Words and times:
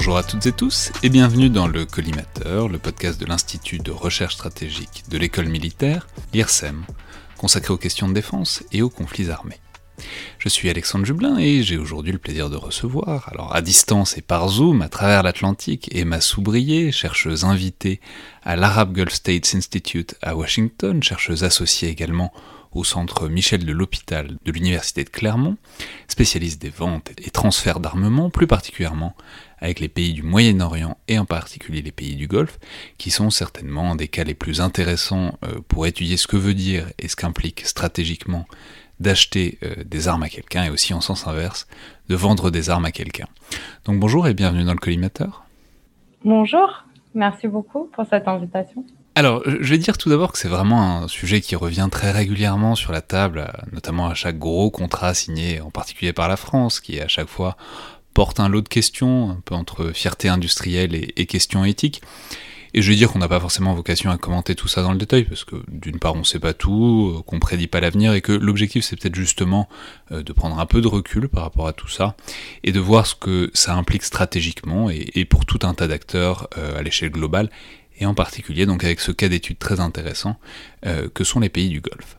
Bonjour 0.00 0.16
à 0.16 0.22
toutes 0.22 0.46
et 0.46 0.52
tous 0.52 0.92
et 1.02 1.10
bienvenue 1.10 1.50
dans 1.50 1.66
le 1.66 1.84
Collimateur, 1.84 2.70
le 2.70 2.78
podcast 2.78 3.20
de 3.20 3.26
l'Institut 3.26 3.80
de 3.80 3.90
recherche 3.90 4.32
stratégique 4.32 5.04
de 5.10 5.18
l'école 5.18 5.48
militaire, 5.48 6.06
l'IRSEM, 6.32 6.86
consacré 7.36 7.74
aux 7.74 7.76
questions 7.76 8.08
de 8.08 8.14
défense 8.14 8.64
et 8.72 8.80
aux 8.80 8.88
conflits 8.88 9.28
armés. 9.28 9.60
Je 10.38 10.48
suis 10.48 10.70
Alexandre 10.70 11.04
Jublin 11.04 11.36
et 11.36 11.62
j'ai 11.62 11.76
aujourd'hui 11.76 12.12
le 12.12 12.18
plaisir 12.18 12.48
de 12.48 12.56
recevoir, 12.56 13.28
alors 13.30 13.54
à 13.54 13.60
distance 13.60 14.16
et 14.16 14.22
par 14.22 14.48
Zoom, 14.48 14.80
à 14.80 14.88
travers 14.88 15.22
l'Atlantique, 15.22 15.94
Emma 15.94 16.22
Soubrier, 16.22 16.92
chercheuse 16.92 17.44
invitée 17.44 18.00
à 18.42 18.56
l'Arab 18.56 18.94
Gulf 18.94 19.12
States 19.12 19.54
Institute 19.54 20.14
à 20.22 20.34
Washington, 20.34 21.02
chercheuse 21.02 21.44
associée 21.44 21.90
également 21.90 22.32
au 22.72 22.84
centre 22.84 23.28
Michel 23.28 23.64
de 23.64 23.72
l'Hôpital 23.72 24.36
de 24.44 24.52
l'Université 24.52 25.04
de 25.04 25.10
Clermont, 25.10 25.56
spécialiste 26.08 26.62
des 26.62 26.68
ventes 26.68 27.10
et 27.18 27.30
transferts 27.30 27.80
d'armement, 27.80 28.30
plus 28.30 28.46
particulièrement 28.46 29.14
avec 29.58 29.80
les 29.80 29.88
pays 29.88 30.12
du 30.12 30.22
Moyen-Orient 30.22 30.96
et 31.08 31.18
en 31.18 31.24
particulier 31.24 31.82
les 31.82 31.92
pays 31.92 32.16
du 32.16 32.26
Golfe, 32.26 32.58
qui 32.98 33.10
sont 33.10 33.30
certainement 33.30 33.94
des 33.94 34.08
cas 34.08 34.24
les 34.24 34.34
plus 34.34 34.60
intéressants 34.60 35.38
euh, 35.44 35.60
pour 35.68 35.86
étudier 35.86 36.16
ce 36.16 36.26
que 36.26 36.36
veut 36.36 36.54
dire 36.54 36.86
et 36.98 37.08
ce 37.08 37.16
qu'implique 37.16 37.66
stratégiquement 37.66 38.46
d'acheter 39.00 39.58
euh, 39.62 39.82
des 39.84 40.08
armes 40.08 40.22
à 40.22 40.28
quelqu'un 40.28 40.64
et 40.64 40.70
aussi 40.70 40.94
en 40.94 41.00
sens 41.00 41.26
inverse 41.26 41.66
de 42.08 42.14
vendre 42.14 42.50
des 42.50 42.70
armes 42.70 42.84
à 42.84 42.92
quelqu'un. 42.92 43.26
Donc 43.84 43.98
bonjour 43.98 44.28
et 44.28 44.34
bienvenue 44.34 44.64
dans 44.64 44.72
le 44.72 44.78
collimateur. 44.78 45.44
Bonjour, 46.24 46.84
merci 47.14 47.48
beaucoup 47.48 47.86
pour 47.92 48.04
cette 48.06 48.28
invitation. 48.28 48.84
Alors, 49.20 49.42
je 49.44 49.68
vais 49.68 49.76
dire 49.76 49.98
tout 49.98 50.08
d'abord 50.08 50.32
que 50.32 50.38
c'est 50.38 50.48
vraiment 50.48 51.02
un 51.02 51.06
sujet 51.06 51.42
qui 51.42 51.54
revient 51.54 51.88
très 51.92 52.10
régulièrement 52.10 52.74
sur 52.74 52.90
la 52.90 53.02
table, 53.02 53.52
notamment 53.70 54.08
à 54.08 54.14
chaque 54.14 54.38
gros 54.38 54.70
contrat 54.70 55.12
signé, 55.12 55.60
en 55.60 55.70
particulier 55.70 56.14
par 56.14 56.26
la 56.26 56.38
France, 56.38 56.80
qui 56.80 56.98
à 56.98 57.06
chaque 57.06 57.28
fois 57.28 57.58
porte 58.14 58.40
un 58.40 58.48
lot 58.48 58.62
de 58.62 58.68
questions, 58.70 59.28
un 59.28 59.42
peu 59.44 59.54
entre 59.54 59.92
fierté 59.92 60.30
industrielle 60.30 60.94
et, 60.94 61.26
questions 61.26 61.66
éthiques. 61.66 62.00
Et 62.72 62.80
je 62.80 62.90
vais 62.90 62.96
dire 62.96 63.12
qu'on 63.12 63.18
n'a 63.18 63.28
pas 63.28 63.40
forcément 63.40 63.74
vocation 63.74 64.10
à 64.10 64.16
commenter 64.16 64.54
tout 64.54 64.68
ça 64.68 64.80
dans 64.80 64.92
le 64.92 64.96
détail, 64.96 65.24
parce 65.24 65.44
que 65.44 65.56
d'une 65.68 65.98
part 65.98 66.14
on 66.14 66.24
sait 66.24 66.38
pas 66.38 66.54
tout, 66.54 67.16
euh, 67.18 67.22
qu'on 67.22 67.40
prédit 67.40 67.66
pas 67.66 67.80
l'avenir, 67.80 68.14
et 68.14 68.22
que 68.22 68.32
l'objectif 68.32 68.84
c'est 68.84 68.96
peut-être 68.98 69.16
justement 69.16 69.68
euh, 70.12 70.22
de 70.22 70.32
prendre 70.32 70.58
un 70.58 70.66
peu 70.66 70.80
de 70.80 70.88
recul 70.88 71.28
par 71.28 71.42
rapport 71.42 71.66
à 71.66 71.74
tout 71.74 71.88
ça, 71.88 72.16
et 72.64 72.72
de 72.72 72.80
voir 72.80 73.06
ce 73.06 73.16
que 73.16 73.50
ça 73.52 73.74
implique 73.74 74.04
stratégiquement, 74.04 74.88
et, 74.88 75.26
pour 75.26 75.44
tout 75.44 75.58
un 75.64 75.74
tas 75.74 75.88
d'acteurs 75.88 76.48
euh, 76.56 76.78
à 76.78 76.82
l'échelle 76.82 77.10
globale, 77.10 77.50
et 78.00 78.06
en 78.06 78.14
particulier 78.14 78.66
donc 78.66 78.84
avec 78.84 79.00
ce 79.00 79.12
cas 79.12 79.28
d'étude 79.28 79.58
très 79.58 79.80
intéressant 79.80 80.36
que 81.14 81.24
sont 81.24 81.40
les 81.40 81.50
pays 81.50 81.68
du 81.68 81.80
Golfe. 81.80 82.16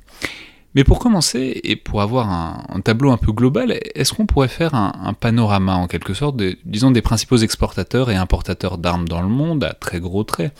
Mais 0.74 0.86
pour 0.86 1.00
commencer, 1.00 1.59
et 1.64 1.75
pour 1.75 2.02
avoir 2.02 2.30
un, 2.30 2.80
tableau 2.81 3.12
un 3.12 3.18
peu 3.18 3.34
global, 3.34 3.78
est-ce 3.94 4.14
qu'on 4.14 4.25
pourrait 4.25 4.47
faire 4.47 4.74
un, 4.74 5.14
panorama 5.14 5.75
en 5.75 5.88
quelque 5.88 6.14
sorte, 6.14 6.41
disons, 6.64 6.91
des 6.91 7.02
principaux 7.02 7.38
exportateurs 7.38 8.09
et 8.09 8.16
importateurs 8.16 8.78
d'armes 8.78 9.08
dans 9.08 9.22
le 9.22 9.28
monde 9.28 9.66
à 9.66 9.74
très 9.74 10.00
gros 10.00 10.24
traits 10.24 10.53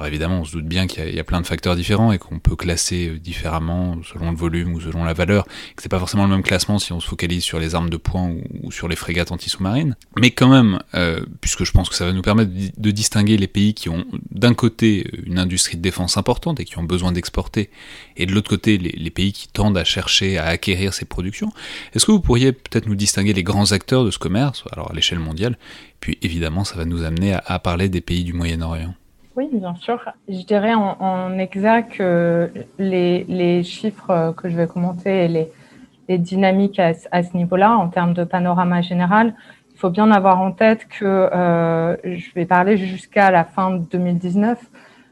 alors 0.00 0.08
évidemment, 0.08 0.40
on 0.40 0.44
se 0.46 0.52
doute 0.52 0.64
bien 0.64 0.86
qu'il 0.86 1.14
y, 1.14 1.20
a 1.20 1.24
plein 1.24 1.42
de 1.42 1.46
facteurs 1.46 1.76
différents 1.76 2.10
et 2.10 2.16
qu'on 2.16 2.38
peut 2.38 2.56
classer 2.56 3.08
euh, 3.08 3.18
différemment 3.18 3.98
selon 4.02 4.30
le 4.30 4.36
volume 4.36 4.72
ou 4.72 4.80
selon 4.80 5.04
la 5.04 5.12
valeur, 5.12 5.44
que 5.44 5.82
c'est 5.82 5.90
pas 5.90 5.98
forcément 5.98 6.24
le 6.24 6.30
même 6.30 6.42
classement 6.42 6.78
si 6.78 6.94
on 6.94 7.00
se 7.00 7.06
focalise 7.06 7.44
sur 7.44 7.58
les 7.58 7.74
armes 7.74 7.90
de 7.90 7.98
poing 7.98 8.34
ou, 8.62 8.72
sur 8.72 8.88
les 8.88 8.96
frégates 8.96 9.30
anti-sous-marines. 9.30 9.96
Mais 10.18 10.30
quand 10.30 10.48
même, 10.48 10.78
euh, 10.94 11.20
puisque 11.42 11.64
je 11.64 11.72
pense 11.72 11.90
que 11.90 11.94
ça 11.94 12.06
va 12.06 12.14
nous 12.14 12.22
permettre 12.22 12.50
de 12.50 12.90
distinguer 12.90 13.36
les 13.36 13.46
pays 13.46 13.74
qui 13.74 13.90
ont 13.90 14.06
d'un 14.30 14.54
côté 14.54 15.06
une 15.26 15.38
industrie 15.38 15.76
de 15.76 15.82
défense 15.82 16.16
importante 16.16 16.60
et 16.60 16.64
qui 16.64 16.78
ont 16.78 16.84
besoin 16.84 17.12
d'exporter, 17.12 17.68
et 18.16 18.24
de 18.24 18.32
l'autre 18.32 18.48
côté 18.48 18.78
les, 18.78 19.10
pays 19.10 19.34
qui 19.34 19.48
tendent 19.48 19.76
à 19.76 19.84
chercher 19.84 20.38
à 20.38 20.46
acquérir 20.46 20.94
ces 20.94 21.04
productions, 21.04 21.52
est-ce 21.92 22.06
que 22.06 22.12
vous 22.12 22.20
pourriez 22.20 22.52
peut-être 22.52 22.86
nous 22.86 22.94
distinguer 22.94 23.34
les 23.34 23.42
grands 23.42 23.72
acteurs 23.72 24.06
de 24.06 24.10
ce 24.10 24.18
commerce, 24.18 24.64
alors 24.72 24.92
à 24.92 24.94
l'échelle 24.94 25.18
mondiale, 25.18 25.58
puis 26.00 26.16
évidemment 26.22 26.64
ça 26.64 26.76
va 26.76 26.86
nous 26.86 27.02
amener 27.02 27.36
à 27.44 27.58
parler 27.58 27.90
des 27.90 28.00
pays 28.00 28.24
du 28.24 28.32
Moyen-Orient? 28.32 28.94
Oui, 29.40 29.48
bien 29.52 29.74
sûr. 29.74 30.12
Je 30.28 30.42
dirais 30.44 30.74
en, 30.74 30.96
en 31.00 31.38
exact 31.38 31.92
que 31.96 32.50
les, 32.78 33.62
chiffres 33.62 34.34
que 34.36 34.50
je 34.50 34.56
vais 34.56 34.66
commenter 34.66 35.24
et 35.24 35.28
les, 35.28 36.18
dynamiques 36.18 36.78
à, 36.78 37.22
ce 37.22 37.36
niveau-là, 37.36 37.76
en 37.76 37.88
termes 37.88 38.14
de 38.14 38.24
panorama 38.24 38.82
général, 38.82 39.32
il 39.72 39.78
faut 39.78 39.90
bien 39.90 40.10
avoir 40.10 40.40
en 40.40 40.50
tête 40.52 40.86
que 40.88 41.04
euh, 41.04 41.96
je 42.04 42.34
vais 42.34 42.44
parler 42.44 42.76
jusqu'à 42.76 43.30
la 43.30 43.44
fin 43.44 43.70
de 43.70 43.78
2019. 43.78 44.58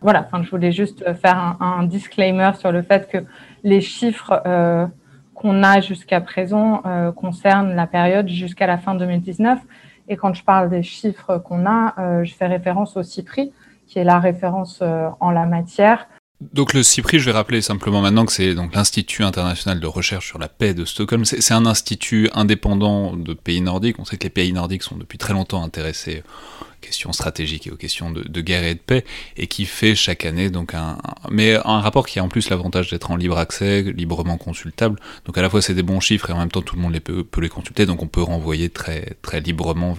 Voilà, 0.03 0.27
enfin, 0.27 0.43
je 0.43 0.50
voulais 0.50 0.72
juste 0.72 1.05
faire 1.15 1.56
un, 1.60 1.84
disclaimer 1.84 2.50
sur 2.59 2.72
le 2.72 2.83
fait 2.83 3.09
que 3.09 3.19
les 3.62 3.81
chiffres 3.81 4.43
euh, 4.45 4.87
qu'on 5.34 5.62
a 5.62 5.81
jusqu'à 5.81 6.21
présent 6.21 6.83
euh, 6.84 7.12
concernent 7.12 7.75
la 7.75 7.87
période 7.87 8.28
jusqu'à 8.28 8.66
la 8.66 8.77
fin 8.77 8.95
2019. 8.95 9.59
Et 10.09 10.16
quand 10.16 10.34
je 10.34 10.43
parle 10.45 10.69
des 10.69 10.83
chiffres 10.83 11.39
qu'on 11.39 11.65
a, 11.65 12.25
je 12.25 12.34
fais 12.34 12.47
référence 12.47 12.97
au 12.97 13.03
CIPRI, 13.03 13.53
qui 13.88 13.99
est 13.99 14.04
la 14.04 14.21
référence 14.21 14.81
euh, 14.82 15.09
en 15.21 15.31
la 15.31 15.47
matière. 15.47 16.06
Donc 16.41 16.72
le 16.72 16.84
CIPRI, 16.84 17.19
je 17.19 17.25
vais 17.25 17.32
rappeler 17.32 17.60
simplement 17.60 18.00
maintenant 18.00 18.25
que 18.25 18.32
c'est 18.32 18.54
donc 18.54 18.72
l'Institut 18.72 19.25
international 19.25 19.81
de 19.81 19.87
recherche 19.88 20.28
sur 20.28 20.38
la 20.38 20.49
paix 20.49 20.72
de 20.72 20.84
Stockholm. 20.84 21.25
C'est 21.25 21.53
un 21.53 21.66
institut 21.66 22.31
indépendant 22.32 23.16
de 23.16 23.34
pays 23.34 23.60
nordiques. 23.60 23.98
On 23.98 24.04
sait 24.04 24.19
que 24.19 24.22
les 24.22 24.31
pays 24.31 24.53
nordiques 24.53 24.84
sont 24.84 24.97
depuis 24.97 25.19
très 25.19 25.32
longtemps 25.32 25.65
intéressés 25.65 26.22
aux 26.62 26.81
questions 26.81 27.12
stratégiques 27.12 27.66
et 27.66 27.72
aux 27.72 27.77
questions 27.77 28.12
de, 28.12 28.41
guerre 28.41 28.62
et 28.62 28.75
de 28.75 28.78
paix, 28.78 29.04
et 29.37 29.48
qui 29.48 29.65
fait 29.65 29.97
chaque 29.97 30.25
année 30.25 30.48
donc 30.48 30.75
un, 30.75 30.98
mais 31.28 31.56
un 31.56 31.81
rapport 31.81 32.06
qui 32.06 32.21
a 32.21 32.25
en 32.25 32.28
plus 32.28 32.50
l'avantage 32.50 32.88
d'être 32.88 33.10
en 33.10 33.16
libre 33.16 33.37
accès, 33.37 33.82
librement 33.82 34.38
consultable. 34.38 35.00
Donc 35.25 35.37
à 35.38 35.43
la 35.43 35.50
fois 35.50 35.60
c'est 35.60 35.75
des 35.75 35.82
bons 35.82 35.98
chiffres 35.98 36.31
et 36.31 36.32
en 36.32 36.38
même 36.38 36.53
temps 36.53 36.62
tout 36.62 36.77
le 36.77 36.82
monde 36.82 36.97
peut, 37.00 37.27
les 37.41 37.48
consulter, 37.48 37.84
donc 37.84 38.00
on 38.00 38.06
peut 38.06 38.22
renvoyer 38.22 38.71
très 38.71 39.16
très 39.22 39.41
librement 39.41 39.97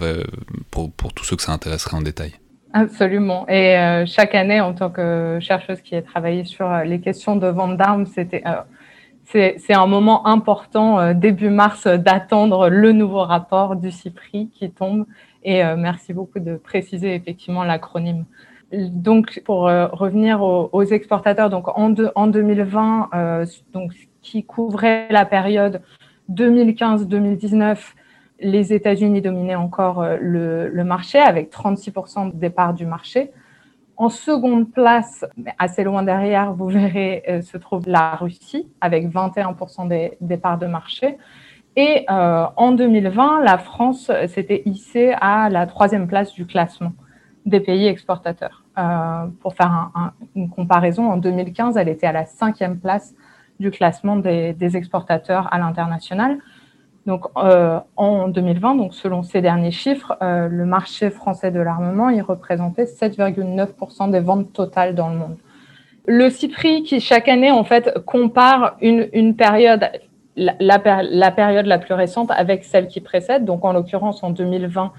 pour 0.70 1.12
tous 1.12 1.24
ceux 1.24 1.36
que 1.36 1.42
ça 1.42 1.52
intéresserait 1.52 1.98
en 1.98 2.02
détail. 2.02 2.32
Absolument. 2.72 3.48
Et 3.48 3.76
euh, 3.76 4.06
chaque 4.06 4.34
année, 4.34 4.60
en 4.60 4.74
tant 4.74 4.90
que 4.90 5.38
chercheuse 5.40 5.80
qui 5.80 5.96
a 5.96 6.02
travaillé 6.02 6.44
sur 6.44 6.70
euh, 6.70 6.84
les 6.84 7.00
questions 7.00 7.34
de 7.34 7.48
vente 7.48 7.76
d'armes, 7.76 8.06
c'était 8.06 8.42
euh, 8.46 8.62
c'est 9.24 9.74
un 9.74 9.86
moment 9.86 10.26
important 10.26 11.14
début 11.14 11.50
mars 11.50 11.86
d'attendre 11.86 12.68
le 12.68 12.90
nouveau 12.90 13.22
rapport 13.22 13.76
du 13.76 13.92
CIPRI 13.92 14.50
qui 14.52 14.68
tombe. 14.72 15.06
Et 15.44 15.62
merci 15.76 16.12
beaucoup 16.12 16.40
de 16.40 16.56
préciser 16.56 17.14
effectivement 17.14 17.62
l'acronyme. 17.62 18.24
Donc, 18.72 19.40
pour 19.44 19.60
revenir 19.60 20.42
aux, 20.42 20.82
exportateurs, 20.82 21.48
donc 21.48 21.68
en, 21.68 21.94
en 22.16 22.26
2020, 22.26 23.10
donc 23.72 23.92
qui 24.20 24.42
couvrait 24.42 25.06
la 25.10 25.24
période 25.24 25.80
2015-2019 26.32 27.76
les 28.40 28.72
États-Unis 28.72 29.20
dominaient 29.20 29.54
encore 29.54 30.02
euh, 30.02 30.16
le, 30.20 30.84
marché 30.84 31.18
avec 31.18 31.52
36% 31.52 32.32
des 32.34 32.50
parts 32.50 32.74
du 32.74 32.86
marché. 32.86 33.30
En 33.96 34.08
seconde 34.08 34.70
place, 34.70 35.24
assez 35.58 35.84
loin 35.84 36.02
derrière, 36.02 36.54
vous 36.54 36.68
verrez, 36.68 37.22
euh, 37.28 37.42
se 37.42 37.58
trouve 37.58 37.86
la 37.86 38.16
Russie 38.16 38.66
avec 38.80 39.06
21% 39.08 39.88
des, 40.20 40.36
parts 40.38 40.58
de 40.58 40.66
marché. 40.66 41.18
Et 41.76 42.06
euh, 42.10 42.46
en 42.56 42.72
2020, 42.72 43.42
la 43.42 43.58
France 43.58 44.10
s'était 44.26 44.62
hissée 44.64 45.14
à 45.20 45.50
la 45.50 45.66
troisième 45.66 46.08
place 46.08 46.32
du 46.32 46.46
classement 46.46 46.92
des 47.46 47.60
pays 47.60 47.86
exportateurs. 47.86 48.64
pour 49.40 49.54
faire 49.54 49.90
une 50.34 50.50
comparaison, 50.50 51.10
en 51.10 51.16
2015, 51.16 51.76
elle 51.76 51.88
était 51.88 52.06
à 52.06 52.12
la 52.12 52.26
cinquième 52.26 52.78
place 52.78 53.14
du 53.60 53.70
classement 53.70 54.16
des, 54.16 54.76
exportateurs 54.76 55.52
à 55.52 55.58
l'international. 55.58 56.38
Donc, 57.06 57.26
en 57.34 58.28
2020, 58.28 58.74
donc 58.76 58.94
selon 58.94 59.22
ces 59.22 59.40
derniers 59.40 59.70
chiffres, 59.70 60.16
le 60.20 60.64
marché 60.66 61.10
français 61.10 61.50
de 61.50 61.58
l'armement, 61.58 62.10
il 62.10 62.20
représentait 62.20 62.84
7,9% 62.84 64.10
des 64.10 64.20
ventes 64.20 64.52
totales 64.52 64.94
dans 64.94 65.08
le 65.08 65.16
monde. 65.16 65.36
Le 66.06 66.30
CIPRI 66.30 66.82
qui 66.82 67.00
chaque 67.00 67.28
année 67.28 67.50
en 67.50 67.64
fait 67.64 67.98
compare 68.04 68.76
une, 68.80 69.36
période, 69.36 69.90
la, 70.36 70.78
période 70.78 71.66
la 71.66 71.78
plus 71.78 71.94
récente 71.94 72.30
avec 72.30 72.64
celle 72.64 72.88
qui 72.88 73.00
précède. 73.00 73.44
Donc 73.44 73.64
en 73.64 73.72
l'occurrence 73.72 74.22
en 74.22 74.30
2020, 74.30 74.92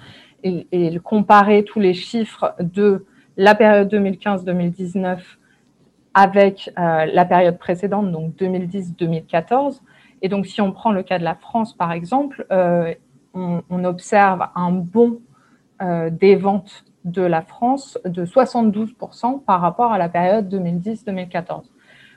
il, 0.44 1.02
comparait 1.02 1.64
tous 1.64 1.80
les 1.80 1.94
chiffres 1.94 2.54
de 2.60 3.06
la 3.38 3.56
période 3.56 3.94
2015-2019 3.94 5.18
avec 6.14 6.72
euh, 6.78 7.06
la 7.06 7.26
période 7.26 7.58
précédente, 7.58 8.12
donc 8.12 8.34
2010-2014. 8.36 9.82
Et 10.22 10.30
donc 10.30 10.46
si 10.46 10.62
on 10.62 10.72
prend 10.72 10.92
le 10.92 11.04
cas 11.04 11.20
de 11.20 11.24
la 11.24 11.36
France 11.36 11.74
par 11.76 11.92
exemple, 11.92 12.46
euh, 12.52 12.94
on, 13.34 13.84
observe 13.86 14.48
un 14.56 14.72
bond 14.72 15.20
euh, 15.82 16.10
des 16.10 16.36
ventes 16.36 16.86
de 17.06 17.22
la 17.22 17.42
France 17.42 17.98
de 18.06 18.26
72% 18.26 19.44
par 19.44 19.62
rapport 19.62 19.92
à 19.92 19.98
la 19.98 20.10
période 20.10 20.54
2010-2014. 20.54 21.64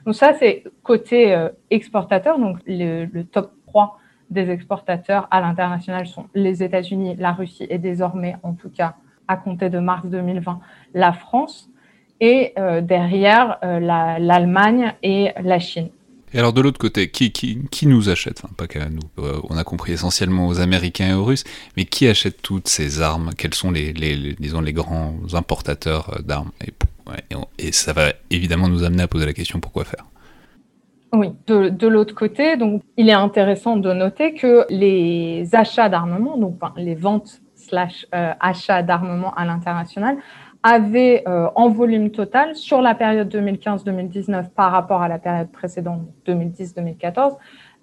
Donc 0.05 0.13
ça, 0.13 0.33
c'est 0.33 0.63
côté 0.83 1.33
euh, 1.33 1.49
exportateur. 1.71 2.37
Donc 2.37 2.59
le, 2.67 3.23
top 3.23 3.51
3 3.67 3.97
des 4.29 4.49
exportateurs 4.51 5.27
à 5.31 5.41
l'international 5.41 6.05
sont 6.05 6.25
les 6.35 6.61
États-Unis, 6.63 7.15
la 7.17 7.31
Russie 7.31 7.65
et 7.69 7.79
désormais, 7.79 8.35
en 8.43 8.53
tout 8.53 8.69
cas, 8.69 8.95
à 9.27 9.37
compter 9.37 9.69
de 9.69 9.79
mars 9.79 10.05
2020, 10.05 10.59
la 10.93 11.13
France. 11.13 11.69
Et 12.21 12.53
derrière, 12.81 13.59
l'Allemagne 13.61 14.93
et 15.03 15.31
la 15.41 15.59
Chine. 15.59 15.89
Et 16.33 16.39
alors 16.39 16.53
de 16.53 16.61
l'autre 16.61 16.79
côté, 16.79 17.09
qui, 17.09 17.31
qui, 17.31 17.87
nous 17.87 18.09
achète? 18.09 18.41
Enfin, 18.43 18.53
pas 18.57 18.67
qu'à 18.67 18.89
nous, 18.89 18.99
euh, 19.19 19.39
on 19.49 19.57
a 19.57 19.63
compris 19.63 19.93
essentiellement 19.93 20.47
aux 20.47 20.59
Américains 20.59 21.09
et 21.09 21.13
aux 21.13 21.23
Russes, 21.23 21.45
mais 21.77 21.85
qui 21.85 22.07
achète 22.07 22.41
toutes 22.41 22.67
ces 22.67 23.01
armes? 23.01 23.31
Quels 23.37 23.53
sont 23.53 23.71
les, 23.71 23.93
disons, 24.39 24.61
les 24.61 24.73
grands 24.73 25.15
importateurs 25.33 26.13
euh, 26.17 26.21
d'armes? 26.21 26.51
Et, 27.57 27.71
ça 27.71 27.93
va 27.93 28.13
évidemment 28.31 28.67
nous 28.67 28.83
amener 28.83 29.03
à 29.03 29.07
poser 29.07 29.25
la 29.25 29.33
question 29.33 29.59
pourquoi 29.59 29.85
faire? 29.85 30.05
Oui, 31.13 31.29
de, 31.47 31.87
l'autre 31.87 32.15
côté, 32.15 32.57
donc, 32.57 32.81
il 32.97 33.09
est 33.09 33.13
intéressant 33.13 33.77
de 33.77 33.93
noter 33.93 34.33
que 34.33 34.65
les 34.69 35.47
achats 35.53 35.87
d'armement, 35.87 36.37
donc 36.37 36.59
les 36.75 36.95
ventes 36.95 37.41
slash 37.55 38.05
euh, 38.13 38.33
achats 38.39 38.83
d'armement 38.83 39.33
à 39.35 39.45
l'international, 39.45 40.17
avait 40.65 41.21
euh, 41.27 41.47
en 41.53 41.69
volume 41.69 42.09
total 42.09 42.55
sur 42.55 42.81
la 42.81 42.95
période 42.95 43.31
2015-2019 43.33 44.49
par 44.49 44.71
rapport 44.71 45.03
à 45.03 45.07
la 45.07 45.19
période 45.19 45.51
précédente 45.51 46.01
2010-2014 46.25 47.37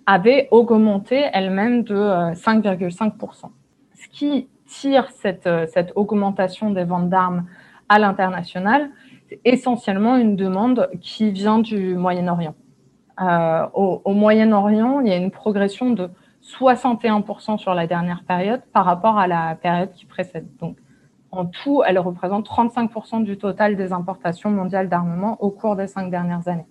avait 0.04 0.48
augmenté 0.50 1.22
elle-même 1.32 1.84
de 1.84 1.94
5,5%. 1.94 3.44
Euh, 3.44 3.48
Ce 3.94 4.08
qui 4.08 4.48
tire 4.66 5.08
cette, 5.12 5.46
euh, 5.46 5.66
cette 5.72 5.92
augmentation 5.94 6.70
des 6.70 6.82
ventes 6.82 7.08
d'armes 7.08 7.46
à 7.88 8.00
l'international, 8.00 8.90
c'est 9.28 9.40
essentiellement 9.44 10.16
une 10.16 10.34
demande 10.34 10.90
qui 11.00 11.30
vient 11.30 11.60
du 11.60 11.94
Moyen-Orient. 11.94 12.56
au, 13.74 14.02
au 14.04 14.12
Moyen-Orient, 14.12 15.00
il 15.02 15.08
y 15.08 15.12
a 15.12 15.16
une 15.16 15.30
progression 15.30 15.90
de 15.90 16.10
61% 16.42 17.58
sur 17.58 17.74
la 17.74 17.86
dernière 17.86 18.24
période 18.24 18.62
par 18.72 18.84
rapport 18.84 19.18
à 19.18 19.28
la 19.28 19.54
période 19.54 19.92
qui 19.92 20.04
précède. 20.04 20.48
Donc, 20.58 20.78
en 21.32 21.46
tout, 21.46 21.82
elle 21.84 21.98
représente 21.98 22.46
35% 22.46 23.24
du 23.24 23.38
total 23.38 23.74
des 23.74 23.92
importations 23.92 24.50
mondiales 24.50 24.88
d'armement 24.90 25.42
au 25.42 25.50
cours 25.50 25.76
des 25.76 25.86
cinq 25.86 26.10
dernières 26.10 26.46
années. 26.46 26.66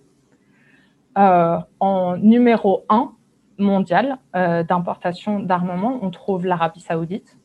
Euh, 1.18 1.58
en 1.80 2.16
numéro 2.16 2.84
1 2.88 3.12
mondial 3.58 4.18
euh, 4.34 4.62
d'importation 4.62 5.40
d'armement, 5.40 5.98
on 6.00 6.10
trouve 6.10 6.46
l'Arabie 6.46 6.80
saoudite. 6.80 7.36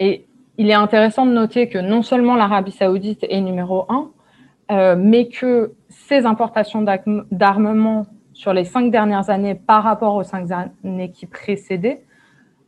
Et 0.00 0.26
il 0.56 0.70
est 0.70 0.74
intéressant 0.74 1.26
de 1.26 1.32
noter 1.32 1.68
que 1.68 1.78
non 1.78 2.02
seulement 2.02 2.34
l'Arabie 2.34 2.72
saoudite 2.72 3.24
est 3.28 3.40
numéro 3.40 3.84
1, 3.88 4.10
euh, 4.70 4.96
mais 4.98 5.28
que 5.28 5.74
ces 5.88 6.24
importations 6.26 6.84
d'armement 7.30 8.06
sur 8.32 8.52
les 8.52 8.64
cinq 8.64 8.90
dernières 8.90 9.30
années 9.30 9.54
par 9.54 9.82
rapport 9.82 10.14
aux 10.14 10.22
cinq 10.22 10.50
années 10.50 11.10
qui 11.10 11.26
précédaient 11.26 12.04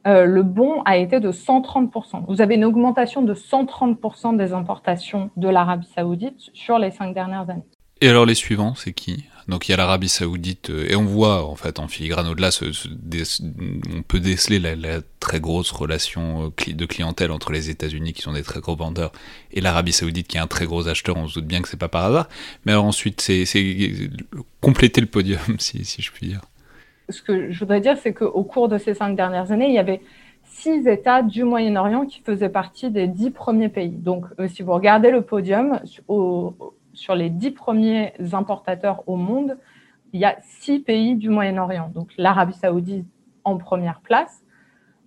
euh, 0.07 0.25
le 0.25 0.43
bon 0.43 0.83
a 0.85 0.97
été 0.97 1.21
de 1.21 1.31
130%. 1.31 2.25
Vous 2.27 2.41
avez 2.41 2.55
une 2.55 2.65
augmentation 2.65 3.23
de 3.23 3.35
130% 3.35 4.37
des 4.37 4.53
importations 4.53 5.31
de 5.37 5.49
l'Arabie 5.49 5.89
saoudite 5.95 6.51
sur 6.55 6.79
les 6.79 6.91
cinq 6.91 7.15
dernières 7.15 7.49
années. 7.51 7.67
Et 8.01 8.09
alors 8.09 8.25
les 8.25 8.35
suivants, 8.35 8.75
c'est 8.75 8.95
qui? 8.95 9.25
Donc 9.47 9.69
il 9.69 9.73
y 9.73 9.75
a 9.75 9.77
l'Arabie 9.77 10.09
saoudite, 10.09 10.71
euh, 10.71 10.87
et 10.89 10.97
on 10.97 11.05
voit 11.05 11.45
en 11.45 11.55
fait 11.55 11.79
en 11.79 11.87
filigrane 11.87 12.27
au-delà, 12.29 12.49
on 12.63 14.03
peut 14.03 14.21
déceler 14.21 14.59
la, 14.59 15.01
très 15.19 15.39
grosse 15.39 15.71
relation 15.71 16.47
euh, 16.47 16.73
de 16.73 16.87
clientèle 16.87 17.31
entre 17.31 17.53
les 17.53 17.69
États-Unis 17.69 18.15
qui 18.15 18.23
sont 18.23 18.33
des 18.33 18.43
très 18.43 18.61
gros 18.61 18.75
vendeurs 18.75 19.13
et 19.53 19.61
l'Arabie 19.61 19.93
saoudite 19.93 20.29
qui 20.29 20.39
est 20.39 20.41
un 20.41 20.47
très 20.47 20.65
gros 20.65 20.89
acheteur, 20.89 21.19
on 21.19 21.29
se 21.29 21.35
doute 21.35 21.47
bien 21.47 21.61
que 21.61 21.69
c'est 21.69 21.77
pas 21.77 21.89
par 21.89 22.07
hasard. 22.07 22.29
Mais 22.65 22.73
alors 22.73 22.87
ensuite, 22.87 23.21
c'est 23.21 23.45
compléter 24.63 25.03
le 25.03 25.07
podium, 25.07 25.41
si 25.59 25.85
je 25.85 26.11
puis 26.11 26.29
dire 26.29 26.41
ce 27.11 27.23
que 27.23 27.51
je 27.51 27.59
voudrais 27.61 27.81
dire, 27.81 27.97
c'est 27.99 28.13
qu'au 28.13 28.45
cours 28.45 28.69
de 28.69 28.79
ces 28.79 28.95
cinq 28.95 29.17
dernières 29.17 29.53
années, 29.53 29.69
il 29.69 29.75
y 29.75 29.79
avait 29.79 30.01
six 30.45 30.87
États 30.89 31.23
du 31.23 31.45
Moyen-Orient 31.45 32.07
qui 32.07 32.21
faisaient 32.21 32.49
partie 32.49 32.91
des 32.91 33.07
dix 33.07 33.31
premiers 33.31 33.69
pays. 33.69 33.91
Donc, 33.91 34.27
euh, 34.39 34.49
si 34.49 34.63
vous 34.63 34.73
regardez 34.73 35.11
le 35.11 35.23
podium, 35.23 35.81
sur 36.93 37.15
les 37.15 37.31
dix 37.31 37.53
premiers 37.53 38.13
importateurs 38.33 39.03
au 39.07 39.17
monde, 39.17 39.57
il 40.13 40.21
y 40.21 40.25
a 40.25 40.37
six 40.43 40.81
pays 40.81 41.15
du 41.15 41.29
Moyen-Orient. 41.29 41.91
Donc, 41.95 42.11
l'Arabie 42.19 42.55
saoudite 42.55 43.07
en 43.45 43.57
première 43.57 44.01
place, 44.01 44.43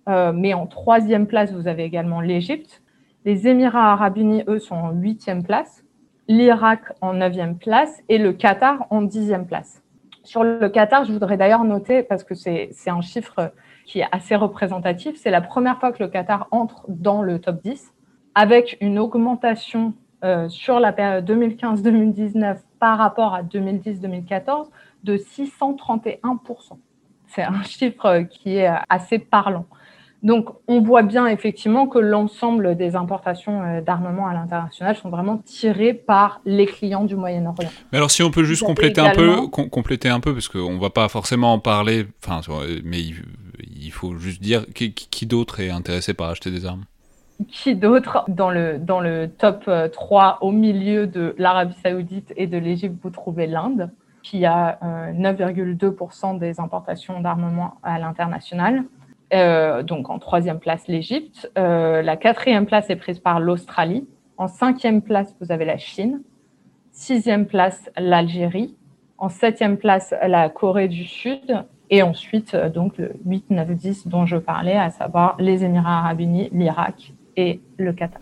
euh, 0.08 0.32
mais 0.32 0.54
en 0.54 0.66
troisième 0.66 1.26
place, 1.26 1.52
vous 1.52 1.68
avez 1.68 1.84
également 1.84 2.20
l'Égypte. 2.20 2.82
Les 3.24 3.46
Émirats 3.46 3.92
arabes 3.92 4.18
unis, 4.18 4.42
eux, 4.48 4.58
sont 4.58 4.74
en 4.74 4.92
huitième 4.92 5.44
place, 5.44 5.84
l'Irak 6.26 6.92
en 7.00 7.14
neuvième 7.14 7.58
place 7.58 8.02
et 8.08 8.18
le 8.18 8.32
Qatar 8.32 8.86
en 8.90 9.02
dixième 9.02 9.46
place. 9.46 9.83
Sur 10.24 10.42
le 10.42 10.68
Qatar, 10.68 11.04
je 11.04 11.12
voudrais 11.12 11.36
d'ailleurs 11.36 11.64
noter, 11.64 12.02
parce 12.02 12.24
que 12.24 12.34
c'est 12.34 12.70
un 12.86 13.02
chiffre 13.02 13.52
qui 13.84 14.00
est 14.00 14.08
assez 14.10 14.34
représentatif, 14.34 15.16
c'est 15.16 15.30
la 15.30 15.42
première 15.42 15.78
fois 15.78 15.92
que 15.92 16.02
le 16.02 16.08
Qatar 16.08 16.48
entre 16.50 16.84
dans 16.88 17.22
le 17.22 17.38
top 17.38 17.62
10, 17.62 17.92
avec 18.34 18.78
une 18.80 18.98
augmentation 18.98 19.92
euh, 20.24 20.48
sur 20.48 20.80
la 20.80 20.92
période 20.92 21.30
2015-2019 21.30 22.56
par 22.80 22.98
rapport 22.98 23.34
à 23.34 23.42
2010-2014 23.42 24.68
de 25.04 25.18
631%. 25.18 26.18
C'est 27.26 27.42
un 27.42 27.62
chiffre 27.62 28.22
qui 28.30 28.56
est 28.56 28.70
assez 28.88 29.18
parlant. 29.18 29.66
Donc, 30.24 30.48
on 30.68 30.80
voit 30.80 31.02
bien 31.02 31.26
effectivement 31.26 31.86
que 31.86 31.98
l'ensemble 31.98 32.76
des 32.76 32.96
importations 32.96 33.62
euh, 33.62 33.82
d'armement 33.82 34.26
à 34.26 34.32
l'international 34.32 34.96
sont 34.96 35.10
vraiment 35.10 35.36
tirées 35.36 35.92
par 35.92 36.40
les 36.46 36.64
clients 36.64 37.04
du 37.04 37.14
Moyen-Orient. 37.14 37.68
Mais 37.92 37.98
alors, 37.98 38.10
si 38.10 38.22
on 38.22 38.30
peut 38.30 38.42
juste 38.42 38.64
compléter 38.64 39.02
un 39.02 39.10
peu, 39.10 39.46
compléter 39.48 40.08
un 40.08 40.20
peu, 40.20 40.32
parce 40.32 40.48
qu'on 40.48 40.78
va 40.78 40.88
pas 40.88 41.08
forcément 41.10 41.52
en 41.52 41.58
parler, 41.58 42.06
enfin, 42.24 42.40
mais 42.84 43.00
il, 43.02 43.92
faut 43.92 44.16
juste 44.16 44.40
dire 44.40 44.64
qui, 44.74 45.26
d'autre 45.26 45.60
est 45.60 45.68
intéressé 45.68 46.14
par 46.14 46.30
acheter 46.30 46.50
des 46.50 46.64
armes? 46.64 46.84
Qui 47.48 47.74
d'autre? 47.74 48.24
Dans 48.28 48.50
le, 48.50 48.78
dans 48.78 49.00
le 49.00 49.28
top 49.28 49.68
3 49.92 50.38
euh, 50.42 50.46
au 50.46 50.52
milieu 50.52 51.06
de 51.06 51.34
l'Arabie 51.36 51.76
saoudite 51.82 52.32
et 52.38 52.46
de 52.46 52.56
l'Égypte, 52.56 52.96
vous 53.02 53.10
trouvez 53.10 53.46
l'Inde, 53.46 53.90
qui 54.22 54.46
a 54.46 54.78
9,2% 55.12 56.36
euh, 56.36 56.38
des 56.38 56.60
importations 56.60 57.20
d'armement 57.20 57.74
à 57.82 57.98
l'international. 57.98 58.84
Euh, 59.32 59.82
donc 59.82 60.10
en 60.10 60.18
troisième 60.18 60.58
place 60.58 60.86
l'Égypte. 60.86 61.50
Euh, 61.58 62.02
la 62.02 62.16
quatrième 62.16 62.66
place 62.66 62.90
est 62.90 62.96
prise 62.96 63.18
par 63.18 63.40
l'Australie. 63.40 64.06
En 64.36 64.48
cinquième 64.48 65.02
place, 65.02 65.34
vous 65.40 65.50
avez 65.52 65.64
la 65.64 65.78
Chine. 65.78 66.22
Sixième 66.92 67.46
place, 67.46 67.90
l'Algérie. 67.96 68.76
En 69.18 69.28
septième 69.28 69.78
place, 69.78 70.14
la 70.26 70.48
Corée 70.48 70.88
du 70.88 71.04
Sud. 71.04 71.64
Et 71.90 72.02
ensuite, 72.02 72.54
euh, 72.54 72.68
donc 72.68 72.98
le 72.98 73.12
8, 73.24 73.50
9, 73.50 73.70
10 73.70 74.08
dont 74.08 74.26
je 74.26 74.36
parlais, 74.36 74.76
à 74.76 74.90
savoir 74.90 75.36
les 75.38 75.64
Émirats 75.64 75.98
arabes 75.98 76.20
unis, 76.20 76.48
l'Irak 76.52 77.12
et 77.36 77.60
le 77.78 77.92
Qatar. 77.92 78.20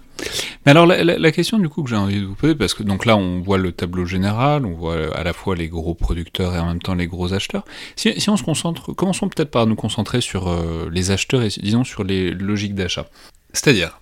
Mais 0.64 0.70
alors 0.70 0.86
la, 0.86 1.32
question 1.32 1.58
du 1.58 1.68
coup 1.68 1.82
que 1.82 1.90
j'ai 1.90 1.96
envie 1.96 2.20
de 2.20 2.24
vous 2.24 2.36
poser, 2.36 2.54
parce 2.54 2.72
que 2.72 2.84
donc 2.84 3.04
là 3.04 3.16
on 3.16 3.40
voit 3.40 3.58
le 3.58 3.72
tableau 3.72 4.04
général, 4.04 4.64
on 4.64 4.74
voit 4.74 5.16
à 5.16 5.24
la 5.24 5.32
fois 5.32 5.56
les 5.56 5.68
gros 5.68 5.94
producteurs 5.94 6.54
et 6.54 6.58
en 6.60 6.66
même 6.66 6.80
temps 6.80 6.94
les 6.94 7.08
gros 7.08 7.34
acheteurs. 7.34 7.64
Si, 7.96 8.14
on 8.28 8.36
se 8.36 8.44
concentre, 8.44 8.92
commençons 8.92 9.28
peut-être 9.28 9.50
par 9.50 9.66
nous 9.66 9.74
concentrer 9.74 10.20
sur 10.20 10.48
euh, 10.48 10.88
les 10.92 11.10
acheteurs 11.10 11.42
et 11.42 11.48
disons 11.48 11.82
sur 11.82 12.04
les 12.04 12.30
logiques 12.30 12.76
d'achat? 12.76 13.06
C'est-à-dire, 13.52 14.00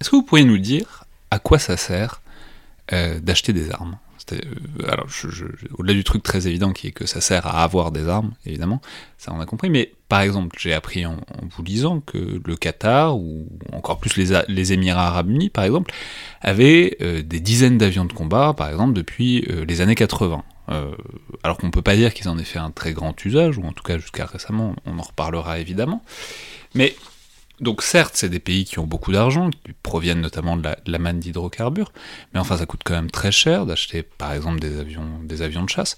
est-ce 0.00 0.10
que 0.10 0.16
vous 0.16 0.22
pourriez 0.22 0.44
nous 0.44 0.58
dire 0.58 1.04
à 1.30 1.38
quoi 1.38 1.58
ça 1.58 1.78
sert 1.78 2.20
euh, 2.92 3.18
d'acheter 3.20 3.54
des 3.54 3.70
armes? 3.70 3.96
Alors, 4.88 5.06
au-delà 5.78 5.94
du 5.94 6.04
truc 6.04 6.22
très 6.22 6.46
évident 6.46 6.72
qui 6.72 6.88
est 6.88 6.92
que 6.92 7.06
ça 7.06 7.20
sert 7.20 7.46
à 7.46 7.62
avoir 7.62 7.92
des 7.92 8.08
armes, 8.08 8.32
évidemment, 8.46 8.80
ça 9.18 9.32
on 9.34 9.40
a 9.40 9.46
compris, 9.46 9.70
mais 9.70 9.92
par 10.08 10.20
exemple, 10.20 10.56
j'ai 10.58 10.72
appris 10.72 11.06
en, 11.06 11.16
vous 11.56 11.62
lisant 11.62 12.00
que 12.00 12.40
le 12.44 12.56
Qatar, 12.56 13.16
ou 13.16 13.48
encore 13.72 13.98
plus 13.98 14.16
les, 14.16 14.72
Émirats 14.72 15.08
Arabes 15.08 15.30
Unis, 15.30 15.50
par 15.50 15.64
exemple, 15.64 15.92
avaient 16.40 16.96
des 17.00 17.40
dizaines 17.40 17.78
d'avions 17.78 18.04
de 18.04 18.12
combat, 18.12 18.54
par 18.56 18.68
exemple, 18.68 18.92
depuis 18.92 19.46
les 19.66 19.80
années 19.80 19.94
80. 19.94 20.42
alors 21.42 21.56
qu'on 21.58 21.70
peut 21.70 21.82
pas 21.82 21.96
dire 21.96 22.14
qu'ils 22.14 22.28
en 22.28 22.38
aient 22.38 22.44
fait 22.44 22.58
un 22.58 22.70
très 22.70 22.92
grand 22.92 23.24
usage, 23.24 23.58
ou 23.58 23.64
en 23.64 23.72
tout 23.72 23.82
cas 23.82 23.98
jusqu'à 23.98 24.26
récemment, 24.26 24.74
on 24.86 24.98
en 24.98 25.02
reparlera 25.02 25.58
évidemment. 25.58 26.02
Mais 26.74 26.94
donc 27.60 27.82
certes, 27.82 28.14
c'est 28.16 28.28
des 28.28 28.40
pays 28.40 28.64
qui 28.64 28.80
ont 28.80 28.86
beaucoup 28.86 29.12
d'argent, 29.12 29.50
qui 29.50 29.72
proviennent 29.82 30.20
notamment 30.20 30.56
de 30.56 30.68
la, 30.86 30.98
manne 30.98 31.20
d'hydrocarbures, 31.20 31.92
mais 32.32 32.40
enfin 32.40 32.56
ça 32.56 32.66
coûte 32.66 32.80
quand 32.84 32.94
même 32.94 33.10
très 33.10 33.30
cher 33.30 33.64
d'acheter 33.64 34.02
par 34.02 34.32
exemple 34.32 34.58
des 34.58 34.76
avions, 35.42 35.62
de 35.62 35.70
chasse. 35.70 35.96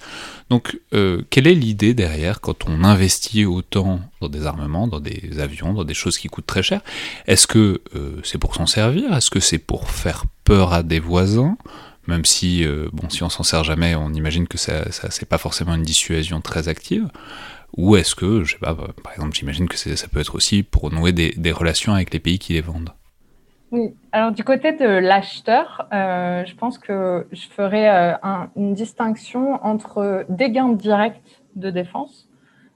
Donc 0.50 0.78
euh, 0.92 1.22
quelle 1.30 1.46
est 1.46 1.54
l'idée 1.54 1.94
derrière 1.94 2.40
quand 2.40 2.68
on 2.68 2.84
investit 2.84 3.46
autant 3.46 4.00
dans 4.20 4.28
des 4.28 4.46
armements, 4.46 4.86
dans 4.86 5.00
des 5.00 5.40
avions, 5.40 5.72
dans 5.72 5.84
des 5.84 5.94
choses 5.94 6.18
qui 6.18 6.28
coûtent 6.28 6.46
très 6.46 6.62
cher? 6.62 6.82
Est-ce 7.26 7.46
que 7.46 7.80
euh, 7.94 8.20
c'est 8.22 8.38
pour 8.38 8.54
s'en 8.54 8.66
servir? 8.66 9.14
Est-ce 9.14 9.30
que 9.30 9.40
c'est 9.40 9.58
pour 9.58 9.90
faire 9.90 10.25
peur 10.44 10.75
à 10.75 10.82
des 10.82 11.00
voisins? 11.00 11.56
Même 12.06 12.25
si, 12.25 12.64
euh, 12.64 12.88
bon, 12.92 13.10
si 13.10 13.22
on 13.25 13.30
s'en 13.30 13.42
sert 13.42 13.64
jamais, 13.64 13.94
on 13.96 14.12
imagine 14.12 14.46
que 14.46 14.58
ça, 14.58 14.92
ça 14.92 15.10
c'est 15.10 15.28
pas 15.28 15.38
forcément 15.38 15.75
une 15.75 15.82
dissuasion 15.82 16.40
très 16.40 16.68
active. 16.68 17.08
Ou 17.76 17.97
est-ce 17.97 18.14
que, 18.14 18.42
je 18.45 18.52
sais 18.52 18.59
pas, 18.59 18.75
par 18.75 19.12
exemple, 19.12 19.35
j'imagine 19.35 19.68
que 19.68 19.76
ça 19.76 20.09
peut 20.09 20.21
être 20.21 20.35
aussi 20.35 20.62
pour 20.62 20.90
nouer 20.92 21.12
des, 21.12 21.52
relations 21.52 21.92
avec 21.92 22.12
les 22.12 22.21
pays 22.21 22.38
qui 22.38 22.54
les 22.54 22.62
vendent 22.62 22.90
Oui, 23.71 23.95
alors 24.12 24.33
du 24.33 24.45
côté 24.45 24.73
de 24.73 24.87
l'acheteur, 24.87 25.87
euh, 25.92 26.45
je 26.47 26.54
pense 26.54 26.78
que 26.78 27.26
je 27.33 27.47
ferais 27.49 27.88
euh, 27.88 28.14
une 28.56 28.73
distinction 28.73 29.62
entre 29.64 30.25
des 30.30 30.50
gains 30.50 30.73
directs 30.73 31.42
de 31.54 31.71
défense, 31.71 32.28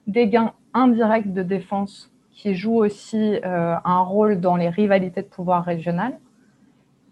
des 0.06 0.28
gains 0.28 0.52
indirects 0.74 1.32
de 1.32 1.42
défense 1.42 2.12
qui 2.32 2.54
jouent 2.54 2.84
aussi 2.84 3.40
euh, 3.44 3.76
un 3.84 4.00
rôle 4.00 4.40
dans 4.40 4.56
les 4.56 4.68
rivalités 4.68 5.22
de 5.22 5.28
pouvoir 5.28 5.64
régionales, 5.64 6.18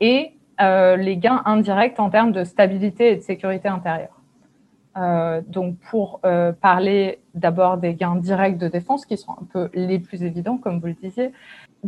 et 0.01 0.33
les 0.61 1.17
gains 1.17 1.43
indirects 1.45 2.01
en 2.01 2.11
termes 2.11 2.33
de 2.33 2.43
stabilité 2.43 3.13
et 3.13 3.17
de 3.17 3.21
sécurité 3.21 3.69
intérieure. 3.69 4.18
Euh, 4.99 5.43
donc, 5.47 5.77
pour 5.91 6.21
euh, 6.25 6.53
parler 6.53 7.21
d'abord 7.35 7.77
des 7.79 7.95
gains 7.95 8.17
directs 8.17 8.59
de 8.59 8.69
défense, 8.69 9.07
qui 9.07 9.17
sont 9.17 9.33
un 9.33 9.45
peu 9.53 9.69
les 9.75 9.99
plus 9.99 10.25
évidents, 10.25 10.57
comme 10.57 10.81
vous 10.81 10.89
le 10.89 10.95
disiez, 10.95 11.33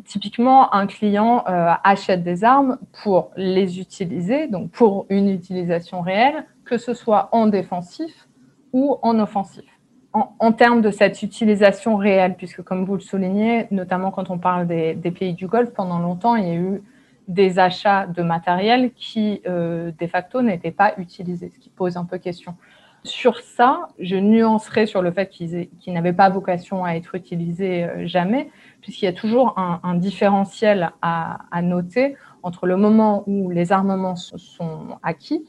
typiquement, 0.05 0.73
un 0.75 0.87
client 0.87 1.43
euh, 1.49 1.73
achète 1.83 2.23
des 2.23 2.45
armes 2.45 2.79
pour 3.03 3.31
les 3.37 3.81
utiliser, 3.81 4.47
donc 4.47 4.71
pour 4.71 5.07
une 5.09 5.29
utilisation 5.29 6.03
réelle, 6.03 6.45
que 6.65 6.79
ce 6.79 6.95
soit 6.95 7.31
en 7.33 7.47
défensif 7.47 8.29
ou 8.73 8.99
en 9.03 9.19
offensif. 9.19 9.65
En, 10.13 10.51
termes 10.51 10.83
de 10.83 10.91
cette 10.91 11.23
utilisation 11.23 11.97
réelle, 11.97 12.35
puisque 12.35 12.63
comme 12.63 12.85
vous 12.85 12.95
le 12.95 13.01
soulignez, 13.01 13.69
notamment 13.71 14.11
quand 14.11 14.29
on 14.29 14.39
parle 14.39 14.67
des, 14.67 14.95
des 14.95 15.13
pays 15.13 15.35
du 15.35 15.47
Golfe, 15.47 15.71
pendant 15.71 16.01
longtemps, 16.01 16.35
il 16.35 16.49
y 16.49 16.51
a 16.51 16.57
eu 16.57 16.83
des 17.29 17.61
achats 17.61 18.09
de 18.09 18.21
matériel 18.25 18.91
qui, 18.97 19.41
de 19.45 20.07
facto, 20.11 20.43
n'étaient 20.43 20.73
pas 20.73 20.95
utilisés, 20.99 21.53
ce 21.55 21.61
qui 21.61 21.71
pose 21.71 21.97
un 21.97 22.05
peu 22.05 22.19
question. 22.19 22.57
Sur 23.05 23.41
ça, 23.41 23.89
je 23.99 24.17
nuancerai 24.17 24.85
sur 24.85 25.01
le 25.01 25.11
fait 25.11 25.31
qu'ils 25.31 25.69
n'avaient 25.87 26.13
pas 26.13 26.29
vocation 26.29 26.85
à 26.85 26.97
être 26.97 27.15
utilisés 27.15 27.85
euh, 27.85 28.07
jamais, 28.07 28.51
puisqu'il 28.83 29.07
y 29.07 29.09
a 29.09 29.15
toujours 29.15 29.59
un, 29.59 29.95
différentiel 29.95 30.93
à, 31.01 31.39
noter 31.63 32.17
entre 32.43 32.67
le 32.67 32.77
moment 32.77 33.25
où 33.27 33.51
les 33.51 33.73
armements 33.73 34.17
sont 34.17 34.99
acquis 35.03 35.47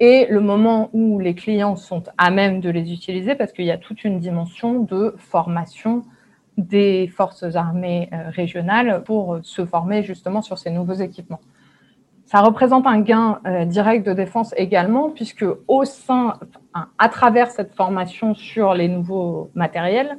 et 0.00 0.26
le 0.30 0.40
moment 0.40 0.88
où 0.92 1.18
les 1.18 1.34
clients 1.34 1.76
sont 1.76 2.04
à 2.16 2.30
même 2.30 2.60
de 2.60 2.70
les 2.70 2.92
utiliser, 2.92 3.34
parce 3.34 3.52
qu'il 3.52 3.64
y 3.64 3.70
a 3.70 3.78
toute 3.78 4.04
une 4.04 4.18
dimension 4.18 4.80
de 4.80 5.14
formation 5.18 6.04
des 6.56 7.06
forces 7.08 7.54
armées 7.54 8.08
euh, 8.12 8.30
régionales 8.30 9.02
pour 9.04 9.40
se 9.42 9.66
former 9.66 10.02
justement 10.02 10.40
sur 10.40 10.58
ces 10.58 10.70
nouveaux 10.70 10.94
équipements. 10.94 11.40
Ça 12.30 12.42
représente 12.42 12.86
un 12.86 13.00
gain 13.00 13.40
euh, 13.46 13.64
direct 13.64 14.06
de 14.06 14.12
défense 14.12 14.52
également, 14.58 15.08
puisque 15.08 15.46
au 15.66 15.86
sein, 15.86 16.34
à 16.98 17.08
travers 17.08 17.50
cette 17.50 17.74
formation 17.74 18.34
sur 18.34 18.74
les 18.74 18.86
nouveaux 18.86 19.50
matériels, 19.54 20.18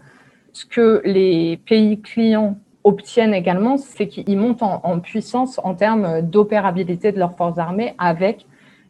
ce 0.52 0.66
que 0.66 1.04
les 1.06 1.58
pays 1.58 2.02
clients 2.02 2.58
obtiennent 2.84 3.36
également, 3.36 3.78
c'est 3.78 4.08
qu'ils 4.08 4.40
montent 4.40 4.64
en, 4.64 5.00
puissance 5.00 5.60
en 5.64 5.76
termes 5.76 6.24
d'opérabilité 6.24 7.12
de 7.12 7.20
leurs 7.20 7.38
forces 7.38 7.60
armées 7.60 7.94
avec 8.00 8.48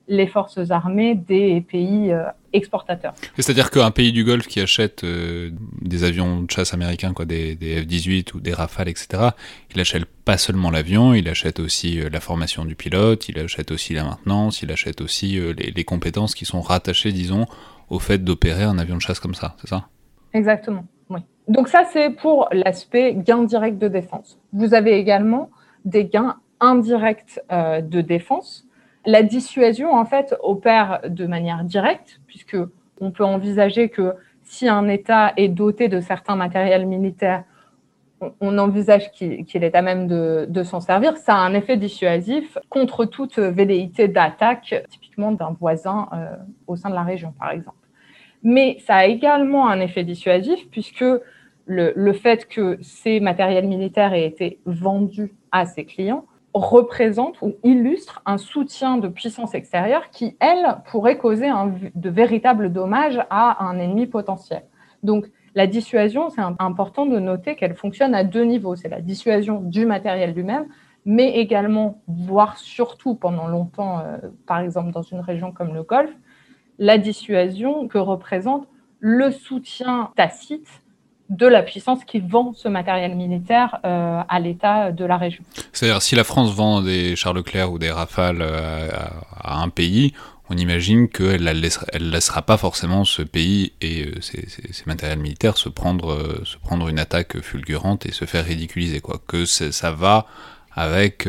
les 0.09 0.25
forces 0.27 0.71
armées 0.71 1.13
des 1.15 1.61
pays 1.61 2.11
euh, 2.11 2.23
exportateurs. 2.51 3.13
C'est-à-dire 3.37 3.69
qu'un 3.69 3.91
pays 3.91 4.11
du 4.11 4.23
Golfe 4.23 4.47
qui 4.47 4.59
achète 4.59 5.03
euh, 5.03 5.51
des 5.81 6.03
avions 6.03 6.41
de 6.41 6.51
chasse 6.51 6.73
américains, 6.73 7.13
quoi, 7.13 7.25
des, 7.25 7.55
F-18 7.55 8.35
ou 8.35 8.39
des 8.39 8.53
Rafales, 8.53 8.89
etc., 8.89 9.29
il 9.73 9.79
achète 9.79 10.05
pas 10.25 10.37
seulement 10.37 10.71
l'avion, 10.71 11.13
il 11.13 11.29
achète 11.29 11.59
aussi 11.59 12.01
euh, 12.01 12.09
la 12.11 12.19
formation 12.19 12.65
du 12.65 12.75
pilote, 12.75 13.29
il 13.29 13.37
achète 13.37 13.69
aussi 13.69 13.93
la 13.93 14.03
maintenance, 14.03 14.63
il 14.63 14.71
achète 14.71 14.99
aussi 14.99 15.39
les, 15.55 15.83
compétences 15.83 16.33
qui 16.33 16.45
sont 16.45 16.61
rattachées, 16.61 17.11
disons, 17.11 17.45
au 17.89 17.99
fait 17.99 18.23
d'opérer 18.23 18.63
un 18.63 18.79
avion 18.79 18.97
de 18.97 19.01
chasse 19.01 19.19
comme 19.19 19.35
ça, 19.35 19.55
c'est 19.61 19.69
ça? 19.69 19.87
Exactement, 20.33 20.85
oui. 21.09 21.21
Donc 21.47 21.67
ça, 21.67 21.83
c'est 21.93 22.09
pour 22.09 22.47
l'aspect 22.51 23.13
gain 23.15 23.43
direct 23.43 23.77
de 23.77 23.87
défense. 23.87 24.39
Vous 24.53 24.73
avez 24.73 24.97
également 24.97 25.51
des 25.85 26.05
gains 26.05 26.37
indirects 26.59 27.39
de 27.49 28.01
défense 28.01 28.68
la 29.06 29.24
dissuasion, 29.24 29.94
en 29.94 30.06
fait, 30.06 30.36
opère 30.41 31.01
de 31.08 31.25
manière 31.25 31.63
directe, 31.63 32.20
puisque 32.27 32.58
on 33.00 33.12
peut 33.12 33.24
envisager 33.24 33.89
que 33.89 34.13
si 34.44 34.68
un 34.68 34.88
État 34.88 35.34
est 35.38 35.48
doté 35.48 35.88
de 35.88 36.00
certains 36.00 36.36
matériels 36.36 36.86
militaires, 36.86 37.44
on 38.41 38.58
envisage 38.58 39.12
qu'il 39.12 39.63
est 39.63 39.75
à 39.75 39.82
même 39.82 40.08
de, 40.08 40.63
s'en 40.63 40.82
servir. 40.82 41.15
Ça 41.18 41.36
a 41.36 41.38
un 41.38 41.53
effet 41.53 41.77
dissuasif 41.77 42.58
contre 42.68 43.06
toute 43.06 43.39
velléité 43.39 44.10
d'attaque, 44.10 44.75
typiquement 44.89 45.32
d'un 45.32 45.56
voisin 45.60 46.10
euh, 46.12 46.36
au 46.68 46.75
sein 46.75 46.89
de 46.89 46.96
la 46.96 47.03
région, 47.03 47.34
par 47.39 47.51
exemple. 47.51 47.77
Mais 48.44 48.77
ça 48.86 48.96
a 48.96 49.06
également 49.06 49.70
un 49.70 49.79
effet 49.79 50.03
dissuasif, 50.03 50.70
puisque 50.70 51.06
le, 51.65 51.94
le 51.96 52.13
fait 52.13 52.48
que 52.48 52.77
ces 52.82 53.20
matériels 53.20 53.68
militaires 53.68 54.13
aient 54.13 54.25
été 54.25 54.60
vendus 54.65 55.32
à 55.51 55.65
ses 55.65 55.86
clients 55.86 56.25
représente 56.53 57.41
ou 57.41 57.56
illustre 57.63 58.22
un 58.25 58.38
soutien 58.38 58.98
de 58.98 59.08
puissance 59.08 59.53
extérieure 59.53 60.10
qui, 60.10 60.36
elle, 60.39 60.77
pourrait 60.89 61.18
causer 61.18 61.50
de 61.96 62.10
véritables 62.10 62.72
dommages 62.72 63.20
à 63.29 63.63
un 63.65 63.77
ennemi 63.77 64.08
potentiel. 64.08 64.63
Donc, 65.03 65.27
la 65.56 65.68
dissuasion, 65.68 66.29
c'est 66.29 66.41
important 66.60 67.06
de 67.06 67.20
noter 67.20 67.56
qu'elle 67.56 67.75
fonctionne 67.75 68.13
à 68.13 68.24
deux 68.24 68.44
niveaux. 68.44 68.75
C'est 68.75 68.89
la 68.89 69.01
dissuasion 69.01 69.62
du 69.62 69.86
matériel 69.86 70.34
lui-même, 70.34 70.68
mais 71.06 71.38
également, 71.38 72.01
voire 72.08 72.58
surtout 72.58 73.15
pendant 73.15 73.48
longtemps, 73.48 74.00
euh, 74.00 74.18
par 74.46 74.60
exemple 74.60 74.91
dans 74.91 75.01
une 75.01 75.20
région 75.20 75.51
comme 75.51 75.74
le 75.74 75.84
Golfe, 75.84 76.15
la 76.77 76.98
dissuasion 76.98 77.88
que 77.88 77.98
représente 77.98 78.68
le 79.00 79.32
soutien 79.32 80.12
tacite 80.15 80.68
de 81.29 81.45
la 81.45 81.62
puissance 81.62 82.03
qui 82.05 82.19
vend 82.19 82.53
ce 82.55 82.67
matériel 82.67 83.15
militaire 83.15 83.77
euh, 83.86 84.21
à 84.27 84.39
l'État 84.39 84.91
de 84.91 85.05
la 85.05 85.17
région. 85.17 85.43
C'est-à-dire, 85.71 86.01
si 86.01 86.15
la 86.15 86.24
France 86.24 86.53
vend 86.53 86.81
des 86.81 87.15
Charles 87.15 87.38
Leclerc 87.38 87.71
ou 87.71 87.77
des 87.77 87.91
Rafales 87.91 88.41
euh, 88.41 88.89
à, 89.36 89.62
un 89.62 89.69
pays, 89.69 90.13
on 90.50 90.57
imagine 90.57 91.07
qu'elle 91.07 91.43
ne 91.43 92.12
laissera, 92.12 92.41
pas 92.41 92.57
forcément 92.57 93.05
ce 93.05 93.21
pays 93.21 93.74
et 93.81 94.05
euh, 94.05 94.21
ses, 94.21 94.48
matériels 94.88 95.19
militaires 95.19 95.57
se 95.57 95.69
prendre, 95.69 96.17
une 96.89 97.00
attaque 97.00 97.39
fulgurante 97.41 98.07
et 98.07 98.12
se 98.12 98.25
faire 98.25 98.43
ridiculiser. 98.43 99.00
Que 99.27 99.45
ça 99.45 99.91
va 99.91 100.25
avec, 100.71 101.27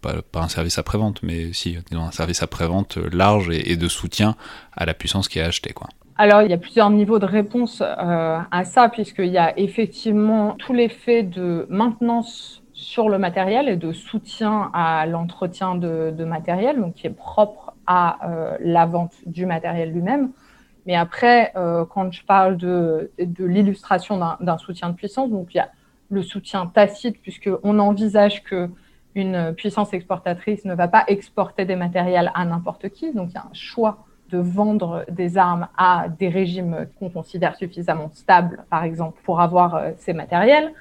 pas, 0.00 0.22
un 0.34 0.48
service 0.48 0.78
après-vente, 0.78 1.24
mais 1.24 1.52
si, 1.52 1.76
un 1.90 2.12
service 2.12 2.44
après-vente 2.44 2.98
large 2.98 3.50
et, 3.50 3.72
et, 3.72 3.76
de 3.76 3.88
soutien 3.88 4.36
à 4.72 4.84
la 4.84 4.94
puissance 4.94 5.28
qui 5.28 5.40
a 5.40 5.46
acheté. 5.46 5.72
Quoi. 5.72 5.88
Alors, 6.16 6.42
il 6.42 6.50
y 6.50 6.54
a 6.54 6.58
plusieurs 6.58 6.90
niveaux 6.90 7.18
de 7.18 7.26
réponse 7.26 7.82
euh, 7.82 8.38
à 8.48 8.64
ça, 8.64 8.88
puisqu'il 8.88 9.26
y 9.32 9.38
a 9.38 9.58
effectivement 9.58 10.52
tout 10.52 10.72
l'effet 10.72 11.24
de 11.24 11.66
maintenance 11.68 12.62
sur 12.72 13.08
le 13.08 13.18
matériel 13.18 13.68
et 13.68 13.76
de 13.76 13.92
soutien 13.92 14.70
à 14.74 15.06
l'entretien 15.06 15.74
de, 15.74 16.24
matériel, 16.24 16.80
donc 16.80 16.94
qui 16.94 17.08
est 17.08 17.10
propre 17.10 17.74
à 17.86 18.30
euh, 18.30 18.56
la 18.60 18.86
vente 18.86 19.14
du 19.26 19.44
matériel 19.44 19.92
lui-même. 19.92 20.30
Mais 20.86 20.94
après, 20.94 21.52
euh, 21.56 21.84
quand 21.84 22.12
je 22.12 22.24
parle 22.24 22.58
de, 22.58 23.10
de 23.18 23.44
l'illustration 23.44 24.20
d'un 24.40 24.58
soutien 24.58 24.90
de 24.90 24.94
puissance, 24.94 25.30
donc 25.30 25.52
il 25.52 25.56
y 25.56 25.60
a 25.60 25.70
le 26.10 26.22
soutien 26.22 26.66
tacite, 26.66 27.20
puisqu'on 27.22 27.78
envisage 27.80 28.44
que 28.44 28.70
une 29.16 29.52
puissance 29.54 29.92
exportatrice 29.92 30.64
ne 30.64 30.74
va 30.74 30.86
pas 30.86 31.04
exporter 31.08 31.64
des 31.64 31.76
matériels 31.76 32.30
à 32.34 32.44
n'importe 32.44 32.88
qui, 32.90 33.12
donc 33.12 33.30
il 33.30 33.34
y 33.34 33.38
a 33.38 33.42
un 33.42 33.54
choix 33.54 34.04
de 34.30 34.38
vendre 34.38 35.04
des 35.10 35.38
armes 35.38 35.68
à 35.76 36.06
des 36.08 36.28
régimes 36.28 36.86
qu'on 36.98 37.10
considère 37.10 37.56
suffisamment 37.56 38.10
stables, 38.12 38.64
par 38.70 38.84
exemple, 38.84 39.20
pour 39.24 39.40
avoir 39.40 39.74
euh, 39.74 39.90
ces 39.96 40.12
matériels. 40.12 40.72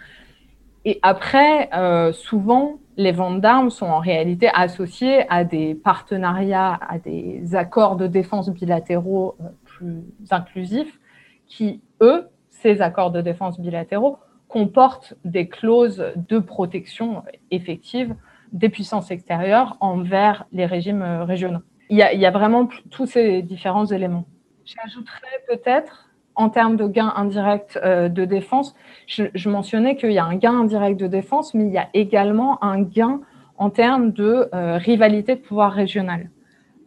Et 0.85 1.00
après, 1.01 1.69
souvent, 2.12 2.73
les 2.97 3.13
ventes 3.13 3.39
d'armes 3.39 3.69
sont 3.69 3.85
en 3.85 4.00
réalité 4.00 4.50
associées 4.53 5.25
à 5.31 5.45
des 5.45 5.75
partenariats, 5.75 6.77
à 6.89 7.00
des 7.00 7.55
accords 7.55 7.95
de 7.95 8.05
défense 8.05 8.50
bilatéraux 8.50 9.38
plus 9.63 10.03
inclusifs 10.29 11.00
qui, 11.47 11.81
eux, 12.01 12.27
ces 12.50 12.81
accords 12.81 13.12
de 13.12 13.21
défense 13.21 13.62
bilatéraux, 13.62 14.17
comportent 14.47 15.13
des 15.25 15.47
clauses 15.47 16.05
de 16.15 16.39
protection 16.39 17.23
effective 17.50 18.15
des 18.51 18.69
puissances 18.69 19.09
extérieures 19.09 19.77
envers 19.79 20.45
les 20.51 20.65
régimes 20.65 21.01
régionaux. 21.01 21.63
Il 21.93 22.00
y 22.00 22.25
a, 22.25 22.31
vraiment 22.31 22.67
tous 22.89 23.05
ces 23.05 23.43
différents 23.43 23.85
éléments. 23.85 24.25
J'ajouterais 24.65 25.43
peut-être, 25.47 26.09
en 26.33 26.50
termes 26.50 26.75
de 26.75 26.88
gains 26.88 27.13
indirects 27.15 27.77
euh, 27.83 28.09
de 28.09 28.25
défense, 28.25 28.75
je, 29.05 29.47
mentionnais 29.47 29.95
qu'il 29.95 30.12
y 30.12 30.17
a 30.17 30.25
un 30.25 30.35
gain 30.35 30.62
indirect 30.62 31.00
de 31.00 31.05
défense, 31.05 31.53
mais 31.53 31.67
il 31.67 31.71
y 31.71 31.77
a 31.77 31.89
également 31.93 32.63
un 32.63 32.81
gain 32.81 33.21
en 33.59 33.69
termes 33.69 34.12
de 34.12 34.50
euh, 34.55 34.77
rivalité 34.77 35.35
de 35.35 35.41
pouvoir 35.41 35.71
régional. 35.71 36.31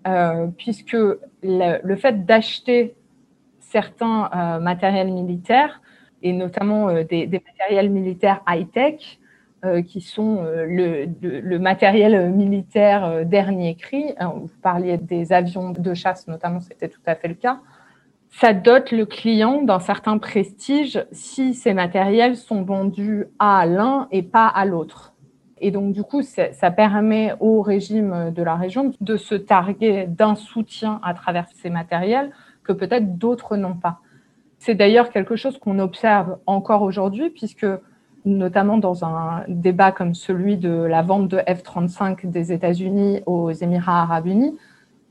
Euh, 0.08 0.48
puisque 0.58 0.96
le, 1.40 1.94
fait 1.94 2.26
d'acheter 2.26 2.96
certains 3.60 4.58
matériels 4.60 5.12
militaires, 5.12 5.82
et 6.20 6.32
notamment 6.32 6.92
des, 7.04 7.28
matériels 7.46 7.90
militaires 7.90 8.40
high-tech, 8.48 9.20
qui 9.82 10.00
sont 10.00 10.38
euh, 10.44 10.66
le, 10.66 11.58
matériel 11.58 12.30
militaire 12.30 13.04
euh, 13.04 13.24
dernier 13.24 13.74
cri. 13.74 14.14
Vous 14.20 14.50
parliez 14.62 14.96
des 14.98 15.32
avions 15.32 15.70
de 15.70 15.94
chasse, 15.94 16.28
notamment, 16.28 16.60
c'était 16.60 16.88
tout 16.88 17.00
à 17.06 17.14
fait 17.14 17.28
le 17.28 17.34
cas. 17.34 17.60
Ça 18.30 18.52
dote 18.52 18.90
le 18.92 19.06
client 19.06 19.62
d'un 19.62 19.80
certain 19.80 20.18
prestige 20.18 21.04
si 21.12 21.54
ces 21.54 21.72
matériels 21.72 22.36
sont 22.36 22.62
vendus 22.62 23.26
à 23.38 23.64
l'un 23.66 24.08
et 24.10 24.22
pas 24.22 24.46
à 24.46 24.64
l'autre. 24.64 25.14
Et 25.58 25.70
donc, 25.70 25.92
du 25.92 26.02
coup, 26.02 26.20
ça 26.22 26.70
permet 26.70 27.32
au 27.40 27.62
régime 27.62 28.30
de 28.34 28.42
la 28.42 28.56
région 28.56 28.92
de 29.00 29.16
se 29.16 29.34
targuer 29.34 30.06
d'un 30.06 30.34
soutien 30.34 31.00
à 31.02 31.14
travers 31.14 31.46
ces 31.54 31.70
matériels 31.70 32.30
que 32.62 32.72
peut-être 32.72 33.16
d'autres 33.16 33.56
n'ont 33.56 33.76
pas. 33.76 34.00
C'est 34.58 34.74
d'ailleurs 34.74 35.10
quelque 35.10 35.36
chose 35.36 35.58
qu'on 35.58 35.78
observe 35.78 36.38
encore 36.46 36.82
aujourd'hui, 36.82 37.30
puisque 37.30 37.66
notamment 38.26 38.76
dans 38.76 39.04
un 39.04 39.44
débat 39.48 39.92
comme 39.92 40.14
celui 40.14 40.56
de 40.56 40.70
la 40.70 41.02
vente 41.02 41.28
de 41.28 41.38
F-35 41.38 42.28
des 42.28 42.52
États-Unis 42.52 43.20
aux 43.24 43.52
Émirats 43.52 44.02
arabes 44.02 44.26
unis. 44.26 44.58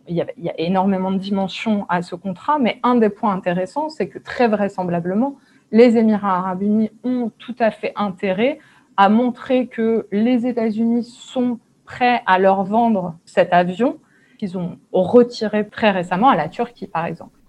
Il 0.07 0.15
y, 0.15 0.21
a, 0.21 0.59
énormément 0.59 1.11
de 1.11 1.17
dimensions 1.17 1.87
à 1.89 2.03
ce 2.03 2.13
contrat, 2.13 2.59
mais 2.59 2.79
un 2.83 2.95
des 2.95 3.09
points 3.09 3.33
intéressants, 3.33 3.89
c'est 3.89 4.07
que 4.07 4.19
très 4.19 4.47
vraisemblablement, 4.47 5.37
les 5.71 5.97
Émirats 5.97 6.37
arabes 6.37 6.61
unis 6.61 6.91
ont 7.03 7.31
tout 7.39 7.55
à 7.57 7.71
fait 7.71 7.93
intérêt 7.95 8.59
à 8.97 9.09
montrer 9.09 9.65
que 9.65 10.07
les 10.11 10.45
États-Unis 10.45 11.03
sont 11.03 11.57
prêts 11.85 12.21
à 12.27 12.37
leur 12.37 12.63
vendre 12.65 13.17
cet 13.25 13.51
avion 13.51 13.97
qu'ils 14.37 14.57
ont 14.57 14.77
retiré 14.91 15.67
très 15.67 15.91
récemment 15.91 16.29
à 16.29 16.35
la 16.35 16.49
Turquie, 16.49 16.87
par 16.87 17.05
exemple. 17.05 17.39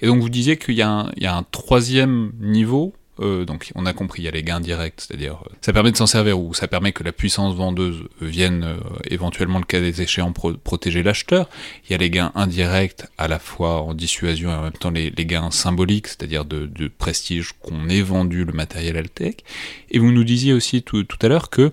Et 0.00 0.06
donc 0.06 0.20
vous 0.20 0.30
disiez 0.30 0.56
qu'il 0.56 0.74
y, 0.74 0.82
a 0.82 1.06
un 1.22 1.42
troisième 1.50 2.32
niveau 2.40 2.92
euh, 3.20 3.44
donc 3.44 3.70
on 3.74 3.86
a 3.86 3.92
compris, 3.92 4.22
il 4.22 4.24
y 4.24 4.28
a 4.28 4.30
les 4.30 4.42
gains 4.42 4.60
directs, 4.60 5.02
c'est-à-dire 5.02 5.42
euh, 5.46 5.52
ça 5.60 5.72
permet 5.72 5.92
de 5.92 5.96
s'en 5.96 6.06
servir 6.06 6.40
ou 6.40 6.54
ça 6.54 6.68
permet 6.68 6.92
que 6.92 7.04
la 7.04 7.12
puissance 7.12 7.54
vendeuse 7.54 8.04
vienne 8.20 8.64
euh, 8.64 8.76
éventuellement 9.08 9.58
le 9.58 9.64
cas 9.64 9.80
des 9.80 10.00
échéants 10.02 10.32
protéger 10.32 11.02
l'acheteur. 11.02 11.48
Il 11.84 11.92
y 11.92 11.94
a 11.94 11.98
les 11.98 12.10
gains 12.10 12.32
indirects 12.34 13.04
à 13.18 13.28
la 13.28 13.38
fois 13.38 13.82
en 13.82 13.94
dissuasion 13.94 14.50
et 14.50 14.54
en 14.54 14.62
même 14.62 14.72
temps 14.72 14.90
les, 14.90 15.10
gains 15.10 15.50
symboliques, 15.50 16.08
c'est-à-dire 16.08 16.44
de, 16.44 16.88
prestige 16.88 17.52
qu'on 17.60 17.88
ait 17.88 18.02
vendu 18.02 18.44
le 18.44 18.52
matériel 18.52 18.96
Altec. 18.96 19.44
Et 19.90 19.98
vous 19.98 20.12
nous 20.12 20.24
disiez 20.24 20.52
aussi 20.52 20.82
tout, 20.82 21.06
à 21.20 21.28
l'heure 21.28 21.50
que 21.50 21.70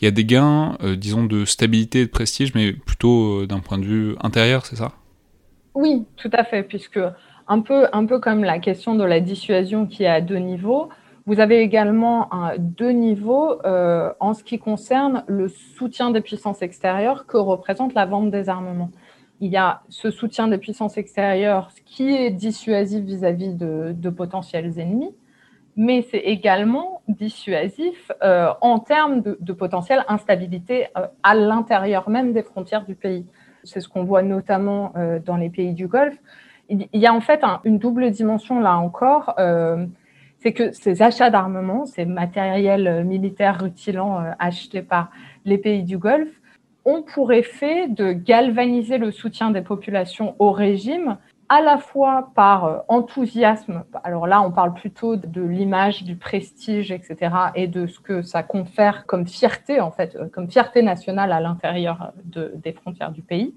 il 0.00 0.04
y 0.04 0.08
a 0.08 0.10
des 0.10 0.24
gains, 0.24 0.76
disons, 0.96 1.24
de 1.24 1.44
stabilité 1.44 2.00
et 2.00 2.06
de 2.06 2.10
prestige, 2.10 2.54
mais 2.54 2.72
plutôt 2.72 3.46
d'un 3.46 3.58
point 3.58 3.78
de 3.78 3.84
vue 3.84 4.14
intérieur, 4.20 4.66
c'est 4.66 4.76
ça? 4.76 4.92
Oui, 5.74 6.04
tout 6.16 6.30
à 6.32 6.44
fait, 6.44 6.62
puisque 6.62 7.00
un 7.48 7.60
peu, 7.60 7.86
un 7.92 8.06
peu 8.06 8.20
comme 8.20 8.44
la 8.44 8.58
question 8.58 8.94
de 8.94 9.04
la 9.04 9.20
dissuasion 9.20 9.86
qui 9.86 10.04
est 10.04 10.08
à 10.08 10.20
deux 10.20 10.36
niveaux. 10.36 10.90
Vous 11.26 11.40
avez 11.40 11.60
également 11.60 12.30
deux 12.58 12.90
niveaux 12.90 13.60
euh, 13.64 14.12
en 14.20 14.32
ce 14.32 14.42
qui 14.42 14.58
concerne 14.58 15.24
le 15.26 15.48
soutien 15.48 16.10
des 16.10 16.20
puissances 16.20 16.62
extérieures 16.62 17.26
que 17.26 17.36
représente 17.36 17.94
la 17.94 18.06
vente 18.06 18.30
des 18.30 18.48
armements. 18.48 18.90
Il 19.40 19.50
y 19.50 19.56
a 19.56 19.82
ce 19.88 20.10
soutien 20.10 20.48
des 20.48 20.58
puissances 20.58 20.96
extérieures 20.96 21.70
qui 21.84 22.14
est 22.14 22.30
dissuasif 22.30 23.04
vis-à-vis 23.04 23.54
de, 23.54 24.10
potentiels 24.10 24.78
ennemis, 24.78 25.14
mais 25.76 26.02
c'est 26.10 26.18
également 26.18 27.02
dissuasif 27.08 28.10
euh, 28.22 28.48
en 28.62 28.78
termes 28.78 29.20
de, 29.20 29.52
potentielle 29.52 30.04
instabilité 30.08 30.86
euh, 30.96 31.06
à 31.22 31.34
l'intérieur 31.34 32.08
même 32.08 32.32
des 32.32 32.42
frontières 32.42 32.84
du 32.84 32.94
pays. 32.94 33.26
C'est 33.64 33.80
ce 33.80 33.88
qu'on 33.88 34.04
voit 34.04 34.22
notamment 34.22 34.94
dans 35.26 35.36
les 35.36 35.50
pays 35.50 35.74
du 35.74 35.88
Golfe 35.88 36.16
il 36.68 36.88
y 36.92 37.06
a 37.06 37.14
en 37.14 37.20
fait 37.20 37.42
une 37.64 37.78
double 37.78 38.10
dimension 38.10 38.60
là 38.60 38.76
encore. 38.76 39.34
Euh, 39.38 39.86
c'est 40.40 40.52
que 40.52 40.70
ces 40.72 41.02
achats 41.02 41.30
d'armement, 41.30 41.84
ces 41.84 42.04
matériels 42.04 43.04
militaires 43.04 43.60
rutilants 43.60 44.20
euh, 44.20 44.30
achetés 44.38 44.82
par 44.82 45.10
les 45.44 45.58
pays 45.58 45.82
du 45.82 45.98
Golfe, 45.98 46.40
ont 46.84 47.02
pour 47.02 47.32
effet 47.32 47.88
de 47.88 48.12
galvaniser 48.12 48.98
le 48.98 49.10
soutien 49.10 49.50
des 49.50 49.62
populations 49.62 50.36
au 50.38 50.52
régime, 50.52 51.18
à 51.48 51.60
la 51.60 51.78
fois 51.78 52.30
par 52.34 52.64
euh, 52.66 52.78
enthousiasme, 52.88 53.84
alors 54.04 54.26
là 54.26 54.42
on 54.42 54.52
parle 54.52 54.74
plutôt 54.74 55.16
de 55.16 55.42
l'image, 55.42 56.04
du 56.04 56.14
prestige, 56.14 56.92
etc., 56.92 57.34
et 57.54 57.66
de 57.66 57.86
ce 57.86 57.98
que 57.98 58.22
ça 58.22 58.42
confère 58.42 59.06
comme 59.06 59.26
fierté, 59.26 59.80
en 59.80 59.90
fait, 59.90 60.16
comme 60.32 60.50
fierté 60.50 60.82
nationale 60.82 61.32
à 61.32 61.40
l'intérieur 61.40 62.12
des 62.24 62.72
frontières 62.72 63.12
du 63.12 63.22
pays, 63.22 63.54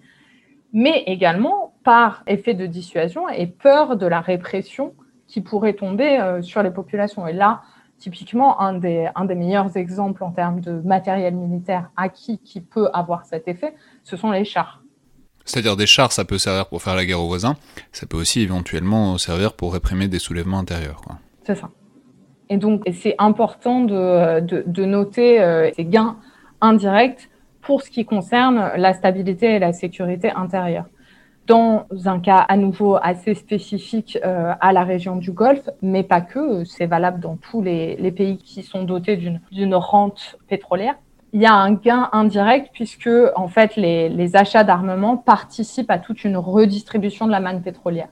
mais 0.73 1.03
également 1.07 1.73
par 1.83 2.23
effet 2.27 2.53
de 2.53 2.65
dissuasion 2.65 3.27
et 3.29 3.47
peur 3.47 3.97
de 3.97 4.05
la 4.05 4.21
répression 4.21 4.93
qui 5.27 5.41
pourrait 5.41 5.73
tomber 5.73 6.19
euh, 6.19 6.41
sur 6.41 6.61
les 6.61 6.71
populations. 6.71 7.25
Et 7.27 7.33
là, 7.33 7.61
typiquement, 7.97 8.59
un 8.59 8.73
des, 8.73 9.09
un 9.15 9.25
des 9.25 9.35
meilleurs 9.35 9.77
exemples 9.77 10.23
en 10.23 10.31
termes 10.31 10.59
de 10.59 10.73
matériel 10.81 11.33
militaire 11.35 11.89
acquis 11.95 12.39
qui 12.39 12.61
peut 12.61 12.89
avoir 12.93 13.25
cet 13.25 13.47
effet, 13.47 13.73
ce 14.03 14.17
sont 14.17 14.31
les 14.31 14.43
chars. 14.43 14.81
C'est-à-dire 15.45 15.75
des 15.75 15.87
chars, 15.87 16.11
ça 16.11 16.25
peut 16.25 16.37
servir 16.37 16.67
pour 16.67 16.81
faire 16.81 16.95
la 16.95 17.05
guerre 17.05 17.21
aux 17.21 17.27
voisins, 17.27 17.55
ça 17.91 18.05
peut 18.05 18.17
aussi 18.17 18.41
éventuellement 18.41 19.17
servir 19.17 19.53
pour 19.53 19.73
réprimer 19.73 20.07
des 20.07 20.19
soulèvements 20.19 20.59
intérieurs. 20.59 21.01
C'est 21.43 21.55
ça. 21.55 21.69
Et 22.49 22.57
donc, 22.57 22.83
c'est 22.91 23.15
important 23.17 23.81
de, 23.81 24.41
de, 24.41 24.63
de 24.67 24.85
noter 24.85 25.41
euh, 25.41 25.71
ces 25.75 25.85
gains 25.85 26.17
indirects 26.59 27.30
pour 27.61 27.81
ce 27.81 27.89
qui 27.89 28.05
concerne 28.05 28.71
la 28.75 28.93
stabilité 28.93 29.55
et 29.55 29.59
la 29.59 29.73
sécurité 29.73 30.31
intérieure. 30.31 30.85
Dans 31.47 31.85
un 32.05 32.19
cas 32.19 32.37
à 32.37 32.55
nouveau 32.55 32.97
assez 33.01 33.33
spécifique 33.33 34.17
euh, 34.23 34.53
à 34.59 34.73
la 34.73 34.83
région 34.83 35.15
du 35.15 35.31
Golfe, 35.31 35.69
mais 35.81 36.03
pas 36.03 36.21
que, 36.21 36.63
c'est 36.63 36.85
valable 36.85 37.19
dans 37.19 37.35
tous 37.35 37.61
les, 37.61 38.11
pays 38.11 38.37
qui 38.37 38.63
sont 38.63 38.83
dotés 38.83 39.17
d'une 39.17 39.75
rente 39.75 40.37
pétrolière. 40.47 40.95
Il 41.33 41.41
y 41.41 41.45
a 41.45 41.53
un 41.53 41.73
gain 41.73 42.09
indirect 42.11 42.69
puisque 42.73 43.09
en 43.35 43.47
fait 43.47 43.75
les, 43.75 44.35
achats 44.35 44.63
d'armement 44.63 45.17
participent 45.17 45.89
à 45.89 45.97
toute 45.97 46.23
une 46.23 46.37
redistribution 46.37 47.25
de 47.25 47.31
la 47.31 47.39
manne 47.39 47.61
pétrolière. 47.61 48.09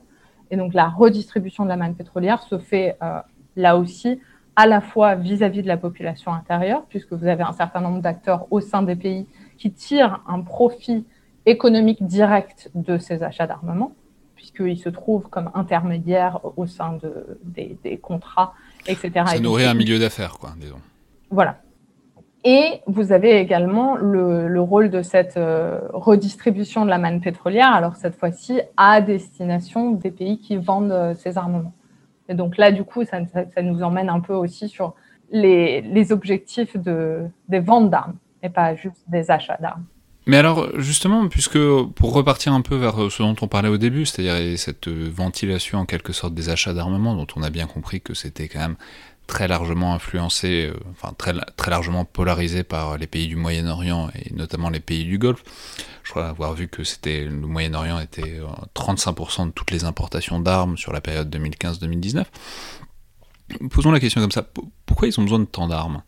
Et 0.51 0.57
donc 0.57 0.73
la 0.73 0.87
redistribution 0.87 1.65
de 1.65 1.69
la 1.69 1.77
manne 1.77 1.95
pétrolière 1.95 2.41
se 2.41 2.57
fait 2.57 2.97
euh, 3.03 3.19
là 3.55 3.77
aussi 3.77 4.19
à 4.55 4.65
la 4.65 4.81
fois 4.81 5.15
vis-à-vis 5.15 5.61
de 5.61 5.67
la 5.67 5.77
population 5.77 6.33
intérieure, 6.33 6.83
puisque 6.89 7.13
vous 7.13 7.27
avez 7.27 7.43
un 7.43 7.53
certain 7.53 7.79
nombre 7.79 8.01
d'acteurs 8.01 8.47
au 8.51 8.59
sein 8.59 8.81
des 8.81 8.95
pays 8.95 9.27
qui 9.59 9.71
tirent 9.71 10.21
un 10.27 10.41
profit 10.41 11.05
économique 11.45 12.05
direct 12.05 12.71
de 12.73 12.97
ces 12.97 13.21
achats 13.21 13.45
d'armement, 13.45 13.93
puisqu'ils 14.35 14.79
se 14.79 14.89
trouvent 14.89 15.27
comme 15.29 15.51
intermédiaires 15.53 16.39
au 16.57 16.65
sein 16.65 16.93
de, 16.93 17.37
des, 17.43 17.97
contrats, 17.97 18.53
etc. 18.87 19.11
Ça 19.27 19.39
nourrit 19.39 19.65
un 19.65 19.73
milieu 19.73 19.99
d'affaires, 19.99 20.37
quoi, 20.39 20.51
disons. 20.57 20.79
Voilà. 21.29 21.57
Et 22.45 22.79
vous 22.87 23.11
avez 23.11 23.37
également 23.37 23.97
le, 23.97 24.61
rôle 24.61 24.89
de 24.89 25.01
cette 25.01 25.35
euh, 25.35 25.81
redistribution 25.91 26.85
de 26.85 26.89
la 26.89 26.97
manne 26.97 27.19
pétrolière, 27.19 27.73
alors 27.73 27.97
cette 27.97 28.15
fois-ci 28.15 28.61
à 28.77 29.01
destination 29.01 29.91
des 29.91 30.11
pays 30.11 30.39
qui 30.39 30.55
vendent 30.55 30.91
euh, 30.91 31.13
ces 31.15 31.37
armements. 31.37 31.73
Et 32.29 32.35
donc 32.35 32.57
là, 32.57 32.71
du 32.71 32.85
coup, 32.85 33.03
ça, 33.03 33.19
nous 33.61 33.83
emmène 33.83 34.07
un 34.07 34.21
peu 34.21 34.33
aussi 34.33 34.69
sur 34.69 34.93
les, 35.31 36.11
objectifs 36.13 36.77
de, 36.77 37.25
des 37.49 37.59
ventes 37.59 37.89
d'armes 37.89 38.15
et 38.43 38.49
pas 38.49 38.75
juste 38.75 39.03
des 39.07 39.29
achats 39.31 39.57
d'armes. 39.59 39.85
Mais 40.25 40.37
alors, 40.37 40.69
justement, 40.79 41.27
puisque 41.27 41.57
pour 41.57 42.13
repartir 42.13 42.53
un 42.53 42.61
peu 42.61 42.75
vers 42.75 43.11
ce 43.11 43.23
dont 43.23 43.35
on 43.41 43.47
parlait 43.47 43.69
au 43.69 43.77
début, 43.77 44.05
c'est-à-dire 44.05 44.59
cette 44.59 44.87
ventilation 44.87 45.79
en 45.79 45.85
quelque 45.85 46.13
sorte 46.13 46.35
des 46.35 46.49
achats 46.49 46.73
d'armement, 46.73 47.15
dont 47.15 47.27
on 47.35 47.41
a 47.41 47.49
bien 47.49 47.65
compris 47.65 47.99
que 47.99 48.13
c'était 48.13 48.47
quand 48.47 48.59
même 48.59 48.75
très 49.29 49.47
largement 49.47 49.93
influencé, 49.93 50.71
euh, 50.73 50.79
enfin 50.91 51.13
très, 51.17 51.33
très 51.55 51.69
largement 51.69 52.03
polarisé 52.03 52.63
par 52.63 52.97
les 52.97 53.07
pays 53.07 53.27
du 53.27 53.35
Moyen-Orient 53.35 54.09
et 54.15 54.33
notamment 54.33 54.69
les 54.69 54.79
pays 54.79 55.05
du 55.05 55.19
Golfe. 55.19 55.43
Je 56.03 56.09
crois 56.09 56.27
avoir 56.27 56.53
vu 56.53 56.67
que 56.67 56.83
c'était 56.83 57.25
le 57.25 57.31
Moyen-Orient 57.31 57.99
était 57.99 58.41
35% 58.75 59.41
euh, 59.41 59.45
de 59.45 59.51
toutes 59.51 59.71
les 59.71 59.83
importations 59.83 60.39
d'armes 60.39 60.77
sur 60.77 60.91
la 60.91 60.99
période 60.99 61.33
2015-2019. 61.33 62.25
Posons 63.69 63.91
la 63.91 63.99
question 63.99 64.19
comme 64.19 64.31
ça, 64.31 64.45
pourquoi 64.85 65.07
ils 65.07 65.19
ont 65.19 65.23
besoin 65.23 65.39
de 65.39 65.45
tant 65.45 65.67
d'armes? 65.67 66.01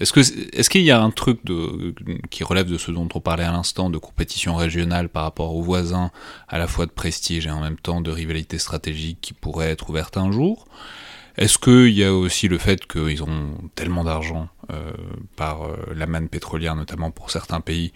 Est-ce 0.00 0.70
qu'il 0.70 0.82
y 0.82 0.90
a 0.90 1.00
un 1.00 1.10
truc 1.10 1.40
qui 2.30 2.44
relève 2.44 2.70
de 2.70 2.78
ce 2.78 2.92
dont 2.92 3.08
on 3.14 3.20
parlait 3.20 3.44
à 3.44 3.50
l'instant, 3.50 3.90
de 3.90 3.98
compétition 3.98 4.54
régionale 4.54 5.08
par 5.08 5.24
rapport 5.24 5.54
aux 5.54 5.62
voisins, 5.62 6.12
à 6.48 6.58
la 6.58 6.68
fois 6.68 6.86
de 6.86 6.92
prestige 6.92 7.46
et 7.46 7.50
en 7.50 7.60
même 7.60 7.78
temps 7.78 8.00
de 8.00 8.10
rivalité 8.10 8.58
stratégique 8.58 9.18
qui 9.20 9.32
pourrait 9.32 9.70
être 9.70 9.90
ouverte 9.90 10.16
un 10.16 10.30
jour? 10.30 10.66
Est-ce 11.36 11.58
qu'il 11.58 11.90
y 11.96 12.02
a 12.02 12.12
aussi 12.12 12.48
le 12.48 12.58
fait 12.58 12.86
qu'ils 12.86 13.22
ont 13.22 13.58
tellement 13.76 14.02
d'argent 14.02 14.48
euh, 14.72 14.92
par 15.36 15.62
euh, 15.62 15.76
la 15.94 16.06
manne 16.06 16.28
pétrolière, 16.28 16.74
notamment 16.74 17.12
pour 17.12 17.30
certains 17.30 17.60
pays, 17.60 17.92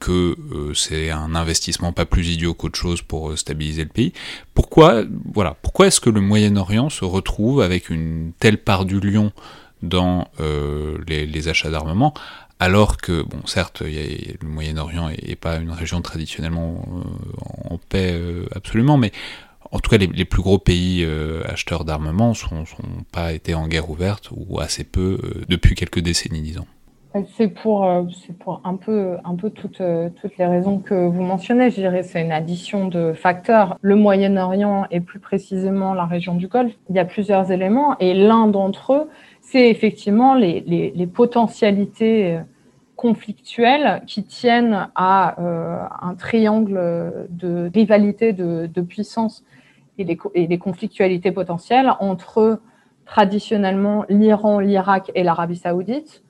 que 0.00 0.36
euh, 0.52 0.74
c'est 0.74 1.10
un 1.10 1.34
investissement 1.34 1.94
pas 1.94 2.04
plus 2.04 2.28
idiot 2.28 2.52
qu'autre 2.52 2.78
chose 2.78 3.00
pour 3.00 3.38
stabiliser 3.38 3.84
le 3.84 3.88
pays? 3.88 4.12
Pourquoi 4.52 5.00
est-ce 5.80 6.00
que 6.00 6.10
le 6.10 6.20
Moyen-Orient 6.20 6.90
se 6.90 7.06
retrouve 7.06 7.62
avec 7.62 7.88
une 7.88 8.32
telle 8.38 8.58
part 8.58 8.84
du 8.84 9.00
lion 9.00 9.32
dans 9.88 10.28
euh, 10.40 10.98
les, 11.06 11.48
achats 11.48 11.70
d'armement, 11.70 12.14
alors 12.60 12.96
que, 12.96 13.22
bon, 13.22 13.46
certes, 13.46 13.82
le 13.82 14.48
Moyen-Orient 14.48 15.10
n'est 15.10 15.36
pas 15.36 15.56
une 15.56 15.70
région 15.70 16.00
traditionnellement 16.00 16.84
euh, 16.88 17.70
en 17.70 17.78
paix 17.78 18.12
euh, 18.12 18.46
absolument, 18.54 18.96
mais 18.96 19.12
en 19.70 19.80
tout 19.80 19.90
cas, 19.90 19.98
les, 19.98 20.24
plus 20.24 20.42
gros 20.42 20.58
pays 20.58 21.04
acheteurs 21.46 21.84
d'armement 21.84 22.28
ne 22.30 22.34
sont, 22.34 22.64
pas 23.10 23.32
été 23.32 23.54
en 23.54 23.66
guerre 23.66 23.90
ouverte, 23.90 24.30
ou 24.30 24.60
assez 24.60 24.84
peu, 24.84 25.18
depuis 25.48 25.74
quelques 25.74 25.98
décennies, 25.98 26.42
disons. 26.42 26.66
C'est 27.36 27.48
pour, 27.48 27.88
pour 28.40 28.60
un 28.64 28.74
peu, 28.74 29.16
un 29.24 29.34
peu 29.36 29.50
toutes, 29.50 29.82
toutes 30.20 30.36
les 30.36 30.46
raisons 30.46 30.78
que 30.78 30.94
vous 30.94 31.22
mentionnez. 31.22 31.70
Je 31.70 31.76
dirais 31.76 32.02
c'est 32.02 32.20
une 32.20 32.32
addition 32.32 32.88
de 32.88 33.12
facteurs. 33.12 33.78
Le 33.82 33.94
Moyen-Orient 33.96 34.86
et 34.90 35.00
plus 35.00 35.20
précisément 35.20 35.94
la 35.94 36.06
région 36.06 36.34
du 36.34 36.48
Golfe, 36.48 36.72
il 36.90 36.96
y 36.96 36.98
a 36.98 37.04
plusieurs 37.04 37.52
éléments 37.52 37.96
et 37.98 38.14
l'un 38.14 38.48
d'entre 38.48 38.92
eux, 38.94 39.08
c'est 39.46 39.70
effectivement 39.70 40.34
les, 40.34 41.08
potentialités 41.12 42.34
euh, 42.34 42.40
conflictuelles 42.96 44.02
qui 44.06 44.24
tiennent 44.24 44.88
à 44.94 45.40
euh, 45.40 45.84
un 46.00 46.14
triangle 46.14 47.26
de 47.28 47.70
rivalité 47.72 48.32
de, 48.32 48.80
puissance 48.80 49.44
et 49.98 50.04
les, 50.04 50.58
conflictualités 50.58 51.30
potentielles 51.30 51.92
entre 52.00 52.60
traditionnellement 53.04 54.06
l'Iran, 54.08 54.60
l'Irak 54.60 55.12
et 55.14 55.22
l'Arabie 55.22 55.56
saoudite, 55.56 56.22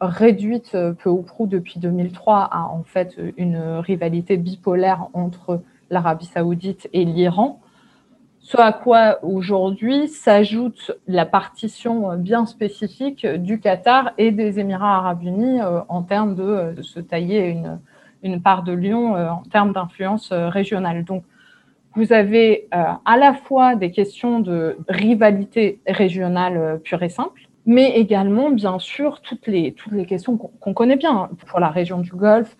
réduite 0.00 0.74
euh, 0.74 0.94
peu 0.94 1.10
ou 1.10 1.22
prou 1.22 1.46
depuis 1.46 1.78
2003 1.78 2.48
à 2.50 2.62
en 2.64 2.82
fait 2.82 3.16
une 3.36 3.58
rivalité 3.58 4.36
bipolaire 4.36 5.08
entre 5.12 5.62
l'Arabie 5.90 6.26
saoudite 6.26 6.88
et 6.92 7.04
l'Iran, 7.04 7.60
ce 8.44 8.58
à 8.58 8.72
quoi 8.72 9.20
aujourd'hui 9.24 10.06
s'ajoute 10.06 10.92
la 11.08 11.24
partition 11.24 12.14
bien 12.18 12.44
spécifique 12.44 13.26
du 13.26 13.58
Qatar 13.58 14.12
et 14.18 14.32
des 14.32 14.60
Émirats 14.60 14.98
arabes 14.98 15.22
unis 15.22 15.62
euh, 15.62 15.80
en 15.88 16.02
termes 16.02 16.34
de, 16.34 16.82
se 16.82 17.00
tailler 17.00 17.46
une, 17.48 17.80
une, 18.22 18.42
part 18.42 18.62
de 18.62 18.72
lion 18.72 19.16
euh, 19.16 19.30
en 19.30 19.42
termes 19.50 19.72
d'influence 19.72 20.30
euh, 20.30 20.50
régionale. 20.50 21.04
Donc, 21.04 21.24
vous 21.96 22.12
avez 22.12 22.66
à 22.72 23.16
la 23.16 23.34
fois 23.34 23.76
des 23.76 23.92
questions 23.92 24.40
de 24.40 24.76
rivalité 24.88 25.78
régionale 25.86 26.80
pure 26.82 27.04
et 27.04 27.08
simple, 27.08 27.42
mais 27.66 27.92
également, 27.92 28.50
bien 28.50 28.80
sûr, 28.80 29.20
toutes 29.20 29.46
les, 29.46 29.72
toutes 29.74 29.92
les 29.92 30.04
questions 30.04 30.36
qu'on 30.36 30.74
connaît 30.74 30.96
bien. 30.96 31.30
Pour 31.46 31.60
la 31.60 31.68
région 31.68 32.00
du 32.00 32.10
Golfe, 32.10 32.56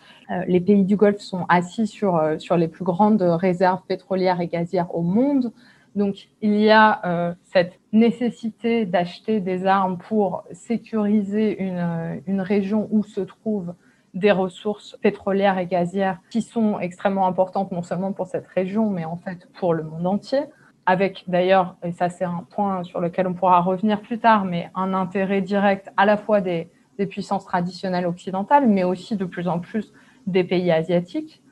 les 0.47 0.61
pays 0.61 0.85
du 0.85 0.95
Golfe 0.95 1.19
sont 1.19 1.47
assis 1.49 1.89
sur, 1.89 2.23
sur 2.39 2.57
les 2.57 2.69
plus 2.69 2.85
grandes 2.85 3.23
réserves 3.23 3.81
pétrolières 3.89 4.41
et 4.41 4.47
gazières 4.47 4.95
au 4.95 5.03
monde. 5.03 5.53
Donc, 5.95 6.29
il 6.43 6.57
y 6.57 6.71
a 6.71 7.01
euh, 7.05 7.35
cette 7.45 7.79
nécessité 7.93 8.85
d'acheter 8.85 9.41
des 9.41 9.67
armes 9.67 9.99
pour 9.99 10.45
sécuriser 10.53 11.63
une, 11.63 11.79
euh, 11.79 12.17
une, 12.27 12.41
région 12.41 12.89
où 12.91 13.05
se 13.05 13.21
trouvent 13.21 13.75
des 14.13 14.33
ressources 14.33 14.97
pétrolières 15.03 15.59
et 15.59 15.67
gazières 15.67 16.19
qui 16.31 16.43
sont 16.43 16.79
extrêmement 16.81 17.27
importantes, 17.27 17.71
non 17.73 17.83
seulement 17.83 18.13
pour 18.13 18.27
cette 18.27 18.47
région, 18.47 18.91
mais 18.91 19.05
en 19.05 19.17
fait 19.17 19.49
pour 19.59 19.75
le 19.75 19.83
monde 19.85 20.07
entier. 20.07 20.43
Avec 20.87 21.25
d'ailleurs, 21.29 21.77
et 21.83 21.93
ça 21.93 22.11
c'est 22.11 22.25
un 22.25 22.45
point 22.51 22.85
sur 22.85 23.01
lequel 23.01 23.27
on 23.27 23.35
pourra 23.35 23.61
revenir 23.61 24.03
plus 24.03 24.19
tard, 24.19 24.45
mais 24.45 24.71
un 24.75 24.93
intérêt 24.95 25.41
direct 25.41 25.91
à 25.97 26.05
la 26.05 26.17
fois 26.17 26.41
des, 26.41 26.69
des 26.99 27.07
puissances 27.07 27.45
traditionnelles 27.45 28.07
occidentales, 28.07 28.69
mais 28.69 28.85
aussi 28.85 29.17
de 29.17 29.25
plus 29.25 29.49
en 29.49 29.61
plus 29.61 29.93
des 30.27 30.45
pays 30.45 30.71
asiatiques. 30.71 31.43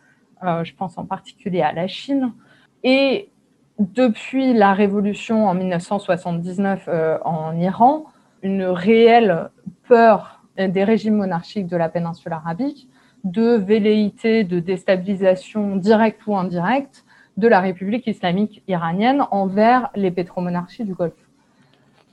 Euh, 0.44 0.64
je 0.64 0.74
pense 0.74 0.98
en 0.98 1.06
particulier 1.06 1.62
à 1.62 1.72
la 1.72 1.86
Chine. 1.86 2.32
Et 2.82 3.30
depuis 3.78 4.52
la 4.52 4.74
révolution 4.74 5.46
en 5.46 5.54
1979 5.54 6.84
euh, 6.88 7.18
en 7.24 7.56
Iran, 7.58 8.04
une 8.42 8.64
réelle 8.64 9.50
peur 9.88 10.42
des 10.58 10.84
régimes 10.84 11.16
monarchiques 11.16 11.66
de 11.66 11.76
la 11.76 11.88
péninsule 11.88 12.32
arabique 12.32 12.88
de 13.24 13.56
velléité 13.56 14.44
de 14.44 14.58
déstabilisation 14.58 15.76
directe 15.76 16.26
ou 16.26 16.36
indirecte 16.36 17.04
de 17.36 17.48
la 17.48 17.60
République 17.60 18.06
islamique 18.06 18.62
iranienne 18.68 19.24
envers 19.30 19.90
les 19.94 20.10
pétromonarchies 20.10 20.84
du 20.84 20.94
Golfe. 20.94 21.14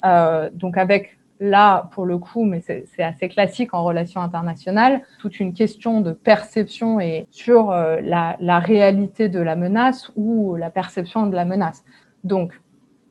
Euh, 0.06 0.50
donc 0.54 0.78
avec 0.78 1.18
là, 1.39 1.89
pour 1.93 2.06
le 2.06 2.17
coup, 2.17 2.43
mais 2.43 2.62
c'est 2.62 3.04
assez 3.04 3.30
classique 3.30 3.73
en 3.73 3.84
relations 3.84 4.21
internationales, 4.21 5.02
toute 5.19 5.39
une 5.39 5.54
question 5.54 6.02
de 6.02 6.12
perception 6.12 6.99
et 6.99 7.28
sur 7.32 7.71
euh, 7.71 7.99
la, 8.02 8.60
réalité 8.60 9.30
de 9.30 9.39
la 9.39 9.56
menace 9.56 10.12
ou 10.15 10.56
la 10.56 10.69
perception 10.69 11.28
de 11.28 11.36
la 11.36 11.45
menace. 11.45 11.84
Donc, 12.23 12.60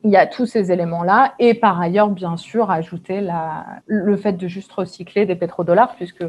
il 0.03 0.11
y 0.11 0.17
a 0.17 0.27
tous 0.27 0.45
ces 0.45 0.71
éléments-là 0.71 1.33
et 1.39 1.53
par 1.53 1.81
ailleurs, 1.81 2.09
bien 2.09 2.37
sûr, 2.37 2.71
ajouter 2.71 3.27
le 3.85 4.15
fait 4.15 4.33
de 4.33 4.47
juste 4.47 4.71
recycler 4.71 5.25
des 5.25 5.35
pétrodollars, 5.35 5.95
puisque 5.95 6.23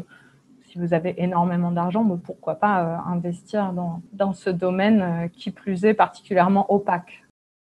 si 0.71 0.79
vous 0.79 0.93
avez 0.93 1.13
énormément 1.21 1.71
d'argent, 1.71 2.05
pourquoi 2.23 2.55
pas 2.55 2.83
euh, 2.83 3.11
investir 3.11 3.73
dans, 3.73 4.33
ce 4.33 4.49
domaine 4.49 5.01
euh, 5.01 5.27
qui 5.27 5.51
plus 5.51 5.83
est 5.83 5.93
particulièrement 5.93 6.71
opaque. 6.73 7.25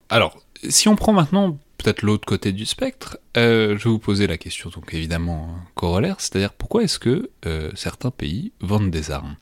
Alors, 0.09 0.37
si 0.69 0.87
on 0.87 0.95
prend 0.95 1.13
maintenant 1.13 1.57
peut-être 1.77 2.01
l'autre 2.01 2.25
côté 2.25 2.51
du 2.51 2.65
spectre, 2.65 3.17
euh, 3.35 3.77
je 3.77 3.83
vais 3.83 3.89
vous 3.89 3.99
poser 3.99 4.27
la 4.27 4.37
question, 4.37 4.69
donc 4.69 4.93
évidemment 4.93 5.49
corollaire, 5.75 6.15
c'est-à-dire 6.19 6.53
pourquoi 6.53 6.83
est-ce 6.83 6.99
que 6.99 7.29
euh, 7.45 7.71
certains 7.75 8.11
pays 8.11 8.53
vendent 8.61 8.91
des 8.91 9.11
armes? 9.11 9.35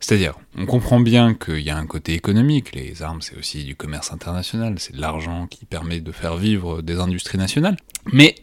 C'est-à-dire, 0.00 0.34
on 0.56 0.66
comprend 0.66 1.00
bien 1.00 1.34
qu'il 1.34 1.60
y 1.60 1.70
a 1.70 1.76
un 1.76 1.86
côté 1.86 2.12
économique, 2.12 2.74
les 2.74 3.02
armes 3.02 3.22
c'est 3.22 3.36
aussi 3.38 3.64
du 3.64 3.76
commerce 3.76 4.12
international, 4.12 4.78
c'est 4.78 4.94
de 4.94 5.00
l'argent 5.00 5.46
qui 5.46 5.64
permet 5.64 6.00
de 6.00 6.12
faire 6.12 6.36
vivre 6.36 6.82
des 6.82 6.98
industries 6.98 7.38
nationales, 7.38 7.76
mais 8.12 8.34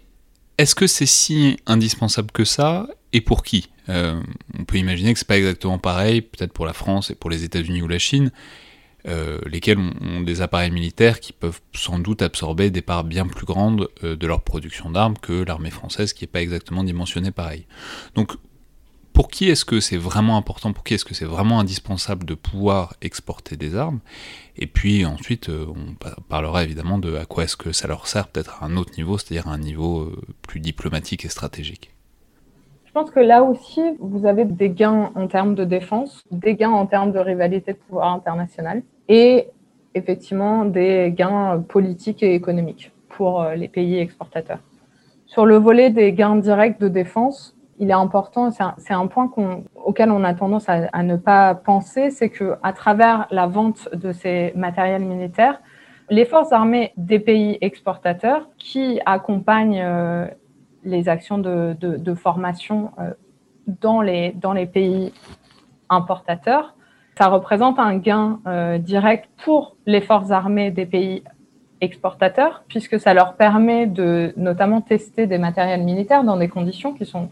est-ce 0.57 0.73
que 0.73 0.87
c'est 0.87 1.05
si 1.05 1.57
indispensable 1.65 2.31
que 2.31 2.45
ça, 2.45 2.87
et 3.13 3.21
pour 3.21 3.43
qui? 3.43 3.69
Euh, 3.89 4.21
On 4.57 4.63
peut 4.63 4.77
imaginer 4.77 5.13
que 5.13 5.19
c'est 5.19 5.27
pas 5.27 5.37
exactement 5.37 5.79
pareil, 5.79 6.21
peut-être 6.21 6.53
pour 6.53 6.65
la 6.65 6.73
France 6.73 7.11
et 7.11 7.15
pour 7.15 7.29
les 7.29 7.43
États-Unis 7.43 7.81
ou 7.81 7.87
la 7.87 7.99
Chine, 7.99 8.31
euh, 9.07 9.39
lesquels 9.45 9.79
ont, 9.79 10.21
des 10.21 10.41
appareils 10.41 10.71
militaires 10.71 11.19
qui 11.19 11.33
peuvent 11.33 11.61
sans 11.73 11.99
doute 11.99 12.21
absorber 12.21 12.69
des 12.69 12.81
parts 12.81 13.03
bien 13.03 13.25
plus 13.27 13.45
grandes 13.45 13.89
euh, 14.03 14.15
de 14.15 14.27
leur 14.27 14.41
production 14.41 14.89
d'armes 14.89 15.17
que 15.17 15.43
l'armée 15.43 15.71
française 15.71 16.13
qui 16.13 16.23
n'est 16.23 16.29
pas 16.29 16.41
exactement 16.41 16.83
dimensionnée 16.83 17.31
pareil. 17.31 17.65
Donc 18.15 18.33
pour 19.13 19.29
qui 19.29 19.49
est-ce 19.49 19.65
que 19.65 19.79
c'est 19.79 19.97
vraiment 19.97 20.37
important, 20.37 20.71
pour 20.71 20.83
qui 20.83 20.93
est-ce 20.93 21.03
que 21.03 21.13
c'est 21.13 21.25
vraiment 21.25 21.59
indispensable 21.59 22.25
de 22.25 22.33
pouvoir 22.33 22.93
exporter 23.01 23.57
des 23.57 23.75
armes? 23.75 23.99
Et 24.55 24.67
puis 24.67 25.05
ensuite, 25.05 25.49
euh, 25.49 25.65
on 25.67 25.95
parlera 26.29 26.63
évidemment 26.63 26.97
de 26.97 27.15
à 27.15 27.25
quoi 27.25 27.43
est-ce 27.43 27.57
que 27.57 27.71
ça 27.71 27.87
leur 27.87 28.07
sert 28.07 28.27
peut-être 28.27 28.63
à 28.63 28.65
un 28.65 28.77
autre 28.77 28.93
niveau, 28.97 29.17
c'est-à-dire 29.17 29.47
à 29.47 29.53
un 29.53 29.57
niveau 29.57 30.13
plus 30.43 30.59
diplomatique 30.59 31.25
et 31.25 31.29
stratégique. 31.29 31.91
Je 32.93 32.99
pense 32.99 33.09
que 33.09 33.21
là 33.21 33.41
aussi, 33.41 33.81
vous 34.01 34.25
avez 34.25 34.43
des 34.43 34.69
gains 34.69 35.11
en 35.15 35.27
termes 35.27 35.55
de 35.55 35.63
défense, 35.63 36.25
des 36.29 36.55
gains 36.55 36.71
en 36.71 36.85
termes 36.85 37.13
de 37.13 37.19
rivalité 37.19 37.71
de 37.71 37.77
pouvoir 37.77 38.11
international 38.11 38.83
et 39.07 39.47
effectivement 39.95 40.65
des 40.65 41.13
gains 41.15 41.63
politiques 41.69 42.21
et 42.21 42.35
économiques 42.35 42.91
pour 43.07 43.43
euh, 43.43 43.55
les 43.55 43.69
pays 43.69 43.97
exportateurs. 43.97 44.59
Sur 45.25 45.45
le 45.45 45.55
volet 45.55 45.89
des 45.89 46.11
gains 46.11 46.35
directs 46.35 46.81
de 46.81 46.89
défense, 46.89 47.55
il 47.79 47.91
est 47.91 47.93
important, 47.93 48.51
c'est 48.51 48.93
un, 48.93 49.07
point 49.07 49.31
auquel 49.85 50.11
on 50.11 50.25
a 50.25 50.33
tendance 50.33 50.67
à, 50.67 51.03
ne 51.03 51.15
pas 51.15 51.55
penser, 51.55 52.11
c'est 52.11 52.27
que 52.27 52.55
à 52.61 52.73
travers 52.73 53.25
la 53.31 53.47
vente 53.47 53.87
de 53.93 54.11
ces 54.11 54.51
matériels 54.53 55.05
militaires, 55.05 55.61
les 56.09 56.25
forces 56.25 56.51
armées 56.51 56.91
des 56.97 57.19
pays 57.19 57.57
exportateurs 57.61 58.49
qui 58.57 58.99
accompagnent 59.05 59.81
euh, 59.81 60.27
les 60.83 61.09
actions 61.09 61.37
de, 61.37 62.13
formation 62.15 62.91
euh, 62.99 63.11
dans, 63.67 64.01
les, 64.01 64.33
pays 64.71 65.13
importateurs. 65.89 66.75
Ça 67.17 67.27
représente 67.27 67.77
un 67.79 67.97
gain 67.97 68.39
euh, 68.47 68.77
direct 68.77 69.29
pour 69.43 69.75
les 69.85 70.01
forces 70.01 70.31
armées 70.31 70.71
des 70.71 70.85
pays 70.85 71.23
exportateurs, 71.81 72.63
puisque 72.67 72.99
ça 72.99 73.13
leur 73.13 73.35
permet 73.35 73.87
de 73.87 74.33
notamment 74.37 74.81
tester 74.81 75.27
des 75.27 75.37
matériels 75.37 75.83
militaires 75.83 76.23
dans 76.23 76.37
des 76.37 76.47
conditions 76.47 76.93
qui 76.93 77.05
sont 77.05 77.29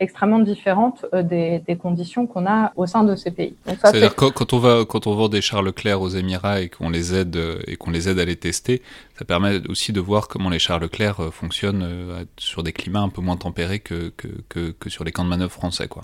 extrêmement 0.00 0.38
différentes 0.38 1.06
euh, 1.14 1.22
des, 1.22 1.76
conditions 1.76 2.26
qu'on 2.26 2.46
a 2.46 2.72
au 2.74 2.86
sein 2.86 3.04
de 3.04 3.14
ces 3.14 3.30
pays. 3.30 3.54
C'est-à-dire 3.66 4.16
quand, 4.16 4.32
quand, 4.32 4.52
on 4.52 4.58
va 4.58 4.84
quand 4.86 5.06
on 5.06 5.14
vend 5.14 5.28
des 5.28 5.40
chars 5.40 5.62
Leclerc 5.62 6.00
aux 6.00 6.08
Émirats 6.08 6.60
et 6.60 6.68
qu'on 6.68 6.90
les 6.90 7.14
aide 7.14 7.38
et 7.66 7.76
qu'on 7.76 7.90
les 7.90 8.08
aide 8.08 8.18
à 8.18 8.24
les 8.24 8.36
tester, 8.36 8.82
ça 9.18 9.24
permet 9.24 9.60
aussi 9.68 9.92
de 9.92 10.00
voir 10.00 10.26
comment 10.26 10.50
les 10.50 10.58
chars 10.58 10.80
Leclerc 10.80 11.20
euh, 11.20 11.30
fonctionnent 11.30 11.84
euh, 11.84 12.24
sur 12.38 12.62
des 12.62 12.72
climats 12.72 13.00
un 13.00 13.08
peu 13.08 13.20
moins 13.20 13.36
tempérés 13.36 13.78
que, 13.78 14.12
que, 14.16 14.70
que, 14.70 14.90
sur 14.90 15.04
les 15.04 15.12
camps 15.12 15.24
de 15.24 15.28
manœuvre 15.28 15.52
français, 15.52 15.86
quoi. 15.86 16.02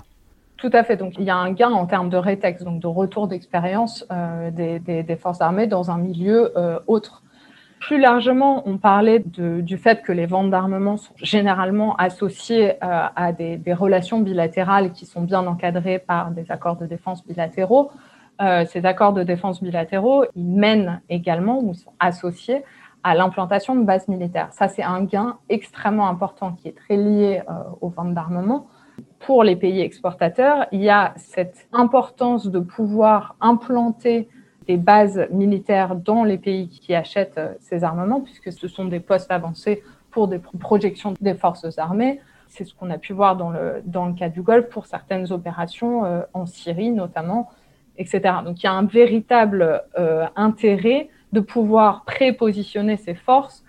Tout 0.57 0.71
à 0.73 0.83
fait. 0.83 0.97
Donc, 0.97 1.13
il 1.19 1.25
y 1.25 1.29
a 1.29 1.35
un 1.35 1.51
gain 1.51 1.69
en 1.69 1.85
termes 1.85 2.09
de 2.09 2.17
rétex, 2.17 2.63
donc 2.63 2.79
de 2.79 2.87
retour 2.87 3.27
d'expérience 3.27 4.03
des, 4.53 4.79
des, 4.79 5.15
forces 5.15 5.39
armées 5.39 5.67
dans 5.67 5.91
un 5.91 5.99
milieu 5.99 6.51
autre. 6.87 7.21
Plus 7.79 7.99
largement, 7.99 8.63
on 8.67 8.77
parlait 8.77 9.19
du 9.19 9.77
fait 9.77 10.01
que 10.01 10.11
les 10.11 10.25
ventes 10.25 10.49
d'armement 10.49 10.97
sont 10.97 11.13
généralement 11.17 11.95
associées 11.95 12.71
euh, 12.83 13.05
à 13.15 13.31
des, 13.31 13.61
relations 13.73 14.19
bilatérales 14.19 14.91
qui 14.91 15.05
sont 15.05 15.21
bien 15.21 15.45
encadrées 15.45 15.99
par 15.99 16.31
des 16.31 16.51
accords 16.51 16.77
de 16.77 16.85
défense 16.85 17.25
bilatéraux. 17.25 17.91
Euh, 18.41 18.65
ces 18.65 18.85
accords 18.85 19.13
de 19.13 19.23
défense 19.23 19.61
bilatéraux, 19.61 20.25
ils 20.35 20.49
mènent 20.49 21.01
également 21.09 21.59
ou 21.59 21.73
sont 21.73 21.93
associés 21.99 22.63
à 23.03 23.15
l'implantation 23.15 23.75
de 23.75 23.83
bases 23.83 24.07
militaires. 24.07 24.49
Ça, 24.51 24.67
c'est 24.67 24.83
un 24.83 25.03
gain 25.03 25.37
extrêmement 25.49 26.07
important 26.07 26.53
qui 26.53 26.67
est 26.67 26.75
très 26.75 26.97
lié 26.97 27.41
euh, 27.47 27.53
aux 27.81 27.89
ventes 27.89 28.13
d'armement. 28.13 28.67
Pour 29.19 29.43
les 29.43 29.55
pays 29.55 29.81
exportateurs, 29.81 30.65
il 30.71 30.81
y 30.81 30.89
a 30.89 31.13
cette 31.15 31.67
importance 31.71 32.47
de 32.47 32.59
pouvoir 32.59 33.35
implanter 33.39 34.27
des 34.67 34.77
bases 34.77 35.27
militaires 35.31 35.95
dans 35.95 36.23
les 36.23 36.37
pays 36.37 36.67
qui 36.67 36.93
achètent 36.93 37.37
euh, 37.37 37.53
ces 37.59 37.83
armements, 37.83 38.21
puisque 38.21 38.51
ce 38.51 38.67
sont 38.67 38.85
des 38.85 38.99
postes 38.99 39.31
avancés 39.31 39.83
pour 40.11 40.27
des 40.27 40.39
projections 40.39 41.13
des 41.19 41.33
forces 41.33 41.77
armées. 41.77 42.19
C'est 42.49 42.65
ce 42.65 42.73
qu'on 42.73 42.89
a 42.89 42.97
pu 42.97 43.13
voir 43.13 43.35
dans 43.37 43.49
le, 43.49 43.81
dans 43.85 44.05
le 44.05 44.13
cas 44.13 44.29
du 44.29 44.41
Golfe 44.41 44.69
pour 44.69 44.85
certaines 44.85 45.31
opérations 45.31 46.05
euh, 46.05 46.21
en 46.33 46.45
Syrie 46.45 46.91
notamment, 46.91 47.49
etc. 47.97 48.21
Donc 48.43 48.61
il 48.61 48.65
y 48.65 48.67
a 48.67 48.73
un 48.73 48.85
véritable 48.85 49.83
euh, 49.97 50.25
intérêt 50.35 51.09
de 51.33 51.39
pouvoir 51.39 52.03
prépositionner 52.05 52.97
ces 52.97 53.15
forces 53.15 53.63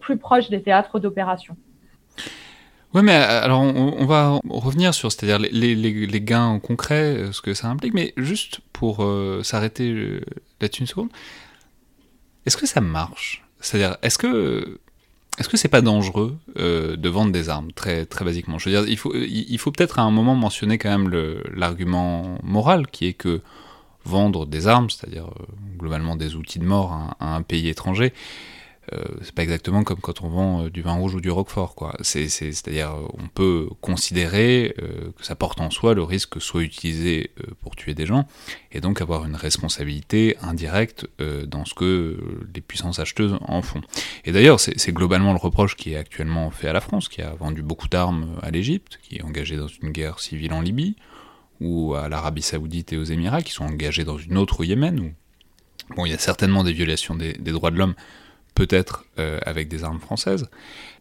plus 0.00 0.18
proches 0.18 0.48
des 0.50 0.62
théâtres 0.62 1.00
d'opération. 1.00 1.56
Oui, 2.94 3.02
mais 3.02 3.14
alors 3.14 3.62
on, 3.62 4.04
va 4.04 4.38
revenir 4.50 4.92
sur, 4.92 5.10
c'est-à-dire 5.10 5.38
les, 5.38 5.74
les, 5.74 5.74
les, 5.74 6.20
gains 6.20 6.58
concrets, 6.58 7.30
ce 7.32 7.40
que 7.40 7.54
ça 7.54 7.68
implique, 7.68 7.94
mais 7.94 8.12
juste 8.18 8.60
pour 8.74 9.02
euh, 9.02 9.42
s'arrêter 9.42 9.90
euh, 9.90 10.20
là-dessus 10.60 10.82
une 10.82 10.86
seconde. 10.86 11.08
Est-ce 12.44 12.58
que 12.58 12.66
ça 12.66 12.82
marche? 12.82 13.44
C'est-à-dire, 13.60 13.96
est-ce 14.02 14.18
que 14.18 14.78
est-ce 15.38 15.48
que 15.48 15.56
c'est 15.56 15.68
pas 15.68 15.80
dangereux 15.80 16.36
euh, 16.58 16.96
de 16.96 17.08
vendre 17.08 17.32
des 17.32 17.48
armes 17.48 17.72
très 17.72 18.04
très 18.04 18.26
basiquement? 18.26 18.58
Je 18.58 18.68
veux 18.68 18.76
dire, 18.76 18.86
il 18.86 18.98
faut 18.98 19.14
il 19.14 19.58
faut 19.58 19.70
peut-être 19.70 19.98
à 19.98 20.02
un 20.02 20.10
moment 20.10 20.34
mentionner 20.34 20.76
quand 20.76 20.90
même 20.90 21.10
l'argument 21.54 22.36
moral 22.42 22.88
qui 22.88 23.06
est 23.06 23.14
que 23.14 23.40
vendre 24.04 24.44
des 24.44 24.66
armes, 24.66 24.90
c'est-à-dire 24.90 25.30
globalement 25.78 26.16
des 26.16 26.34
outils 26.34 26.58
de 26.58 26.66
mort 26.66 26.92
à 27.20 27.34
un 27.36 27.40
pays 27.40 27.68
étranger, 27.68 28.12
euh, 28.12 28.61
c'est 29.22 29.34
pas 29.34 29.42
exactement 29.42 29.84
comme 29.84 30.00
quand 30.00 30.22
on 30.22 30.28
vend 30.28 30.64
euh, 30.64 30.70
du 30.70 30.82
vin 30.82 30.94
rouge 30.94 31.14
ou 31.14 31.20
du 31.20 31.30
roquefort, 31.30 31.74
quoi. 31.74 31.94
C'est, 32.00 32.28
c'est-à-dire, 32.28 32.90
euh, 32.90 33.06
on 33.18 33.28
peut 33.28 33.68
considérer 33.80 34.74
que 35.16 35.24
ça 35.24 35.34
porte 35.34 35.60
en 35.60 35.70
soi 35.70 35.94
le 35.94 36.02
risque 36.02 36.30
que 36.30 36.40
soit 36.40 36.62
utilisé 36.62 37.30
pour 37.60 37.76
tuer 37.76 37.94
des 37.94 38.06
gens, 38.06 38.26
et 38.72 38.80
donc 38.80 39.00
avoir 39.00 39.24
une 39.24 39.36
responsabilité 39.36 40.36
indirecte 40.40 41.06
dans 41.46 41.64
ce 41.64 41.74
que 41.74 42.18
les 42.54 42.60
puissances 42.60 42.98
acheteuses 42.98 43.38
en 43.42 43.62
font. 43.62 43.80
Et 44.24 44.32
d'ailleurs, 44.32 44.60
c'est, 44.60 44.92
globalement 44.92 45.32
le 45.32 45.38
reproche 45.38 45.76
qui 45.76 45.92
est 45.92 45.96
actuellement 45.96 46.50
fait 46.50 46.68
à 46.68 46.72
la 46.72 46.80
France, 46.80 47.08
qui 47.08 47.22
a 47.22 47.30
vendu 47.34 47.62
beaucoup 47.62 47.88
d'armes 47.88 48.38
à 48.42 48.50
l'Égypte, 48.50 48.98
qui 49.02 49.16
est 49.16 49.22
engagée 49.22 49.56
dans 49.56 49.68
une 49.68 49.90
guerre 49.90 50.20
civile 50.20 50.52
en 50.52 50.60
Libye, 50.60 50.96
ou 51.60 51.94
à 51.94 52.08
l'Arabie 52.08 52.42
Saoudite 52.42 52.92
et 52.92 52.96
aux 52.96 53.04
Émirats, 53.04 53.42
qui 53.42 53.52
sont 53.52 53.64
engagés 53.64 54.04
dans 54.04 54.18
une 54.18 54.36
autre 54.38 54.60
au 54.60 54.64
Yémen, 54.64 55.12
bon, 55.96 56.06
il 56.06 56.10
y 56.10 56.14
a 56.14 56.18
certainement 56.18 56.64
des 56.64 56.72
violations 56.72 57.14
des 57.14 57.34
droits 57.34 57.70
de 57.70 57.76
l'homme, 57.76 57.94
peut-être 58.54 59.04
euh, 59.18 59.38
avec 59.44 59.68
des 59.68 59.84
armes 59.84 60.00
françaises. 60.00 60.48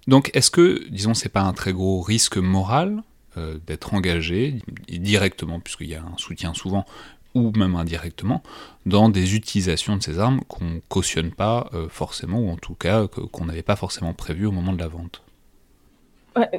Donc 0.08 0.32
est-ce 0.34 0.52
que, 0.52 0.88
disons, 0.90 1.14
c'est 1.14 1.30
pas 1.30 1.42
un 1.42 1.54
très 1.54 1.74
gros 1.74 2.02
risque 2.02 2.38
moral 2.38 3.04
euh, 3.38 3.58
d'être 3.66 3.94
engagé 3.94 4.60
directement, 4.90 5.60
puisqu'il 5.60 5.90
y 5.90 5.96
a 5.96 6.04
un 6.04 6.18
soutien 6.18 6.54
souvent, 6.54 6.86
ou 7.34 7.52
même 7.52 7.76
indirectement, 7.76 8.44
dans 8.86 9.10
des 9.10 9.36
utilisations 9.36 9.96
de 9.96 10.04
ces 10.04 10.20
armes 10.20 10.42
qu'on 10.48 10.82
cautionne 10.90 11.32
pas 11.32 11.70
euh, 11.74 11.88
forcément, 11.90 12.40
ou 12.40 12.50
en 12.50 12.58
tout 12.58 12.76
cas 12.76 13.08
qu'on 13.08 13.46
n'avait 13.46 13.62
pas 13.64 13.76
forcément 13.76 14.14
prévu 14.14 14.46
au 14.46 14.52
moment 14.52 14.74
de 14.74 14.80
la 14.80 14.88
vente? 14.88 15.22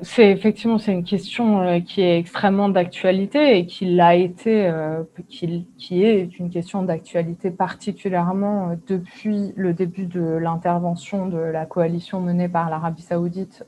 C'est 0.03 0.31
effectivement 0.31 0.77
c'est 0.77 0.93
une 0.93 1.05
question 1.05 1.63
euh, 1.63 1.81
qui 1.81 2.03
est 2.03 2.19
extrêmement 2.19 2.69
d'actualité 2.69 3.59
et 3.59 3.67
qui 3.67 3.87
l'a 3.87 4.15
été, 4.15 4.67
euh, 4.67 5.03
qui, 5.29 5.67
qui, 5.79 6.05
est 6.05 6.39
une 6.39 6.51
question 6.51 6.83
d'actualité 6.83 7.51
particulièrement 7.51 8.71
euh, 8.71 8.75
depuis 8.87 9.53
le 9.57 9.73
début 9.73 10.05
de 10.05 10.21
l'intervention 10.21 11.27
de 11.27 11.39
la 11.39 11.65
coalition 11.65 12.21
menée 12.21 12.49
par 12.49 12.69
l'Arabie 12.69 13.03
Saoudite, 13.03 13.65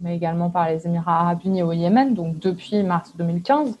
mais 0.00 0.16
également 0.16 0.50
par 0.50 0.68
les 0.68 0.86
Émirats 0.86 1.20
Arabes 1.20 1.40
Unis 1.44 1.62
au 1.62 1.72
Yémen, 1.72 2.14
donc 2.14 2.38
depuis 2.38 2.82
mars 2.82 3.14
2015. 3.16 3.78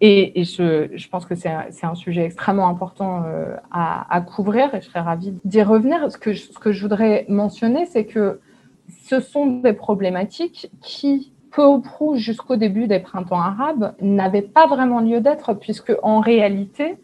Et, 0.00 0.40
et 0.40 0.44
je, 0.44 0.88
je, 0.94 1.08
pense 1.08 1.24
que 1.24 1.34
c'est 1.34 1.50
un, 1.82 1.94
sujet 1.94 2.24
extrêmement 2.24 2.68
important 2.68 3.24
à, 3.70 4.14
à, 4.14 4.20
couvrir 4.22 4.74
et 4.74 4.80
je 4.80 4.86
serais 4.86 5.00
ravie 5.00 5.34
d'y 5.44 5.62
revenir. 5.62 6.10
Ce 6.10 6.18
que, 6.18 6.34
ce 6.34 6.58
que 6.58 6.72
je 6.72 6.82
voudrais 6.82 7.26
mentionner, 7.28 7.86
c'est 7.86 8.04
que 8.04 8.40
ce 9.04 9.20
sont 9.20 9.46
des 9.46 9.72
problématiques 9.72 10.70
qui, 10.80 11.32
peu 11.50 11.64
ou 11.64 11.80
prou 11.80 12.16
jusqu'au 12.16 12.56
début 12.56 12.86
des 12.86 13.00
printemps 13.00 13.40
arabes, 13.40 13.94
n'avaient 14.00 14.42
pas 14.42 14.66
vraiment 14.66 15.00
lieu 15.00 15.20
d'être, 15.20 15.54
puisque 15.54 15.92
en 16.02 16.20
réalité, 16.20 16.96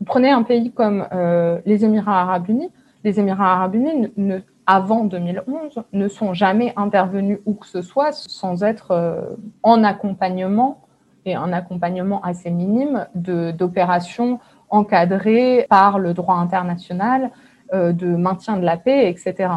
vous 0.00 0.04
prenez 0.04 0.30
un 0.30 0.42
pays 0.42 0.72
comme 0.72 1.06
euh, 1.12 1.60
les 1.66 1.84
Émirats 1.84 2.22
arabes 2.22 2.48
unis, 2.48 2.70
les 3.04 3.20
Émirats 3.20 3.52
arabes 3.52 3.74
unis, 3.74 4.10
avant 4.66 5.04
2011, 5.04 5.82
ne 5.92 6.08
sont 6.08 6.34
jamais 6.34 6.72
intervenus 6.76 7.40
où 7.46 7.54
que 7.54 7.66
ce 7.66 7.82
soit 7.82 8.12
sans 8.12 8.62
être 8.62 8.92
euh, 8.92 9.22
en 9.62 9.84
accompagnement, 9.84 10.82
et 11.24 11.34
un 11.34 11.52
accompagnement 11.52 12.20
assez 12.22 12.50
minime, 12.50 13.06
d'opérations 13.14 14.40
encadrées 14.70 15.66
par 15.68 15.98
le 15.98 16.14
droit 16.14 16.36
international, 16.36 17.30
euh, 17.72 17.92
de 17.92 18.06
maintien 18.06 18.56
de 18.56 18.64
la 18.64 18.76
paix, 18.76 19.08
etc. 19.08 19.50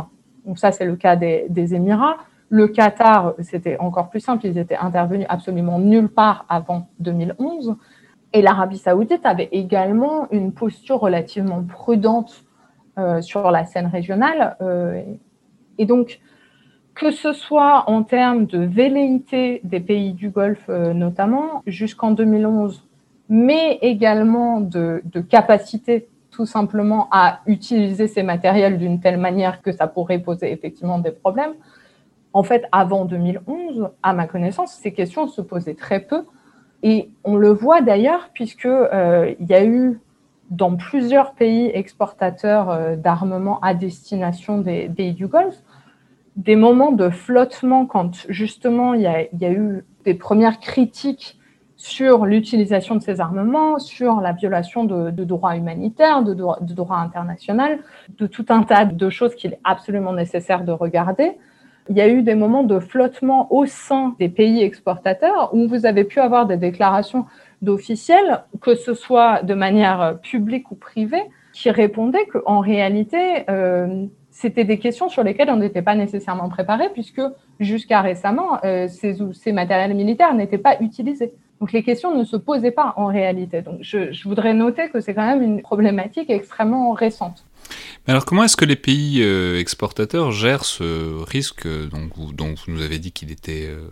Donc 0.46 0.60
ça, 0.60 0.72
c'est 0.72 0.86
le 0.86 0.96
cas 0.96 1.16
des, 1.16 1.76
Émirats. 1.76 2.18
Le 2.50 2.68
Qatar, 2.68 3.34
c'était 3.40 3.78
encore 3.80 4.10
plus 4.10 4.20
simple, 4.20 4.46
ils 4.46 4.58
étaient 4.58 4.78
intervenus 4.78 5.26
absolument 5.30 5.80
nulle 5.80 6.10
part 6.10 6.46
avant 6.48 6.88
2011. 7.00 7.76
Et 8.34 8.42
l'Arabie 8.42 8.78
saoudite 8.78 9.26
avait 9.26 9.50
également 9.52 10.28
une 10.32 10.52
posture 10.52 11.00
relativement 11.00 11.64
prudente 11.64 12.44
euh, 12.98 13.22
sur 13.22 13.50
la 13.50 13.66
scène 13.66 13.88
régionale. 13.88 14.58
Euh, 14.62 15.02
et 15.78 15.86
donc, 15.86 16.20
que 16.94 17.12
ce 17.12 17.34
soit 17.34 17.90
en 17.90 18.04
termes 18.04 18.46
de 18.46 18.60
velléité 18.60 19.60
des 19.64 19.80
pays 19.80 20.14
du 20.14 20.30
Golfe 20.30 20.70
euh, 20.70 20.94
notamment, 20.94 21.64
jusqu'en 21.66 22.12
2011, 22.12 22.88
mais 23.28 23.80
également 23.82 24.62
de, 24.62 25.02
de 25.06 25.20
capacité 25.20 26.08
tout 26.36 26.46
simplement 26.46 27.08
à 27.12 27.40
utiliser 27.46 28.08
ces 28.08 28.22
matériels 28.22 28.78
d'une 28.78 29.00
telle 29.00 29.18
manière 29.18 29.62
que 29.62 29.72
ça 29.72 29.88
pourrait 29.88 30.20
poser 30.20 30.52
effectivement 30.52 31.00
des 31.00 31.12
problèmes. 31.12 31.54
En 32.34 32.44
fait, 32.44 32.66
avant 32.74 33.06
2011, 33.06 33.90
à 34.04 34.14
ma 34.14 34.28
connaissance, 34.28 34.74
ces 34.74 34.92
questions 34.92 35.28
se 35.28 35.42
posaient 35.42 35.76
très 35.76 36.02
peu. 36.02 36.26
Et 36.84 37.10
on 37.24 37.38
le 37.38 37.50
voit 37.50 37.82
d'ailleurs, 37.82 38.30
puisqu'il 38.34 38.68
euh, 38.70 39.34
y 39.40 39.54
a 39.54 39.64
eu 39.64 40.02
dans 40.52 40.76
plusieurs 40.76 41.34
pays 41.34 41.72
exportateurs 41.74 42.70
euh, 42.70 42.96
d'armement 42.98 43.62
à 43.62 43.74
destination 43.74 44.58
des 44.58 44.90
pays 44.90 45.14
du 45.14 45.28
Golfe, 45.28 45.64
des 46.36 46.58
moments 46.58 46.92
de 46.92 47.10
flottement 47.10 47.86
quand 47.86 48.26
justement 48.28 48.94
il 48.94 49.02
y, 49.02 49.38
y, 49.42 49.46
a 49.46 49.52
eu 49.52 49.86
des 50.04 50.14
premières 50.14 50.60
critiques 50.60 51.40
sur 51.86 52.26
l'utilisation 52.26 52.96
de 52.96 53.00
ces 53.04 53.22
armements, 53.22 53.78
sur 53.78 54.20
la 54.20 54.32
violation 54.32 54.86
de, 54.86 55.24
droits 55.24 55.56
humanitaires, 55.56 56.24
de, 56.24 56.34
de 56.34 56.74
droit 56.74 56.98
international, 56.98 57.78
de 58.18 58.26
tout 58.26 58.48
un 58.50 58.64
tas 58.64 58.86
de 58.86 59.10
choses 59.12 59.36
qu'il 59.36 59.54
est 59.54 59.60
absolument 59.64 60.12
nécessaire 60.12 60.64
de 60.64 60.72
regarder. 60.72 61.34
Il 61.90 61.96
y 61.96 62.02
a 62.02 62.10
eu 62.10 62.24
des 62.24 62.34
moments 62.34 62.64
de 62.64 62.80
flottement 62.80 63.54
au 63.54 63.68
sein 63.68 64.16
des 64.18 64.30
pays 64.30 64.64
exportateurs 64.64 65.52
où 65.54 65.68
vous 65.68 65.86
avez 65.86 66.06
pu 66.06 66.20
avoir 66.20 66.48
des 66.48 66.58
déclarations 66.58 67.28
d'officiels, 67.62 68.44
que 68.62 68.74
ce 68.74 68.96
soit 68.96 69.44
de 69.44 69.54
manière 69.54 70.18
publique 70.24 70.72
ou 70.72 70.76
privée, 70.76 71.26
qui 71.54 71.70
répondaient 71.70 72.26
qu'en 72.26 72.62
réalité, 72.62 73.44
euh, 73.52 74.08
c'était 74.32 74.66
des 74.66 74.80
questions 74.80 75.08
sur 75.08 75.24
lesquelles 75.24 75.52
on 75.52 75.58
n'était 75.58 75.84
pas 75.84 75.94
nécessairement 75.94 76.50
préparé, 76.50 76.90
puisque 76.94 77.22
jusqu'à 77.60 78.02
récemment, 78.02 78.58
euh, 78.64 78.88
ces 78.88 79.52
matériels 79.52 79.94
militaires 79.94 80.34
n'étaient 80.34 80.58
pas 80.58 80.78
utilisés. 80.82 81.32
Donc 81.60 81.72
les 81.72 81.84
questions 81.84 82.18
ne 82.18 82.24
se 82.24 82.36
posaient 82.36 82.72
pas 82.72 82.94
en 82.98 83.08
réalité. 83.08 83.64
Je, 83.82 84.28
voudrais 84.28 84.54
noter 84.54 84.90
que 84.90 85.00
c'est 85.00 85.14
quand 85.14 85.26
même 85.26 85.42
une 85.42 85.62
problématique 85.62 86.30
extrêmement 86.30 86.94
récente. 86.94 87.46
Alors 88.08 88.26
comment 88.26 88.44
est-ce 88.44 88.58
que 88.58 88.66
les 88.66 88.76
pays 88.76 89.24
euh, 89.24 89.60
exportateurs 89.60 90.32
gèrent 90.32 90.66
ce 90.66 91.24
risque 91.24 91.68
dont 91.68 92.10
vous, 92.16 92.34
dont 92.34 92.54
vous 92.54 92.72
nous 92.72 92.82
avez 92.82 93.00
dit 93.00 93.12
qu'il 93.12 93.32
était 93.32 93.68
euh, 93.68 93.90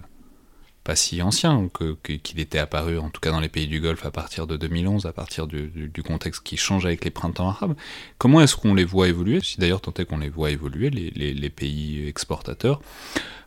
pas 0.84 0.95
si 0.95 1.21
ancien, 1.21 1.69
qu'il 2.02 2.39
était 2.39 2.60
apparu 2.60 2.97
en 2.97 3.10
tout 3.10 3.21
cas 3.21 3.32
dans 3.32 3.39
les 3.39 3.49
pays 3.49 3.67
du 3.67 3.80
Golfe 3.80 4.06
à 4.06 4.12
partir 4.12 4.47
de 4.47 4.58
2011, 4.58 5.06
à 5.06 5.13
partir 5.13 5.47
du, 5.47 5.91
contexte 6.06 6.43
qui 6.43 6.58
change 6.58 6.86
avec 6.86 7.06
les 7.06 7.12
printemps 7.12 7.47
arabes. 7.47 7.76
Comment 8.17 8.41
est-ce 8.41 8.56
qu'on 8.56 8.73
les 8.73 8.84
voit 8.84 9.08
évoluer? 9.08 9.39
Si 9.41 9.60
d'ailleurs 9.60 9.82
tant 9.82 9.93
est 9.93 10.06
qu'on 10.06 10.17
les 10.17 10.30
voit 10.30 10.52
évoluer, 10.52 10.89
les, 10.89 11.49
pays 11.49 12.06
exportateurs, 12.08 12.82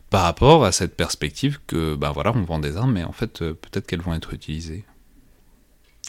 par 0.09 0.23
rapport 0.23 0.63
à 0.63 0.71
cette 0.71 0.95
perspective 0.95 1.59
que, 1.65 1.95
ben 1.95 2.11
voilà, 2.11 2.31
on 2.33 2.43
vend 2.43 2.59
des 2.59 2.77
armes, 2.77 2.93
mais 2.93 3.03
en 3.03 3.11
fait, 3.11 3.41
euh, 3.41 3.53
peut-être 3.53 3.85
qu'elles 3.85 4.01
vont 4.01 4.13
être 4.13 4.33
utilisées. 4.33 4.85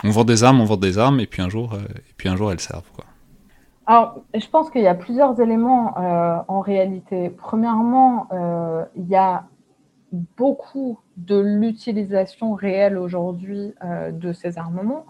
On 0.04 0.10
vend 0.10 0.24
des 0.24 0.44
armes, 0.44 0.60
on 0.60 0.64
vend 0.64 0.76
des 0.76 0.98
armes, 0.98 1.18
et 1.20 1.26
puis 1.26 1.42
un 1.42 1.48
jour, 1.48 1.74
euh, 1.74 1.78
et 1.78 2.14
puis 2.16 2.28
un 2.28 2.36
jour 2.36 2.52
elles 2.52 2.60
servent. 2.60 2.90
Quoi. 2.94 3.04
Alors, 3.86 4.22
je 4.34 4.46
pense 4.48 4.70
qu'il 4.70 4.82
y 4.82 4.86
a 4.86 4.94
plusieurs 4.94 5.40
éléments 5.40 5.98
euh, 5.98 6.38
en 6.46 6.60
réalité. 6.60 7.30
Premièrement, 7.30 8.28
il 8.94 9.08
y 9.08 9.16
a 9.16 9.44
beaucoup 10.12 11.00
de 11.16 11.38
l'utilisation 11.38 12.54
réelle 12.54 12.98
aujourd'hui 12.98 13.74
de 14.12 14.32
ces 14.32 14.58
armements 14.58 15.06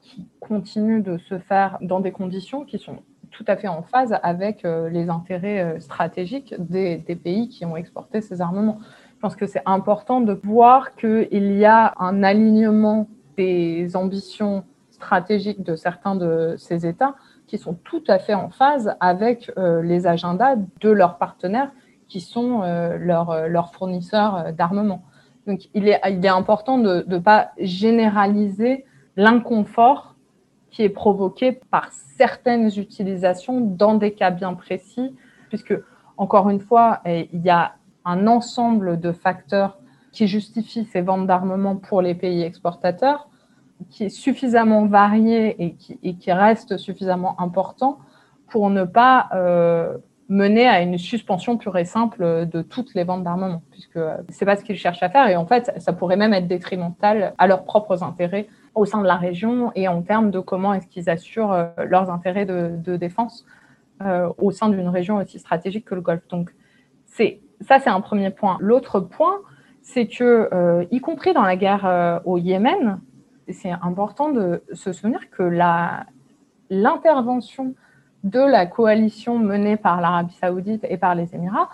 qui 0.00 0.26
continuent 0.40 1.02
de 1.02 1.18
se 1.18 1.38
faire 1.38 1.78
dans 1.80 2.00
des 2.00 2.12
conditions 2.12 2.64
qui 2.64 2.78
sont 2.78 3.02
tout 3.34 3.44
à 3.46 3.56
fait 3.56 3.68
en 3.68 3.82
phase 3.82 4.16
avec 4.22 4.64
euh, 4.64 4.88
les 4.88 5.10
intérêts 5.10 5.60
euh, 5.60 5.80
stratégiques 5.80 6.54
des, 6.58 6.98
pays 7.22 7.48
qui 7.48 7.64
ont 7.64 7.76
exporté 7.76 8.20
ces 8.20 8.40
armements. 8.40 8.78
Je 9.16 9.20
pense 9.20 9.36
que 9.36 9.46
c'est 9.46 9.62
important 9.66 10.20
de 10.20 10.38
voir 10.42 10.94
qu'il 10.96 11.56
y 11.58 11.64
a 11.64 11.94
un 11.98 12.22
alignement 12.22 13.08
des 13.36 13.96
ambitions 13.96 14.64
stratégiques 14.90 15.62
de 15.62 15.76
certains 15.76 16.14
de 16.14 16.54
ces 16.56 16.86
États 16.86 17.14
qui 17.46 17.58
sont 17.58 17.74
tout 17.84 18.02
à 18.08 18.18
fait 18.18 18.34
en 18.34 18.48
phase 18.48 18.94
avec 19.00 19.50
les 19.56 20.06
agendas 20.06 20.56
de 20.80 20.90
leurs 20.90 21.18
partenaires 21.18 21.70
qui 22.08 22.20
sont 22.20 22.62
euh, 22.62 22.96
euh, 22.96 23.48
leurs, 23.48 23.74
fournisseurs 23.74 24.36
euh, 24.36 24.52
d'armement. 24.52 25.02
Donc, 25.46 25.68
il 25.74 25.88
est 25.88 26.28
important 26.28 26.78
de 26.78 27.04
ne 27.06 27.18
pas 27.18 27.50
généraliser 27.58 28.84
l'inconfort 29.16 30.13
qui 30.74 30.82
est 30.82 30.88
provoqué 30.88 31.52
par 31.70 31.90
certaines 31.92 32.66
utilisations 32.66 33.60
dans 33.60 33.94
des 33.94 34.12
cas 34.12 34.30
bien 34.30 34.54
précis, 34.54 35.14
puisque, 35.48 35.74
encore 36.16 36.50
une 36.50 36.58
fois, 36.58 37.00
il 37.06 37.40
y 37.44 37.50
a 37.50 37.76
un 38.04 38.26
ensemble 38.26 38.98
de 38.98 39.12
facteurs 39.12 39.78
qui 40.10 40.26
justifient 40.26 40.84
ces 40.84 41.00
ventes 41.00 41.28
d'armement 41.28 41.76
pour 41.76 42.02
les 42.02 42.16
pays 42.16 42.42
exportateurs, 42.42 43.28
qui 43.88 44.04
est 44.04 44.08
suffisamment 44.08 44.86
varié 44.86 45.54
et 45.64 45.74
qui, 46.14 46.32
reste 46.32 46.76
suffisamment 46.76 47.40
important 47.40 47.98
pour 48.48 48.68
ne 48.68 48.82
pas 48.82 49.28
mener 50.28 50.66
à 50.66 50.80
une 50.80 50.98
suspension 50.98 51.56
pure 51.56 51.78
et 51.78 51.84
simple 51.84 52.48
de 52.50 52.62
toutes 52.62 52.94
les 52.94 53.04
ventes 53.04 53.22
d'armement, 53.22 53.62
puisque 53.70 54.00
c'est 54.28 54.44
pas 54.44 54.56
ce 54.56 54.64
qu'ils 54.64 54.76
cherchent 54.76 55.04
à 55.04 55.08
faire. 55.08 55.28
Et 55.28 55.36
en 55.36 55.46
fait, 55.46 55.72
ça 55.76 55.92
pourrait 55.92 56.16
même 56.16 56.34
être 56.34 56.48
détrimental 56.48 57.32
à 57.38 57.46
leurs 57.46 57.62
propres 57.62 58.02
intérêts 58.02 58.48
au 58.74 58.84
sein 58.84 59.00
de 59.00 59.06
la 59.06 59.16
région 59.16 59.72
et 59.74 59.88
en 59.88 60.02
termes 60.02 60.30
de 60.30 60.40
comment 60.40 60.74
est-ce 60.74 60.86
qu'ils 60.86 61.08
assurent 61.08 61.52
euh, 61.52 61.66
leurs 61.88 62.10
intérêts 62.10 62.46
de, 62.46 62.96
défense 62.96 63.46
euh, 64.02 64.28
au 64.38 64.50
sein 64.50 64.68
d'une 64.68 64.88
région 64.88 65.16
aussi 65.16 65.38
stratégique 65.38 65.84
que 65.84 65.94
le 65.94 66.00
Golfe. 66.00 66.26
Donc, 66.28 66.50
c'est 67.06 67.40
ça, 67.60 67.78
c'est 67.78 67.90
un 67.90 68.00
premier 68.00 68.30
point. 68.30 68.56
L'autre 68.60 69.00
point, 69.00 69.36
c'est 69.82 70.06
que, 70.06 70.48
euh, 70.52 70.84
y 70.90 71.00
compris 71.00 71.32
dans 71.32 71.42
la 71.42 71.56
guerre 71.56 72.20
au 72.24 72.36
Yémen, 72.38 73.00
c'est 73.48 73.70
important 73.70 74.30
de 74.30 74.62
se 74.72 74.92
souvenir 74.92 75.30
que 75.30 75.42
l'intervention 76.70 77.74
de 78.24 78.40
la 78.40 78.66
coalition 78.66 79.38
menée 79.38 79.76
par 79.76 80.00
l'Arabie 80.00 80.34
saoudite 80.34 80.84
et 80.88 80.96
par 80.96 81.14
les 81.14 81.34
Émirats, 81.34 81.68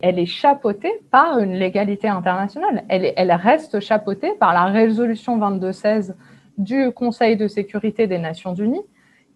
elle 0.00 0.18
est 0.18 0.26
chapeautée 0.26 0.92
par 1.10 1.38
une 1.38 1.54
légalité 1.54 2.08
internationale. 2.08 2.84
Elle, 2.88 3.32
reste 3.32 3.80
chapeautée 3.80 4.32
par 4.38 4.52
la 4.52 4.64
résolution 4.64 5.36
2216 5.36 6.14
du 6.58 6.90
Conseil 6.92 7.36
de 7.36 7.48
sécurité 7.48 8.06
des 8.06 8.18
Nations 8.18 8.54
Unies, 8.54 8.84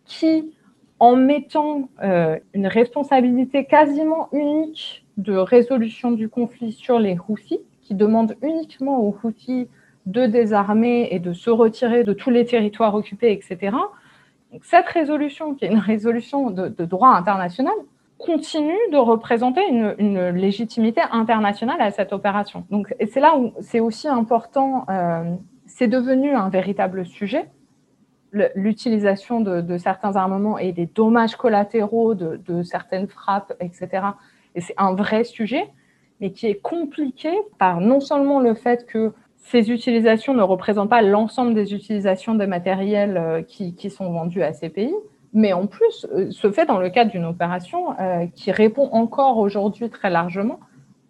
qui, 0.04 0.52
en 0.98 1.16
mettant 1.16 1.88
euh, 2.02 2.38
une 2.54 2.66
responsabilité 2.66 3.64
quasiment 3.64 4.28
unique 4.32 5.04
de 5.16 5.36
résolution 5.36 6.12
du 6.12 6.28
conflit 6.28 6.72
sur 6.72 6.98
les 6.98 7.16
Houthis, 7.28 7.60
qui 7.82 7.94
demande 7.94 8.36
uniquement 8.42 9.00
aux 9.00 9.16
Houthis 9.22 9.68
de 10.06 10.26
désarmer 10.26 11.08
et 11.10 11.18
de 11.18 11.32
se 11.32 11.50
retirer 11.50 12.04
de 12.04 12.12
tous 12.12 12.30
les 12.30 12.44
territoires 12.44 12.94
occupés, 12.94 13.32
etc., 13.32 13.76
cette 14.62 14.88
résolution, 14.88 15.54
qui 15.54 15.64
est 15.64 15.68
une 15.68 15.78
résolution 15.78 16.50
de, 16.50 16.84
droit 16.84 17.10
international, 17.10 17.74
continue 18.18 18.78
de 18.92 18.96
représenter 18.96 19.62
une, 19.68 20.30
légitimité 20.30 21.00
internationale 21.12 21.80
à 21.80 21.90
cette 21.90 22.12
opération. 22.12 22.64
Donc, 22.70 22.94
c'est 23.10 23.20
là 23.20 23.36
où 23.36 23.52
c'est 23.60 23.80
aussi 23.80 24.08
important, 24.08 24.84
euh, 24.90 25.34
c'est 25.70 25.88
devenu 25.88 26.34
un 26.34 26.48
véritable 26.48 27.06
sujet, 27.06 27.48
l'utilisation 28.54 29.40
de, 29.40 29.78
certains 29.78 30.16
armements 30.16 30.58
et 30.58 30.72
des 30.72 30.86
dommages 30.86 31.36
collatéraux 31.36 32.14
de, 32.14 32.40
de 32.46 32.62
certaines 32.62 33.08
frappes, 33.08 33.52
etc. 33.60 33.88
Et 34.54 34.60
c'est 34.60 34.74
un 34.76 34.94
vrai 34.94 35.24
sujet, 35.24 35.68
mais 36.20 36.30
qui 36.32 36.46
est 36.46 36.60
compliqué 36.60 37.30
par 37.58 37.80
non 37.80 38.00
seulement 38.00 38.40
le 38.40 38.54
fait 38.54 38.86
que 38.86 39.12
ces 39.36 39.70
utilisations 39.70 40.34
ne 40.34 40.42
représentent 40.42 40.90
pas 40.90 41.02
l'ensemble 41.02 41.54
des 41.54 41.74
utilisations 41.74 42.34
des 42.34 42.46
matériels 42.46 43.16
euh, 43.16 43.42
qui, 43.42 43.90
sont 43.90 44.10
vendus 44.12 44.42
à 44.42 44.52
ces 44.52 44.68
pays, 44.68 44.94
mais 45.32 45.52
en 45.52 45.66
plus 45.66 46.06
euh, 46.12 46.30
se 46.30 46.52
fait 46.52 46.66
dans 46.66 46.78
le 46.78 46.90
cadre 46.90 47.10
d'une 47.10 47.24
opération 47.24 47.98
euh, 47.98 48.26
qui 48.34 48.52
répond 48.52 48.88
encore 48.92 49.38
aujourd'hui 49.38 49.88
très 49.88 50.10
largement 50.10 50.60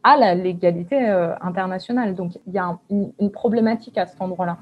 à 0.02 0.16
la 0.16 0.34
légalité 0.34 0.98
internationale. 1.40 2.14
Donc 2.14 2.38
il 2.46 2.52
y 2.52 2.58
a 2.58 2.78
une 2.90 3.30
problématique 3.30 3.98
à 3.98 4.06
cet 4.06 4.20
endroit-là. 4.20 4.58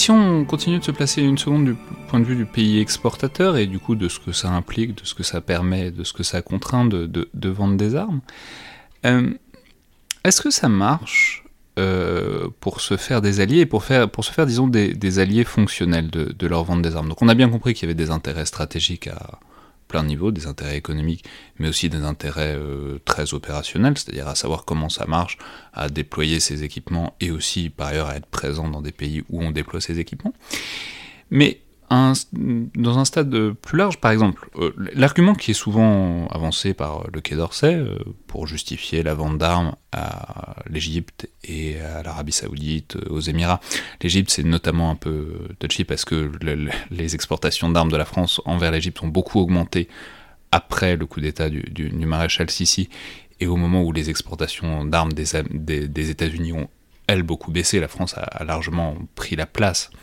Si, 0.00 0.10
on 0.10 0.44
continue 0.44 0.78
de 0.78 0.84
se 0.84 0.90
placer 0.90 1.22
une 1.22 1.38
seconde 1.38 1.66
du 1.66 1.76
point 2.08 2.20
de 2.20 2.24
vue 2.24 2.36
du 2.36 2.46
pays 2.46 2.80
exportateur 2.80 3.56
et 3.56 3.66
du 3.66 3.78
coup 3.78 3.94
de 3.94 4.08
ce 4.08 4.18
que 4.18 4.32
ça 4.32 4.48
implique, 4.48 4.94
de 4.94 5.04
ce 5.04 5.14
que 5.14 5.22
ça 5.22 5.40
permet, 5.40 5.90
de 5.90 6.04
ce 6.04 6.12
que 6.12 6.22
ça 6.22 6.40
contraint 6.42 6.86
de, 6.86 7.28
vendre 7.48 7.76
des 7.76 7.94
armes, 7.94 8.20
euh, 9.04 9.30
est-ce 10.24 10.40
que 10.40 10.50
ça 10.50 10.68
marche 10.68 11.44
euh, 11.78 12.48
pour 12.60 12.80
se 12.80 12.96
faire 12.96 13.20
des 13.20 13.40
alliés 13.40 13.60
et 13.60 13.66
pour, 13.66 13.84
faire, 13.84 14.10
pour 14.10 14.24
se 14.24 14.32
faire, 14.32 14.46
disons, 14.46 14.68
des, 14.68 15.18
alliés 15.18 15.44
fonctionnels 15.44 16.10
de, 16.10 16.32
de, 16.32 16.46
leur 16.46 16.64
vente 16.64 16.82
des 16.82 16.96
armes? 16.96 17.08
Donc 17.08 17.20
on 17.22 17.28
a 17.28 17.34
bien 17.34 17.48
compris 17.48 17.74
qu'il 17.74 17.88
y 17.88 17.90
avait 17.90 17.94
des 17.94 18.10
intérêts 18.10 18.46
stratégiques 18.46 19.06
à, 19.06 19.38
plein 19.90 20.02
de 20.02 20.08
niveaux, 20.08 20.30
des 20.30 20.46
intérêts 20.46 20.76
économiques, 20.76 21.24
mais 21.58 21.68
aussi 21.68 21.90
des 21.90 22.04
intérêts 22.04 22.54
euh, 22.56 22.98
très 23.04 23.34
opérationnels, 23.34 23.98
c'est-à-dire 23.98 24.28
à 24.28 24.34
savoir 24.34 24.64
comment 24.64 24.88
ça 24.88 25.04
marche, 25.06 25.36
à 25.74 25.88
déployer 25.88 26.40
ces 26.40 26.62
équipements 26.62 27.14
et 27.20 27.30
aussi 27.30 27.68
par 27.68 27.88
ailleurs 27.88 28.08
à 28.08 28.16
être 28.16 28.26
présent 28.26 28.68
dans 28.68 28.80
des 28.80 28.92
pays 28.92 29.24
où 29.28 29.42
on 29.42 29.50
déploie 29.50 29.80
ces 29.80 29.98
équipements. 29.98 30.32
Mais 31.30 31.60
dans 31.90 32.98
un 32.98 33.04
stade 33.04 33.50
plus 33.50 33.76
large, 33.76 33.98
par 33.98 34.12
exemple, 34.12 34.48
euh, 34.56 34.72
l'argument 34.94 35.34
qui 35.34 35.50
est 35.50 35.54
souvent 35.54 36.28
avancé 36.28 36.72
par 36.72 37.06
le 37.12 37.20
Quai 37.20 37.34
d'Orsay 37.34 37.74
euh, 37.74 37.98
pour 38.28 38.46
justifier 38.46 39.02
la 39.02 39.14
vente 39.14 39.38
d'armes 39.38 39.74
à 39.90 40.54
l'Égypte 40.68 41.28
et 41.42 41.80
à 41.80 42.04
l'Arabie 42.04 42.30
Saoudite, 42.30 42.96
aux 43.08 43.18
Émirats. 43.18 43.60
L'Égypte, 44.02 44.30
c'est 44.30 44.44
notamment 44.44 44.90
un 44.90 44.94
peu 44.94 45.48
touchy 45.58 45.82
parce 45.82 46.04
que 46.04 46.30
les 46.92 47.14
exportations 47.16 47.68
d'armes 47.68 47.90
de 47.90 47.96
la 47.96 48.04
France 48.04 48.40
envers 48.44 48.70
l'Égypte 48.70 49.02
ont 49.02 49.08
beaucoup 49.08 49.40
augmenté 49.40 49.88
après 50.52 50.96
le 50.96 51.06
coup 51.06 51.20
d'État 51.20 51.48
du, 51.50 51.90
maréchal 52.06 52.50
Sissi 52.50 52.88
et 53.40 53.48
au 53.48 53.56
moment 53.56 53.82
où 53.82 53.90
les 53.90 54.10
exportations 54.10 54.84
d'armes 54.84 55.12
des, 55.12 56.10
États-Unis 56.10 56.52
ont, 56.52 56.68
elles, 57.08 57.22
beaucoup 57.24 57.50
baissé. 57.50 57.80
La 57.80 57.88
France 57.88 58.14
a 58.16 58.44
largement 58.44 58.96
pris 59.16 59.34
la 59.34 59.46
place 59.46 59.90
euh, 59.94 59.96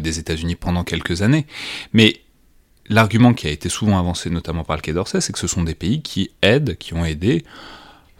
des 0.00 0.18
États-Unis 0.18 0.56
pendant 0.56 0.84
quelques 0.84 1.22
années. 1.22 1.46
Mais 1.92 2.20
l'argument 2.88 3.34
qui 3.34 3.46
a 3.46 3.50
été 3.50 3.68
souvent 3.68 3.98
avancé, 3.98 4.30
notamment 4.30 4.64
par 4.64 4.76
le 4.76 4.82
Quai 4.82 4.92
d'Orsay, 4.92 5.20
c'est 5.20 5.32
que 5.32 5.38
ce 5.38 5.46
sont 5.46 5.62
des 5.62 5.74
pays 5.74 6.02
qui 6.02 6.30
aident, 6.42 6.76
qui 6.76 6.94
ont 6.94 7.04
aidé 7.04 7.44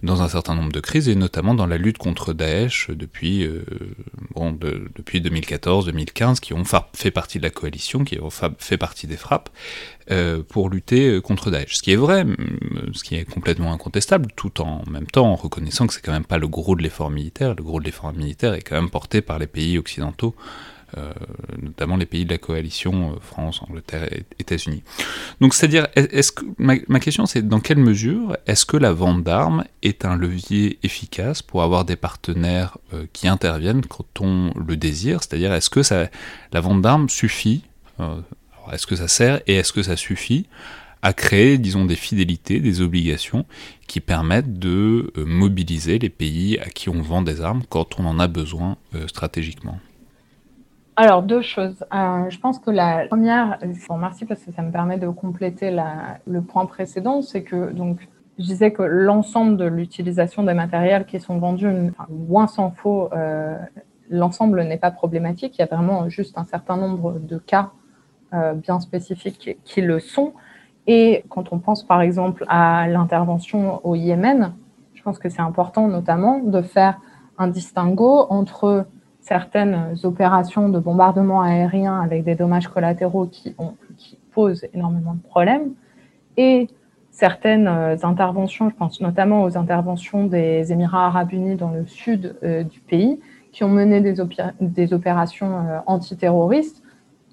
dans 0.03 0.21
un 0.21 0.29
certain 0.29 0.55
nombre 0.55 0.71
de 0.71 0.81
crises, 0.81 1.09
et 1.09 1.15
notamment 1.15 1.55
dans 1.55 1.67
la 1.67 1.79
lutte 1.79 1.97
contre 1.97 2.35
Daesh 2.35 2.91
depuis, 2.91 3.43
euh, 3.43 3.65
bon, 4.35 4.53
depuis 4.53 5.23
2014-2015, 5.23 6.41
qui 6.41 6.53
ont 6.53 6.65
fait 6.93 7.11
partie 7.11 7.39
de 7.39 7.43
la 7.43 7.49
coalition, 7.49 8.05
qui 8.05 8.21
ont 8.21 8.29
fait 8.31 8.77
partie 8.77 9.07
des 9.07 9.17
frappes, 9.17 9.49
euh, 10.11 10.43
pour 10.47 10.69
lutter 10.69 11.23
contre 11.23 11.51
Daesh. 11.51 11.77
Ce 11.77 11.83
qui 11.83 11.93
est 11.93 11.97
vrai, 11.97 12.27
ce 12.93 13.03
qui 13.03 13.15
est 13.15 13.25
complètement 13.25 13.73
incontestable, 13.73 14.29
tout 14.37 14.61
en 14.61 14.85
même 14.91 15.07
temps 15.07 15.33
en 15.33 15.37
reconnaissant 15.37 15.87
que 15.87 15.95
c'est 15.95 16.03
quand 16.03 16.13
même 16.13 16.27
pas 16.27 16.39
le 16.39 16.49
gros 16.49 16.77
de 16.77 16.83
l'effort 16.83 17.11
militaire. 17.11 17.55
Le 17.55 17.63
gros 17.63 17.81
de 17.81 17.87
l'effort 17.87 18.13
militaire 18.13 18.53
est 18.53 18.63
quand 18.63 18.77
même 18.77 18.91
porté 18.91 19.23
par 19.23 19.39
les 19.39 19.47
pays 19.47 19.79
occidentaux 19.79 20.35
euh, 20.37 20.84
notamment 21.61 21.97
les 21.97 22.07
pays 22.07 22.25
de 22.25 22.31
la 22.31 22.39
coalition 22.39 23.13
euh, 23.13 23.17
France, 23.21 23.61
Angleterre 23.63 24.13
et 24.13 24.25
États-Unis. 24.39 24.83
Donc 25.41 25.55
c'est-à-dire, 25.55 25.89
est-ce 25.97 26.33
que 26.33 26.45
ma, 26.59 27.01
question 27.01 27.27
c'est 27.27 27.47
dans 27.47 27.61
quelle 27.61 27.79
mesure 27.79 28.37
est-ce 28.47 28.65
que 28.65 28.77
la 28.77 28.93
vente 28.93 29.23
d'armes 29.23 29.65
est 29.83 30.05
un 30.05 30.17
levier 30.17 30.79
efficace 30.83 31.43
pour 31.43 31.63
avoir 31.63 31.85
des 31.85 31.97
partenaires 31.97 32.79
euh, 32.93 33.07
qui 33.13 33.29
interviennent 33.29 33.85
quand 33.85 34.21
on 34.21 34.53
le 34.55 34.77
désire? 34.77 35.23
C'est-à-dire, 35.23 35.53
est-ce 35.53 35.71
que 35.71 35.83
ça, 35.83 36.09
la 36.53 36.61
vente 36.61 36.83
d'armes 36.83 37.09
suffit 37.09 37.63
Est-ce 38.73 38.87
que 38.87 38.97
ça 38.97 39.09
sert 39.09 39.41
et 39.47 39.55
est-ce 39.55 39.73
que 39.73 39.83
ça 39.83 39.97
suffit 39.97 40.47
à 41.03 41.13
créer, 41.13 41.59
disons, 41.59 41.85
des 41.85 41.97
fidélités, 41.97 42.61
des 42.61 42.81
obligations 42.81 43.45
qui 43.87 44.01
permettent 44.01 44.59
de 44.59 45.13
mobiliser 45.17 45.99
les 45.99 46.09
pays 46.09 46.59
à 46.59 46.71
qui 46.71 46.89
on 46.89 47.03
vend 47.03 47.21
des 47.21 47.43
armes 47.43 47.63
quand 47.69 48.01
on 48.01 48.07
en 48.07 48.19
a 48.19 48.27
besoin 48.27 48.79
stratégiquement? 49.07 49.79
Alors, 50.97 51.23
deux 51.23 51.43
choses. 51.43 51.85
Euh, 51.93 52.31
je 52.31 52.39
pense 52.39 52.61
que 52.61 52.71
la 52.71 53.07
première, 53.09 53.59
bon, 53.89 53.97
merci 53.97 54.25
parce 54.27 54.43
que 54.45 54.53
ça 54.53 54.63
me 54.63 54.71
permet 54.71 54.97
de 54.97 55.09
compléter 55.09 55.77
le 56.27 56.41
point 56.41 56.67
précédent, 56.67 57.21
c'est 57.21 57.43
que 57.43 57.73
donc 57.73 58.09
je 58.39 58.45
disais 58.45 58.73
que 58.73 58.83
l'ensemble 58.83 59.57
de 59.57 59.65
l'utilisation 59.65 60.45
des 60.45 60.55
matériels 60.55 61.05
qui 61.05 61.19
sont 61.19 61.39
vendus, 61.39 61.69
loin 62.29 62.47
s'en 62.47 62.71
faut, 62.71 63.09
euh, 63.13 63.57
l'ensemble 64.09 64.63
n'est 64.63 64.77
pas 64.77 64.93
problématique. 64.93 65.57
Il 65.59 65.61
y 65.61 65.65
a 65.65 65.67
vraiment 65.67 66.09
juste 66.09 66.39
un 66.39 66.45
certain 66.45 66.77
nombre 66.77 67.19
de 67.19 67.39
cas 67.39 67.71
euh, 68.33 68.55
bien 68.55 68.79
spécifiques 68.79 69.59
qui 69.65 69.81
le 69.81 69.99
sont. 69.99 70.33
Et 70.87 71.25
quand 71.29 71.53
on 71.53 71.59
pense 71.59 71.85
par 71.85 72.03
exemple 72.03 72.45
à 72.49 72.87
l'intervention 72.89 73.85
au 73.85 73.95
Yémen, 73.97 74.55
je 74.95 75.03
pense 75.03 75.19
que 75.19 75.29
c'est 75.29 75.43
important 75.43 75.89
notamment 75.89 76.39
de 76.39 76.63
faire 76.63 77.01
un 77.39 77.49
distinguo 77.49 78.27
entre 78.31 78.87
certaines 79.25 79.97
opérations 80.03 80.69
de 80.69 80.79
bombardement 80.79 81.41
aérien 81.41 81.99
avec 82.01 82.25
des 82.25 82.35
dommages 82.35 82.69
collatéraux 82.69 83.27
qui, 83.27 83.57
posent 84.33 84.67
énormément 84.75 85.15
de 85.15 85.23
problèmes 85.23 85.75
et 86.37 86.69
certaines 87.13 87.69
euh, 87.69 87.97
interventions, 88.03 88.69
je 88.69 88.75
pense 88.75 89.01
notamment 89.01 89.45
aux 89.45 89.57
interventions 89.57 90.27
des 90.27 90.73
Émirats 90.73 91.07
arabes 91.07 91.33
unis 91.33 91.55
dans 91.55 91.71
le 91.71 91.87
sud 91.87 92.37
euh, 92.43 92.65
du 92.65 92.81
pays, 92.81 93.21
qui 93.53 93.63
ont 93.63 93.69
mené 93.69 94.01
des, 94.01 94.17
des 94.61 94.93
opérations 94.93 95.61
euh, 95.61 95.79
antiterroristes 95.87 96.83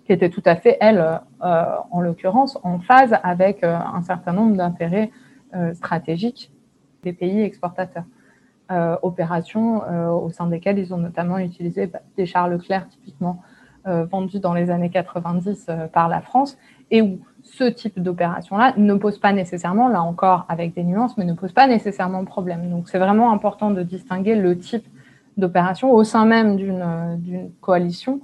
qui 0.05 0.13
étaient 0.13 0.29
tout 0.29 0.43
à 0.45 0.55
fait, 0.55 0.77
elles, 0.81 1.03
en 1.41 2.01
l'occurrence, 2.01 2.59
en 2.63 2.79
phase 2.79 3.15
avec 3.23 3.63
un 3.63 4.01
certain 4.01 4.33
nombre 4.33 4.57
d'intérêts 4.57 5.11
stratégiques 5.73 6.51
des 7.03 7.13
pays 7.13 7.41
exportateurs. 7.41 8.05
Euh, 8.72 8.95
opérations 9.01 9.84
euh, 9.84 10.07
au 10.07 10.30
sein 10.30 10.47
desquelles 10.47 10.80
ils 10.80 10.93
ont 10.93 10.97
notamment 10.97 11.38
utilisé 11.39 11.88
bah, 11.88 11.99
des 12.15 12.26
chars 12.26 12.47
Leclerc 12.47 12.88
typiquement 12.88 13.41
euh, 13.86 14.05
vendus 14.05 14.39
dans 14.39 14.53
les 14.53 14.69
années 14.69 14.89
90 14.89 15.67
par 15.91 16.07
la 16.07 16.22
France 16.22 16.57
et 16.89 17.01
où 17.01 17.19
ce 17.43 17.65
type 17.65 17.99
d'opération-là 18.01 18.74
ne 18.78 18.93
pose 18.93 19.19
pas 19.19 19.34
nécessairement, 19.34 19.89
là 19.89 20.01
encore 20.01 20.45
avec 20.47 20.74
des 20.74 20.84
nuances, 20.84 21.17
mais 21.17 21.26
ne 21.26 21.34
pose 21.34 21.51
pas 21.51 21.67
nécessairement 21.67 22.24
problème. 22.24 22.69
Donc 22.69 22.88
c'est 22.88 22.99
vraiment 22.99 23.34
important 23.34 23.72
de 23.72 23.84
distinguer 23.84 24.36
le 24.36 24.57
type 24.57 24.86
d'opération 25.36 25.91
au 25.91 26.05
sein 26.05 26.26
même 26.26 26.55
d'une 26.55 27.51
coalition. 27.59 28.22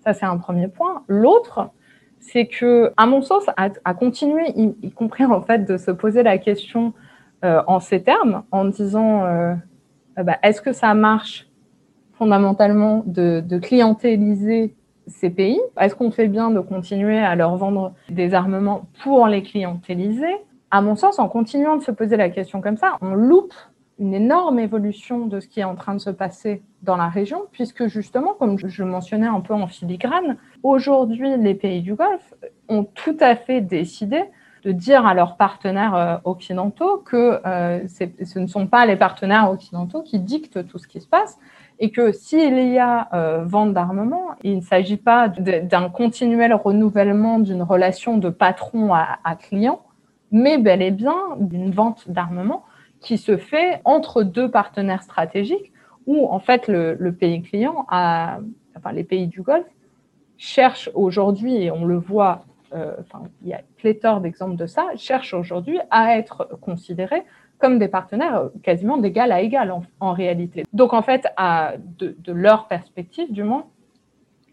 Ça, 0.00 0.12
c'est 0.12 0.26
un 0.26 0.38
premier 0.38 0.66
point. 0.66 1.02
L'autre, 1.06 1.70
c'est 2.18 2.46
que, 2.46 2.92
à 2.96 3.06
mon 3.06 3.22
sens, 3.22 3.44
à, 3.56 3.94
continuer, 3.94 4.50
y, 4.56 4.90
compris 4.90 5.24
en 5.24 5.40
fait, 5.40 5.64
de 5.64 5.76
se 5.76 5.92
poser 5.92 6.24
la 6.24 6.38
question 6.38 6.94
en 7.42 7.80
ces 7.80 8.02
termes, 8.02 8.42
en 8.50 8.64
disant 8.64 9.24
euh, 9.24 9.54
bah, 10.16 10.38
est-ce 10.42 10.60
que 10.60 10.72
ça 10.72 10.94
marche 10.94 11.46
fondamentalement 12.14 13.02
de, 13.06 13.58
clientéliser 13.58 14.74
ces 15.06 15.30
pays? 15.30 15.60
Est-ce 15.80 15.94
qu'on 15.94 16.10
fait 16.10 16.28
bien 16.28 16.50
de 16.50 16.60
continuer 16.60 17.18
à 17.18 17.36
leur 17.36 17.56
vendre 17.56 17.94
des 18.10 18.34
armements 18.34 18.86
pour 19.02 19.26
les 19.28 19.42
clientéliser? 19.42 20.34
À 20.70 20.82
mon 20.82 20.96
sens, 20.96 21.18
en 21.18 21.28
continuant 21.28 21.76
de 21.76 21.82
se 21.82 21.90
poser 21.90 22.16
la 22.16 22.28
question 22.28 22.60
comme 22.60 22.76
ça, 22.76 22.98
on 23.00 23.14
loupe 23.14 23.54
une 23.98 24.14
énorme 24.14 24.58
évolution 24.58 25.26
de 25.26 25.40
ce 25.40 25.48
qui 25.48 25.60
est 25.60 25.64
en 25.64 25.74
train 25.74 25.94
de 25.94 26.00
se 26.00 26.10
passer 26.10 26.62
dans 26.82 26.96
la 26.96 27.08
région, 27.08 27.44
puisque 27.50 27.86
justement, 27.88 28.34
comme 28.34 28.58
je 28.58 28.84
mentionnais 28.84 29.26
un 29.26 29.40
peu 29.40 29.54
en 29.54 29.66
filigrane, 29.66 30.36
aujourd'hui, 30.62 31.36
les 31.36 31.54
pays 31.54 31.82
du 31.82 31.94
Golfe 31.94 32.34
ont 32.68 32.84
tout 32.84 33.16
à 33.20 33.34
fait 33.34 33.60
décidé 33.60 34.22
de 34.68 34.72
dire 34.72 35.06
à 35.06 35.14
leurs 35.14 35.38
partenaires 35.38 35.94
euh, 35.94 36.16
occidentaux 36.24 36.98
que 36.98 37.40
euh, 37.46 37.88
ce 37.88 38.38
ne 38.38 38.46
sont 38.46 38.66
pas 38.66 38.84
les 38.84 38.96
partenaires 38.96 39.50
occidentaux 39.50 40.02
qui 40.02 40.18
dictent 40.18 40.66
tout 40.68 40.78
ce 40.78 40.86
qui 40.86 41.00
se 41.00 41.08
passe 41.08 41.38
et 41.78 41.90
que 41.90 42.12
s'il 42.12 42.58
y 42.58 42.78
a 42.78 43.08
euh, 43.14 43.44
vente 43.46 43.72
d'armement, 43.72 44.26
il 44.42 44.56
ne 44.56 44.60
s'agit 44.60 44.98
pas 44.98 45.28
d'un 45.28 45.88
continuel 45.88 46.52
renouvellement 46.52 47.38
d'une 47.38 47.62
relation 47.62 48.18
de 48.18 48.28
patron 48.28 48.92
à, 48.92 49.36
client, 49.36 49.80
mais 50.32 50.58
bel 50.58 50.82
et 50.82 50.90
bien 50.90 51.16
d'une 51.38 51.70
vente 51.70 52.10
d'armement 52.10 52.64
qui 53.00 53.16
se 53.16 53.38
fait 53.38 53.80
entre 53.86 54.22
deux 54.22 54.50
partenaires 54.50 55.02
stratégiques 55.02 55.72
où 56.06 56.26
en 56.26 56.40
fait 56.40 56.68
le, 56.68 57.10
pays 57.12 57.40
client, 57.40 57.86
enfin 57.88 58.92
les 58.92 59.04
pays 59.04 59.28
du 59.28 59.40
Golfe, 59.40 59.64
cherchent 60.36 60.90
aujourd'hui, 60.94 61.62
et 61.62 61.70
on 61.70 61.84
le 61.84 61.96
voit 61.96 62.44
euh, 62.74 62.94
il 63.42 63.48
y 63.48 63.54
a 63.54 63.60
pléthore 63.76 64.20
d'exemples 64.20 64.56
de 64.56 64.66
ça, 64.66 64.88
cherchent 64.96 65.34
aujourd'hui 65.34 65.78
à 65.90 66.16
être 66.18 66.48
considérés 66.60 67.22
comme 67.58 67.78
des 67.78 67.88
partenaires 67.88 68.50
quasiment 68.62 68.96
d'égal 68.98 69.32
à 69.32 69.40
égal 69.40 69.74
en, 70.00 70.12
réalité. 70.12 70.64
Donc 70.72 70.92
en 70.92 71.02
fait, 71.02 71.26
de, 71.98 72.32
leur 72.32 72.68
perspective 72.68 73.32
du 73.32 73.42
moins, 73.42 73.66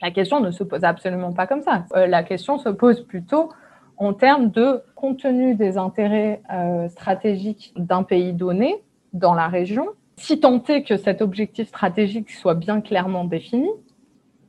la 0.01 0.11
question 0.11 0.39
ne 0.39 0.51
se 0.51 0.63
pose 0.63 0.83
absolument 0.83 1.31
pas 1.31 1.47
comme 1.47 1.61
ça. 1.61 1.85
Euh, 1.95 2.07
la 2.07 2.23
question 2.23 2.57
se 2.57 2.69
pose 2.69 3.01
plutôt 3.05 3.49
en 3.97 4.13
termes 4.13 4.49
de 4.49 4.81
contenu 4.95 5.55
des 5.55 5.77
intérêts 5.77 6.41
euh, 6.51 6.89
stratégiques 6.89 7.73
d'un 7.77 8.03
pays 8.03 8.33
donné 8.33 8.83
dans 9.13 9.33
la 9.33 9.47
région, 9.47 9.87
si 10.17 10.39
tant 10.39 10.61
est 10.63 10.83
que 10.83 10.97
cet 10.97 11.21
objectif 11.21 11.69
stratégique 11.69 12.31
soit 12.31 12.55
bien 12.55 12.81
clairement 12.81 13.23
défini, 13.23 13.69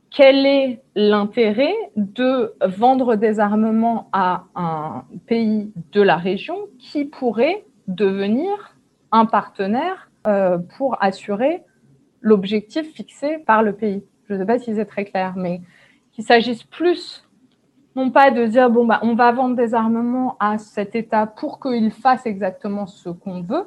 quel 0.09 0.45
est 0.45 0.81
l'intérêt 0.95 1.75
de 1.95 2.53
vendre 2.65 3.15
des 3.15 3.39
armements 3.39 4.09
à 4.13 4.45
un 4.55 5.03
pays 5.25 5.71
de 5.91 6.01
la 6.01 6.15
région 6.15 6.57
qui 6.79 7.05
pourrait 7.05 7.65
devenir 7.87 8.75
un 9.11 9.25
partenaire 9.25 10.09
euh, 10.25 10.57
pour 10.77 11.01
assurer 11.03 11.63
l'objectif 12.21 12.93
fixé 12.93 13.37
par 13.39 13.63
le 13.63 13.73
pays? 13.73 14.03
Je 14.27 14.33
ne 14.33 14.39
sais 14.39 14.45
pas 14.45 14.59
si 14.59 14.75
c'est 14.75 14.85
très 14.85 15.05
clair, 15.05 15.33
mais 15.35 15.61
qu'il 16.11 16.23
s'agisse 16.23 16.63
plus 16.63 17.27
non 17.97 18.11
pas 18.11 18.29
de 18.29 18.45
dire 18.45 18.69
bon 18.69 18.85
bah 18.85 18.99
on 19.01 19.15
va 19.15 19.31
vendre 19.31 19.55
des 19.55 19.73
armements 19.73 20.37
à 20.39 20.59
cet 20.59 20.95
État 20.95 21.25
pour 21.25 21.59
qu'il 21.59 21.89
fasse 21.91 22.27
exactement 22.27 22.85
ce 22.85 23.09
qu'on 23.09 23.41
veut, 23.41 23.63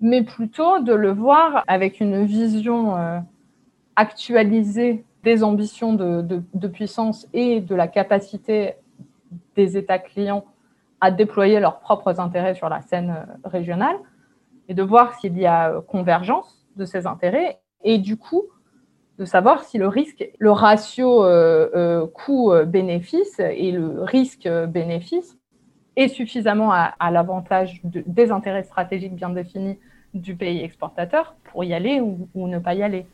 mais 0.00 0.22
plutôt 0.22 0.78
de 0.78 0.92
le 0.92 1.10
voir 1.10 1.64
avec 1.66 1.98
une 1.98 2.24
vision 2.24 2.96
euh, 2.96 3.18
actualisée 3.96 5.04
des 5.22 5.44
ambitions 5.44 5.94
de, 5.94 6.68
puissance 6.68 7.28
et 7.32 7.60
de 7.60 7.74
la 7.74 7.88
capacité 7.88 8.74
des 9.56 9.76
États 9.76 9.98
clients 9.98 10.44
à 11.00 11.10
déployer 11.10 11.60
leurs 11.60 11.80
propres 11.80 12.20
intérêts 12.20 12.54
sur 12.54 12.68
la 12.68 12.80
scène 12.82 13.10
euh, 13.10 13.48
régionale 13.48 13.96
et 14.68 14.74
de 14.74 14.82
voir 14.82 15.18
s'il 15.18 15.36
y 15.38 15.46
a 15.46 15.70
euh, 15.70 15.80
convergence 15.80 16.66
de 16.76 16.84
ces 16.84 17.06
intérêts 17.06 17.60
et 17.82 17.98
du 17.98 18.16
coup 18.16 18.42
de 19.18 19.24
savoir 19.24 19.64
si 19.64 19.78
le 19.78 19.88
risque, 19.88 20.24
le 20.38 20.50
ratio 20.50 21.24
coût-bénéfice 22.14 23.40
et 23.40 23.70
le 23.70 24.02
risque-bénéfice 24.02 25.38
est 25.96 26.08
suffisamment 26.08 26.72
à, 26.72 27.10
l'avantage 27.10 27.80
des 27.84 28.30
intérêts 28.30 28.62
stratégiques 28.62 29.14
bien 29.14 29.30
définis 29.30 29.78
du 30.14 30.36
pays 30.36 30.62
exportateur 30.62 31.34
pour 31.44 31.64
y 31.64 31.74
aller 31.74 32.00
ou, 32.00 32.28
ne 32.48 32.58
pas 32.58 32.74
y 32.74 32.82
aller. 32.82 33.06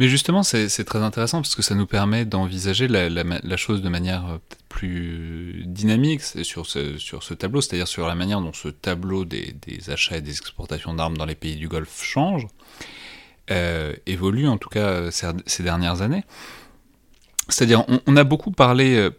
Mais 0.00 0.08
justement, 0.08 0.42
c'est 0.42 0.84
très 0.84 1.00
intéressant 1.00 1.42
parce 1.42 1.54
que 1.54 1.60
ça 1.60 1.74
nous 1.74 1.86
permet 1.86 2.24
d'envisager 2.24 2.88
la, 2.88 3.56
chose 3.58 3.82
de 3.82 3.88
manière 3.90 4.26
euh, 4.26 4.38
plus 4.70 5.62
dynamique 5.66 6.22
sur 6.22 6.66
ce, 6.66 7.34
tableau, 7.34 7.60
c'est-à-dire 7.60 7.86
sur 7.86 8.08
la 8.08 8.14
manière 8.14 8.40
dont 8.40 8.54
ce 8.54 8.68
tableau 8.68 9.26
des, 9.26 9.54
achats 9.88 10.16
et 10.16 10.22
des 10.22 10.30
exportations 10.30 10.94
d'armes 10.94 11.18
dans 11.18 11.26
les 11.26 11.34
pays 11.34 11.56
du 11.56 11.68
Golfe 11.68 12.02
change, 12.02 12.46
euh, 13.50 13.94
évolue 14.06 14.48
en 14.48 14.56
tout 14.56 14.70
cas 14.70 15.10
ces, 15.10 15.62
dernières 15.62 16.00
années. 16.00 16.24
C'est-à-dire, 17.50 17.84
on, 17.86 18.00
on, 18.06 18.16
a 18.16 18.24
beaucoup 18.24 18.52
parlé, 18.52 18.96
euh, 18.96 19.10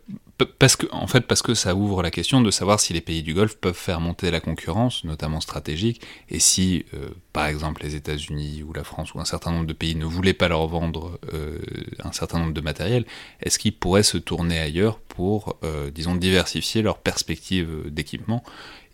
parce 0.44 0.76
que, 0.76 0.86
en 0.92 1.08
fait, 1.08 1.22
parce 1.22 1.42
que 1.42 1.54
ça 1.54 1.76
ouvre 1.76 2.02
la 2.04 2.12
question 2.12 2.42
de 2.42 2.52
savoir 2.52 2.80
si 2.80 2.94
les 2.94 3.02
pays 3.02 3.24
du 3.24 3.34
Golfe 3.34 3.58
peuvent 3.58 3.74
faire 3.74 4.00
monter 4.00 4.32
la 4.32 4.40
concurrence, 4.40 5.04
notamment 5.04 5.42
stratégique, 5.42 6.02
et 6.30 6.40
si, 6.40 6.86
euh, 6.94 7.10
par 7.34 7.46
exemple, 7.46 7.84
les 7.84 7.96
États-Unis 7.96 8.64
ou 8.64 8.74
la 8.74 8.84
France 8.84 9.14
ou 9.14 9.20
un 9.20 9.26
certain 9.26 9.52
nombre 9.52 9.66
de 9.66 9.74
pays 9.74 9.96
ne 9.96 10.06
voulaient 10.06 10.34
pas 10.34 10.48
leur 10.48 10.68
vendre 10.68 11.20
euh, 11.34 11.60
un 12.04 12.12
certain 12.12 12.40
nombre 12.40 12.54
de 12.54 12.62
matériel, 12.62 13.06
est-ce 13.42 13.60
qu'ils 13.60 13.76
pourraient 13.76 14.04
se 14.04 14.18
tourner 14.18 14.60
ailleurs 14.60 15.00
pour, 15.00 15.58
euh, 15.64 15.92
disons, 15.92 16.16
diversifier 16.16 16.82
leurs 16.82 16.98
perspectives 16.98 17.90
d'équipement 17.90 18.44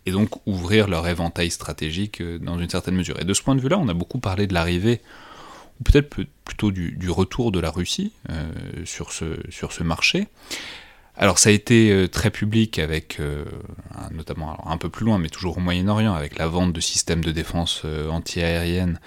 et 0.06 0.10
donc 0.10 0.30
ouvrir 0.46 0.88
leur 0.88 1.06
éventail 1.06 1.50
stratégique 1.50 2.22
dans 2.22 2.58
une 2.58 2.70
certaine 2.70 2.94
mesure? 2.94 3.20
Et 3.20 3.24
de 3.24 3.34
ce 3.34 3.42
point 3.42 3.54
de 3.54 3.60
vue-là, 3.60 3.78
on 3.78 3.88
a 3.88 3.94
beaucoup 3.94 4.18
parlé 4.18 4.46
de 4.46 4.54
l'arrivée 4.54 5.00
ou 5.80 5.84
peut-être 5.84 6.08
plutôt 6.44 6.72
du, 6.72 7.10
retour 7.10 7.52
de 7.52 7.60
la 7.60 7.70
Russie 7.70 8.12
sur, 8.84 9.12
ce, 9.12 9.38
sur 9.48 9.72
ce 9.72 9.84
marché. 9.84 10.26
Alors 11.20 11.40
ça 11.40 11.48
a 11.48 11.52
été 11.52 11.90
euh, 11.90 12.06
très 12.06 12.30
public 12.30 12.78
avec, 12.78 13.18
euh, 13.18 13.44
notamment 14.12 14.68
un 14.68 14.76
peu 14.76 14.88
plus 14.88 15.04
loin, 15.04 15.18
mais 15.18 15.28
toujours 15.28 15.58
au 15.58 15.60
Moyen-Orient, 15.60 16.14
avec 16.14 16.38
la 16.38 16.46
vente 16.46 16.72
de 16.72 16.80
systèmes 16.80 17.24
de 17.24 17.32
défense 17.32 17.82
euh, 17.84 18.08
antiaérienne 18.08 19.00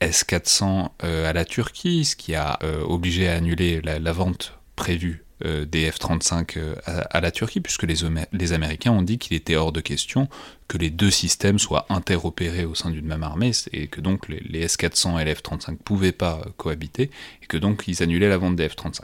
S-400 0.00 0.90
à 1.00 1.32
la 1.32 1.44
Turquie, 1.46 2.04
ce 2.04 2.16
qui 2.16 2.34
a 2.34 2.58
obligé 2.86 3.26
à 3.28 3.36
annuler 3.36 3.80
la, 3.80 4.12
vente 4.12 4.58
prévue 4.76 5.24
des 5.40 5.90
F-35 5.90 6.58
à, 6.84 7.20
la 7.22 7.30
Turquie, 7.30 7.62
puisque 7.62 7.84
les, 7.84 8.52
Américains 8.52 8.90
ont 8.90 9.00
dit 9.00 9.16
qu'il 9.16 9.34
était 9.34 9.56
hors 9.56 9.72
de 9.72 9.80
question 9.80 10.28
que 10.68 10.76
les 10.76 10.90
deux 10.90 11.10
systèmes 11.10 11.58
soient 11.58 11.86
interopérés 11.88 12.66
au 12.66 12.74
sein 12.74 12.90
d'une 12.90 13.06
même 13.06 13.22
armée, 13.22 13.52
et 13.72 13.86
que 13.86 14.02
donc 14.02 14.28
les, 14.28 14.40
les 14.40 14.62
S-400 14.62 15.18
et 15.20 15.24
les 15.24 15.34
F-35 15.34 15.70
ne 15.70 15.76
pouvaient 15.76 16.12
pas 16.12 16.42
cohabiter, 16.58 17.10
et 17.42 17.46
que 17.46 17.56
donc 17.56 17.84
ils 17.86 18.02
annulaient 18.02 18.28
la 18.28 18.36
vente 18.36 18.56
des 18.56 18.68
F-35. 18.68 19.00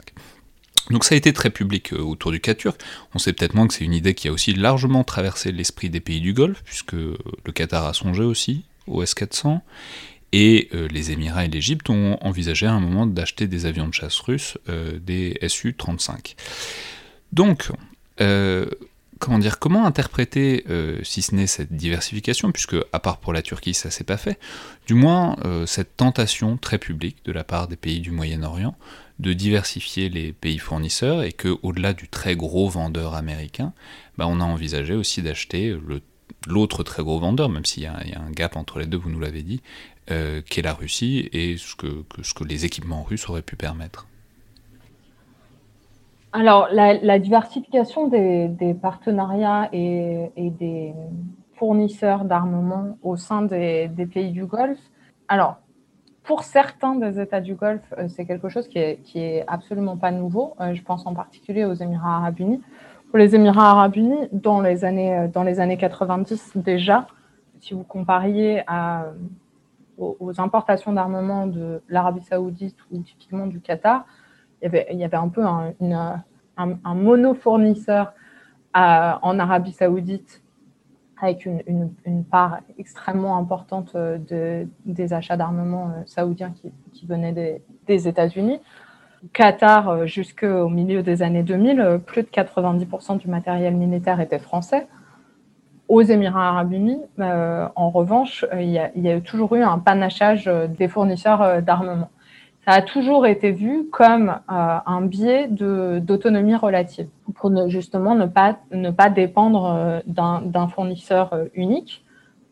Donc 0.89 1.03
ça 1.03 1.15
a 1.15 1.17
été 1.17 1.31
très 1.33 1.49
public 1.49 1.93
euh, 1.93 1.99
autour 1.99 2.31
du 2.31 2.39
cas 2.39 2.55
turc. 2.55 2.81
On 3.13 3.19
sait 3.19 3.33
peut-être 3.33 3.53
moins 3.53 3.67
que 3.67 3.73
c'est 3.73 3.85
une 3.85 3.93
idée 3.93 4.13
qui 4.13 4.27
a 4.27 4.31
aussi 4.31 4.53
largement 4.53 5.03
traversé 5.03 5.51
l'esprit 5.51 5.89
des 5.89 5.99
pays 5.99 6.21
du 6.21 6.33
Golfe, 6.33 6.63
puisque 6.63 6.93
le 6.93 7.51
Qatar 7.53 7.85
a 7.85 7.93
songé 7.93 8.23
aussi 8.23 8.63
au 8.87 9.03
S-400, 9.03 9.61
et 10.33 10.69
euh, 10.73 10.87
les 10.87 11.11
Émirats 11.11 11.45
et 11.45 11.49
l'Égypte 11.49 11.89
ont 11.89 12.17
envisagé 12.21 12.65
à 12.65 12.71
un 12.71 12.79
moment 12.79 13.05
d'acheter 13.05 13.47
des 13.47 13.65
avions 13.65 13.87
de 13.87 13.93
chasse 13.93 14.19
russes, 14.19 14.57
euh, 14.69 14.97
des 14.99 15.37
Su-35. 15.47 16.35
Donc, 17.31 17.69
comment 19.19 19.39
dire, 19.39 19.59
comment 19.59 19.85
interpréter, 19.85 20.65
si 21.03 21.21
ce 21.21 21.33
n'est 21.33 21.47
cette 21.47 21.71
diversification, 21.71 22.51
puisque 22.51 22.75
à 22.91 22.99
part 22.99 23.19
pour 23.19 23.31
la 23.33 23.41
Turquie 23.41 23.73
ça 23.73 23.89
s'est 23.89 24.03
pas 24.03 24.17
fait, 24.17 24.37
du 24.85 24.95
moins 24.95 25.37
cette 25.65 25.95
tentation 25.95 26.57
très 26.57 26.77
publique 26.77 27.17
de 27.23 27.31
la 27.31 27.45
part 27.45 27.69
des 27.69 27.77
pays 27.77 28.01
du 28.01 28.11
Moyen-Orient 28.11 28.75
de 29.21 29.33
diversifier 29.33 30.09
les 30.09 30.33
pays 30.33 30.57
fournisseurs 30.57 31.21
et 31.21 31.31
que 31.31 31.55
au-delà 31.61 31.93
du 31.93 32.09
très 32.09 32.35
gros 32.35 32.67
vendeur 32.67 33.13
américain, 33.13 33.71
bah, 34.17 34.25
on 34.27 34.41
a 34.41 34.43
envisagé 34.43 34.95
aussi 34.95 35.21
d'acheter 35.21 35.77
l'autre 36.47 36.83
très 36.83 37.03
gros 37.03 37.19
vendeur, 37.19 37.47
même 37.47 37.63
s'il 37.63 37.83
y, 37.83 37.85
a 37.85 37.93
un 37.93 38.31
gap 38.31 38.55
entre 38.55 38.79
les 38.79 38.87
deux, 38.87 38.97
vous 38.97 39.11
nous 39.11 39.19
l'avez 39.19 39.43
dit, 39.43 39.61
euh, 40.09 40.41
qui 40.41 40.59
est 40.59 40.63
la 40.63 40.73
Russie 40.73 41.29
et 41.33 41.55
ce 41.57 41.75
que, 41.75 42.43
les 42.43 42.65
équipements 42.65 43.03
russes 43.03 43.29
auraient 43.29 43.43
pu 43.43 43.55
permettre. 43.55 44.07
Alors, 46.33 46.69
la, 46.71 47.19
diversification 47.19 48.07
des, 48.07 48.75
partenariats 48.81 49.69
et, 49.71 50.31
des 50.35 50.93
fournisseurs 51.57 52.25
d'armement 52.25 52.97
au 53.03 53.17
sein 53.17 53.43
des, 53.43 53.89
pays 54.11 54.31
du 54.31 54.45
Golfe, 54.45 54.79
alors, 55.27 55.57
pour 56.23 56.43
certains 56.43 56.95
des 56.95 57.19
États 57.19 57.41
du 57.41 57.55
Golfe, 57.55 57.93
euh, 57.97 58.07
c'est 58.07 58.25
quelque 58.25 58.49
chose 58.49 58.67
qui 58.67 58.79
est, 58.79 59.43
absolument 59.47 59.97
pas 59.97 60.11
nouveau. 60.11 60.53
Euh, 60.59 60.73
je 60.73 60.81
pense 60.83 61.05
en 61.05 61.13
particulier 61.13 61.65
aux 61.65 61.73
Émirats 61.73 62.17
arabes 62.17 62.39
unis. 62.39 62.61
Pour 63.09 63.17
les 63.17 63.35
Émirats 63.35 63.71
arabes 63.71 63.95
unis, 63.95 64.27
dans 64.31 64.61
les 64.61 64.85
années, 64.85 65.17
euh, 65.17 65.27
dans 65.27 65.43
les 65.43 65.59
années 65.59 65.77
90 65.77 66.53
déjà, 66.55 67.07
si 67.59 67.73
vous 67.73 67.83
compariez 67.83 68.63
aux, 69.97 70.41
importations 70.41 70.93
d'armement 70.93 71.45
de 71.45 71.83
l'Arabie 71.89 72.23
saoudite 72.23 72.77
ou 72.91 72.99
typiquement 72.99 73.45
du 73.45 73.59
Qatar, 73.59 74.05
il 74.61 74.65
y 74.65 74.67
avait, 74.67 74.87
il 74.91 74.97
y 74.97 75.03
avait 75.03 75.17
un 75.17 75.29
peu 75.29 75.45
un, 75.45 75.73
un, 76.57 76.95
monofournisseur 76.95 78.13
en 78.73 79.37
Arabie 79.37 79.73
saoudite 79.73 80.40
avec 81.21 81.45
une, 81.45 82.23
part 82.29 82.59
extrêmement 82.79 83.37
importante 83.37 83.91
euh, 83.95 84.17
de, 84.17 84.67
des 84.85 85.13
achats 85.13 85.37
d'armement 85.37 85.89
euh, 85.89 86.01
saoudiens 86.05 86.51
qui, 86.51 86.71
qui 86.93 87.05
venaient 87.05 87.61
des, 87.87 88.07
États-Unis. 88.07 88.59
Qatar, 89.33 89.89
euh, 89.89 90.05
jusqu'au 90.07 90.67
milieu 90.69 91.03
des 91.03 91.21
années 91.21 91.43
2000, 91.43 92.01
plus 92.05 92.23
de 92.23 92.27
90% 92.27 93.17
du 93.17 93.27
matériel 93.27 93.75
militaire 93.75 94.19
était 94.19 94.39
français. 94.39 94.87
Aux 95.87 96.01
Émirats 96.01 96.47
arabes 96.47 96.71
unis, 96.71 97.01
en 97.19 97.89
revanche, 97.89 98.45
il 98.57 98.69
y, 98.69 99.09
a, 99.11 99.19
toujours 99.19 99.55
eu 99.55 99.61
un 99.61 99.77
panachage 99.77 100.45
des 100.45 100.87
fournisseurs 100.87 101.61
d'armement 101.61 102.09
ça 102.65 102.73
a 102.73 102.81
toujours 102.81 103.25
été 103.25 103.51
vu 103.51 103.89
comme 103.91 104.29
euh, 104.29 104.77
un 104.85 105.01
biais 105.01 105.47
d'autonomie 105.47 106.55
relative, 106.55 107.07
pour 107.35 107.49
ne, 107.49 107.67
justement 107.69 108.13
ne 108.13 108.27
pas, 108.27 108.59
ne 108.71 108.91
pas 108.91 109.09
dépendre 109.09 109.65
euh, 109.65 109.99
d'un 110.05 110.67
fournisseur 110.67 111.33
euh, 111.33 111.45
unique, 111.55 112.05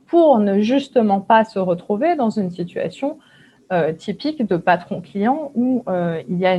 pour 0.08 0.40
ne 0.40 0.62
justement 0.62 1.22
pas 1.22 1.46
se 1.46 1.60
retrouver 1.60 2.16
dans 2.16 2.32
une 2.32 2.50
situation 2.50 3.20
typique 4.00 4.48
de 4.48 4.58
patron-client 4.58 5.52
où 5.54 5.84
il 6.28 6.38
y 6.40 6.48
a 6.48 6.58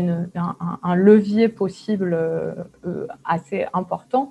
un, 0.84 0.94
levier 0.94 1.48
possible 1.48 2.16
assez 3.24 3.66
important 3.72 4.30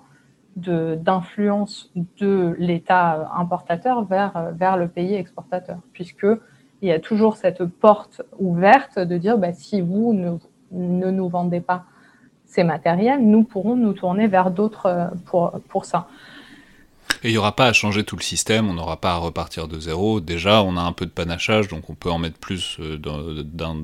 d'influence 0.56 1.92
de, 1.98 2.06
de 2.22 2.56
l'État 2.58 3.30
importateur 3.36 4.06
vers, 4.06 4.54
vers 4.54 4.78
le 4.78 4.88
pays 4.88 5.16
exportateur, 5.16 5.80
puisque 5.92 6.26
il 6.82 6.90
y 6.90 6.92
a 6.92 7.00
toujours 7.00 7.38
cette 7.38 7.64
porte 7.66 8.22
ouverte 8.38 9.00
de 9.00 9.18
dire 9.18 9.38
bah, 9.38 9.54
si 9.54 9.82
vous 9.82 10.14
ne, 10.14 10.38
ne, 10.72 11.12
nous 11.12 11.30
vendez 11.30 11.60
pas 11.60 11.84
ces 12.46 12.64
matériels, 12.64 13.22
nous 13.22 13.44
pourrons 13.44 13.76
nous 13.76 13.94
tourner 13.94 14.28
vers 14.28 14.50
d'autres 14.50 14.88
euh, 14.88 15.06
pour, 15.26 15.52
pour 15.70 15.86
ça. 15.86 16.08
Et 17.24 17.30
il 17.30 17.32
n'y 17.32 17.38
aura 17.38 17.56
pas 17.56 17.66
à 17.66 17.74
changer 17.74 18.04
tout 18.04 18.16
le 18.16 18.22
système, 18.22 18.70
on 18.70 18.74
n'aura 18.74 18.98
pas 18.98 19.12
à 19.12 19.18
repartir 19.18 19.68
de 19.68 19.80
zéro. 19.80 20.22
Déjà, 20.22 20.64
on 20.64 20.78
a 20.78 20.82
un 20.82 20.94
peu 20.94 21.06
de 21.06 21.12
panachage, 21.12 21.68
donc 21.68 21.90
on 21.90 21.94
peut 21.94 22.10
en 22.10 22.18
mettre 22.18 22.40
plus 22.40 22.78
euh, 22.80 22.98
dans, 22.98 23.76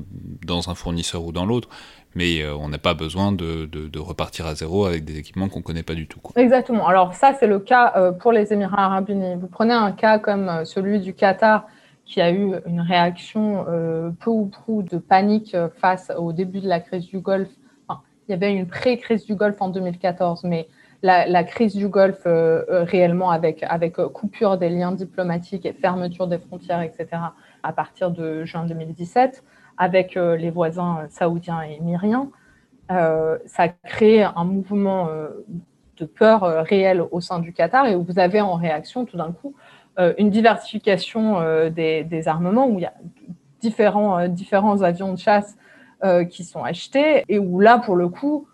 dans 0.44 0.70
un 0.70 0.74
fournisseur 0.74 1.22
ou 1.22 1.32
dans 1.32 1.44
l'autre, 1.44 1.68
mais 2.14 2.40
euh, 2.40 2.56
on 2.56 2.68
n'a 2.68 2.78
pas 2.78 2.94
besoin 2.94 3.30
de, 3.32 3.66
de, 3.66 3.98
repartir 3.98 4.46
à 4.46 4.54
zéro 4.54 4.86
avec 4.86 5.04
des 5.04 5.18
équipements 5.18 5.48
qu'on 5.48 5.58
ne 5.58 5.64
connaît 5.64 5.82
pas 5.82 5.94
du 5.94 6.08
tout. 6.08 6.18
Exactement. 6.34 6.88
Alors 6.88 7.14
ça, 7.14 7.34
c'est 7.38 7.46
le 7.46 7.58
cas 7.58 8.12
pour 8.20 8.32
les 8.32 8.52
Émirats 8.52 8.86
arabes 8.86 9.10
unis. 9.10 9.34
Vous 9.38 9.48
prenez 9.48 9.74
un 9.74 9.92
cas 9.92 10.18
comme 10.18 10.64
celui 10.64 11.00
du 11.00 11.12
Qatar, 11.12 11.66
qui 12.06 12.20
a 12.20 12.30
eu 12.30 12.54
une 12.66 12.80
réaction 12.80 13.66
euh, 13.68 14.10
peu 14.20 14.30
ou 14.30 14.46
prou 14.46 14.82
de 14.82 14.96
panique 14.96 15.54
euh, 15.54 15.68
face 15.68 16.12
au 16.16 16.32
début 16.32 16.60
de 16.60 16.68
la 16.68 16.80
crise 16.80 17.06
du 17.06 17.18
Golfe. 17.18 17.50
il 17.90 18.30
y 18.30 18.32
avait 18.32 18.54
une 18.54 18.66
pré-crise 18.66 19.26
du 19.26 19.34
Golfe 19.34 19.60
en 19.60 19.68
2014, 19.68 20.44
mais 20.44 20.68
la, 21.02 21.44
crise 21.44 21.74
du 21.74 21.88
Golfe 21.88 22.22
euh, 22.26 22.64
réellement 22.68 23.30
avec, 23.30 23.62
avec 23.64 23.96
coupure 23.96 24.56
des 24.56 24.70
liens 24.70 24.92
diplomatiques 24.92 25.66
et 25.66 25.72
fermeture 25.72 26.26
des 26.26 26.38
frontières, 26.38 26.80
etc., 26.80 27.08
à 27.62 27.72
partir 27.72 28.10
de 28.10 28.44
juin 28.44 28.64
2017, 28.66 29.44
avec 29.76 30.14
les 30.14 30.50
voisins 30.50 31.06
saoudiens 31.10 31.62
et 31.62 31.74
émiriens, 31.74 32.30
ça 32.88 33.62
a 33.62 33.68
créé 33.68 34.22
un 34.22 34.44
mouvement 34.44 35.08
de 35.98 36.04
peur 36.06 36.42
réel 36.64 37.04
au 37.10 37.20
sein 37.20 37.40
du 37.40 37.52
Qatar 37.52 37.86
et 37.86 37.94
vous 37.94 38.18
avez 38.18 38.40
en 38.40 38.54
réaction 38.54 39.04
tout 39.04 39.16
d'un 39.16 39.32
coup 39.32 39.54
une 40.18 40.30
diversification 40.30 41.40
euh, 41.40 41.70
des, 41.70 42.28
armements 42.28 42.68
où 42.68 42.78
il 42.78 42.82
y 42.82 42.86
a 42.86 42.94
différents, 43.60 44.18
euh, 44.18 44.28
différents 44.28 44.82
avions 44.82 45.12
de 45.12 45.18
chasse 45.18 45.56
qui 46.30 46.44
sont 46.44 46.62
achetés 46.62 47.24
et 47.26 47.38
où 47.40 47.58
là, 47.58 47.78
pour 47.78 47.96
le 47.96 48.08
coup, 48.08 48.46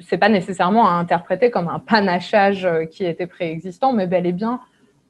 c'est 0.00 0.16
pas 0.16 0.30
nécessairement 0.30 0.88
à 0.88 0.92
interpréter 0.92 1.50
comme 1.50 1.68
un 1.68 1.78
panachage 1.78 2.66
qui 2.90 3.04
était 3.04 3.28
préexistant, 3.28 3.92
mais 3.92 4.08
bel 4.08 4.26
et 4.26 4.32
bien 4.32 4.58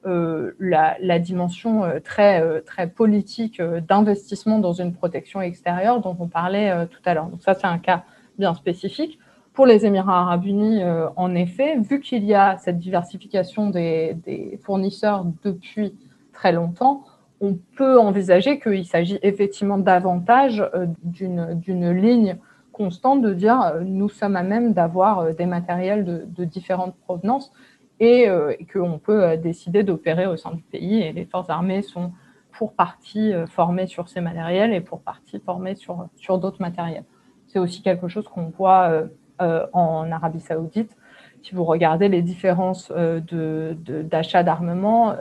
la, 0.05 0.97
la, 0.99 1.19
dimension 1.19 1.83
très, 2.03 2.61
très 2.61 2.87
politique 2.87 3.59
d'investissement 3.61 4.59
dans 4.59 4.73
une 4.73 4.93
protection 4.93 5.41
extérieure 5.41 5.99
dont 6.01 6.15
on 6.19 6.27
parlait 6.27 6.85
tout 6.87 7.01
à 7.05 7.15
l'heure. 7.15 7.27
Donc 7.27 7.41
ça, 7.41 7.55
c'est 7.55 7.65
un 7.65 7.79
cas 7.79 8.03
bien 8.37 8.53
spécifique. 8.53 9.17
Pour 9.53 9.65
les 9.67 9.85
Émirats 9.85 10.21
arabes 10.21 10.45
unis, 10.45 10.81
en 11.15 11.35
effet, 11.35 11.77
vu 11.77 11.99
qu'il 11.99 12.23
y 12.23 12.33
a 12.33 12.57
cette 12.57 12.79
diversification 12.79 13.69
des, 13.69 14.59
fournisseurs 14.63 15.25
depuis 15.43 15.93
très 16.33 16.51
longtemps, 16.51 17.03
on 17.43 17.57
peut 17.75 17.99
envisager 17.99 18.59
qu'il 18.59 18.85
s'agit 18.85 19.19
effectivement 19.21 19.77
davantage 19.77 20.61
euh, 20.73 20.87
d'une 21.03 21.91
ligne 21.91 22.37
constante 22.71 23.21
de 23.21 23.33
dire 23.33 23.61
euh, 23.61 23.81
nous 23.81 24.07
sommes 24.07 24.37
à 24.37 24.43
même 24.43 24.73
d'avoir 24.73 25.19
euh, 25.19 25.33
des 25.33 25.45
matériels 25.45 26.05
de, 26.05 26.45
différentes 26.45 26.95
provenances 26.95 27.51
et, 27.99 28.27
qu'on 28.73 28.97
peut 28.97 29.37
décider 29.37 29.83
d'opérer 29.83 30.25
au 30.25 30.35
sein 30.35 30.51
du 30.51 30.63
pays. 30.63 31.01
Et 31.01 31.13
les 31.13 31.25
forces 31.25 31.49
armées 31.49 31.81
sont 31.81 32.11
pour 32.51 32.73
partie 32.73 33.31
formées 33.47 33.87
sur 33.87 34.09
ces 34.09 34.19
matériels 34.19 34.73
et 34.73 34.81
pour 34.81 35.01
partie 35.01 35.39
formées 35.39 35.75
sur 35.75 36.37
d'autres 36.37 36.61
matériels. 36.61 37.05
C'est 37.47 37.59
aussi 37.59 37.81
quelque 37.81 38.09
chose 38.09 38.27
qu'on 38.27 38.49
voit 38.49 39.03
en 39.39 40.11
Arabie 40.11 40.39
saoudite. 40.39 40.95
Si 41.41 41.55
vous 41.55 41.65
regardez 41.65 42.07
les 42.07 42.21
différences 42.21 42.91
d'achat 42.91 44.43
d'armement 44.43 45.15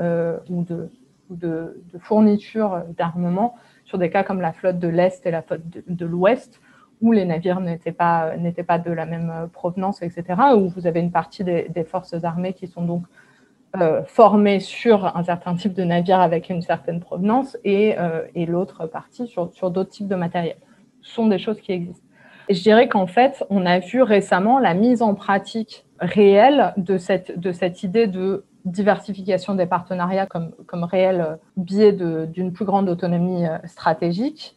ou 0.49 0.63
de 0.63 0.91
de, 1.37 1.83
fourniture 2.01 2.83
d'armement 2.97 3.55
sur 3.85 3.99
des 3.99 4.11
cas 4.11 4.23
comme 4.23 4.41
la 4.41 4.53
flotte 4.53 4.79
de 4.79 4.89
l'Est 4.89 5.27
et 5.27 5.31
la 5.31 5.43
flotte 5.43 5.63
de, 5.87 6.07
l'Ouest, 6.07 6.61
où 7.01 7.13
les 7.13 7.25
navires 7.25 7.61
n'étaient 7.61 7.93
pas, 7.93 8.33
pas 8.67 8.79
de 8.79 8.93
la 8.93 9.07
même 9.07 9.49
provenance, 9.53 10.03
etc., 10.03 10.25
où 10.57 10.69
vous 10.69 10.87
avez 10.87 11.01
une 11.01 11.11
partie 11.11 11.45
des, 11.45 11.85
forces 11.85 12.15
armées 12.25 12.53
qui 12.53 12.69
sont 12.69 12.85
donc 12.85 13.03
euh, 13.81 14.03
formées 14.05 14.61
sur 14.61 15.17
un 15.17 15.25
certain 15.25 15.55
type 15.55 15.73
de 15.73 15.83
navire 15.83 16.21
avec 16.21 16.49
une 16.51 16.63
certaine 16.63 17.01
provenance 17.01 17.57
et, 17.65 17.99
euh, 17.99 18.23
et 18.35 18.47
l'autre 18.47 18.87
partie 18.87 19.27
sur, 19.27 19.53
sur 19.53 19.71
d'autres 19.71 19.91
types 19.91 20.09
de 20.09 20.15
matériel. 20.15 20.57
Ce 21.01 21.15
sont 21.15 21.27
des 21.27 21.39
choses 21.39 21.61
qui 21.61 21.73
existent. 21.73 22.07
Je 22.53 22.61
dirais 22.61 22.87
qu'en 22.89 23.07
fait, 23.07 23.45
on 23.49 23.65
a 23.65 23.79
vu 23.79 24.03
récemment 24.03 24.59
la 24.59 24.75
mise 24.75 25.01
en 25.01 25.15
pratique 25.15 25.87
réelle 25.99 26.75
de 26.77 26.99
cette, 26.99 27.83
idée 27.83 28.07
de 28.07 28.45
diversification 28.67 29.55
des 29.55 29.65
partenariats 29.65 30.27
comme, 30.27 30.53
comme 30.67 30.85
réel 30.85 31.39
biais 31.57 31.93
d'une 31.93 32.53
plus 32.53 32.67
grande 32.67 32.91
autonomie 32.91 33.47
euh, 33.47 33.57
stratégique 33.65 34.57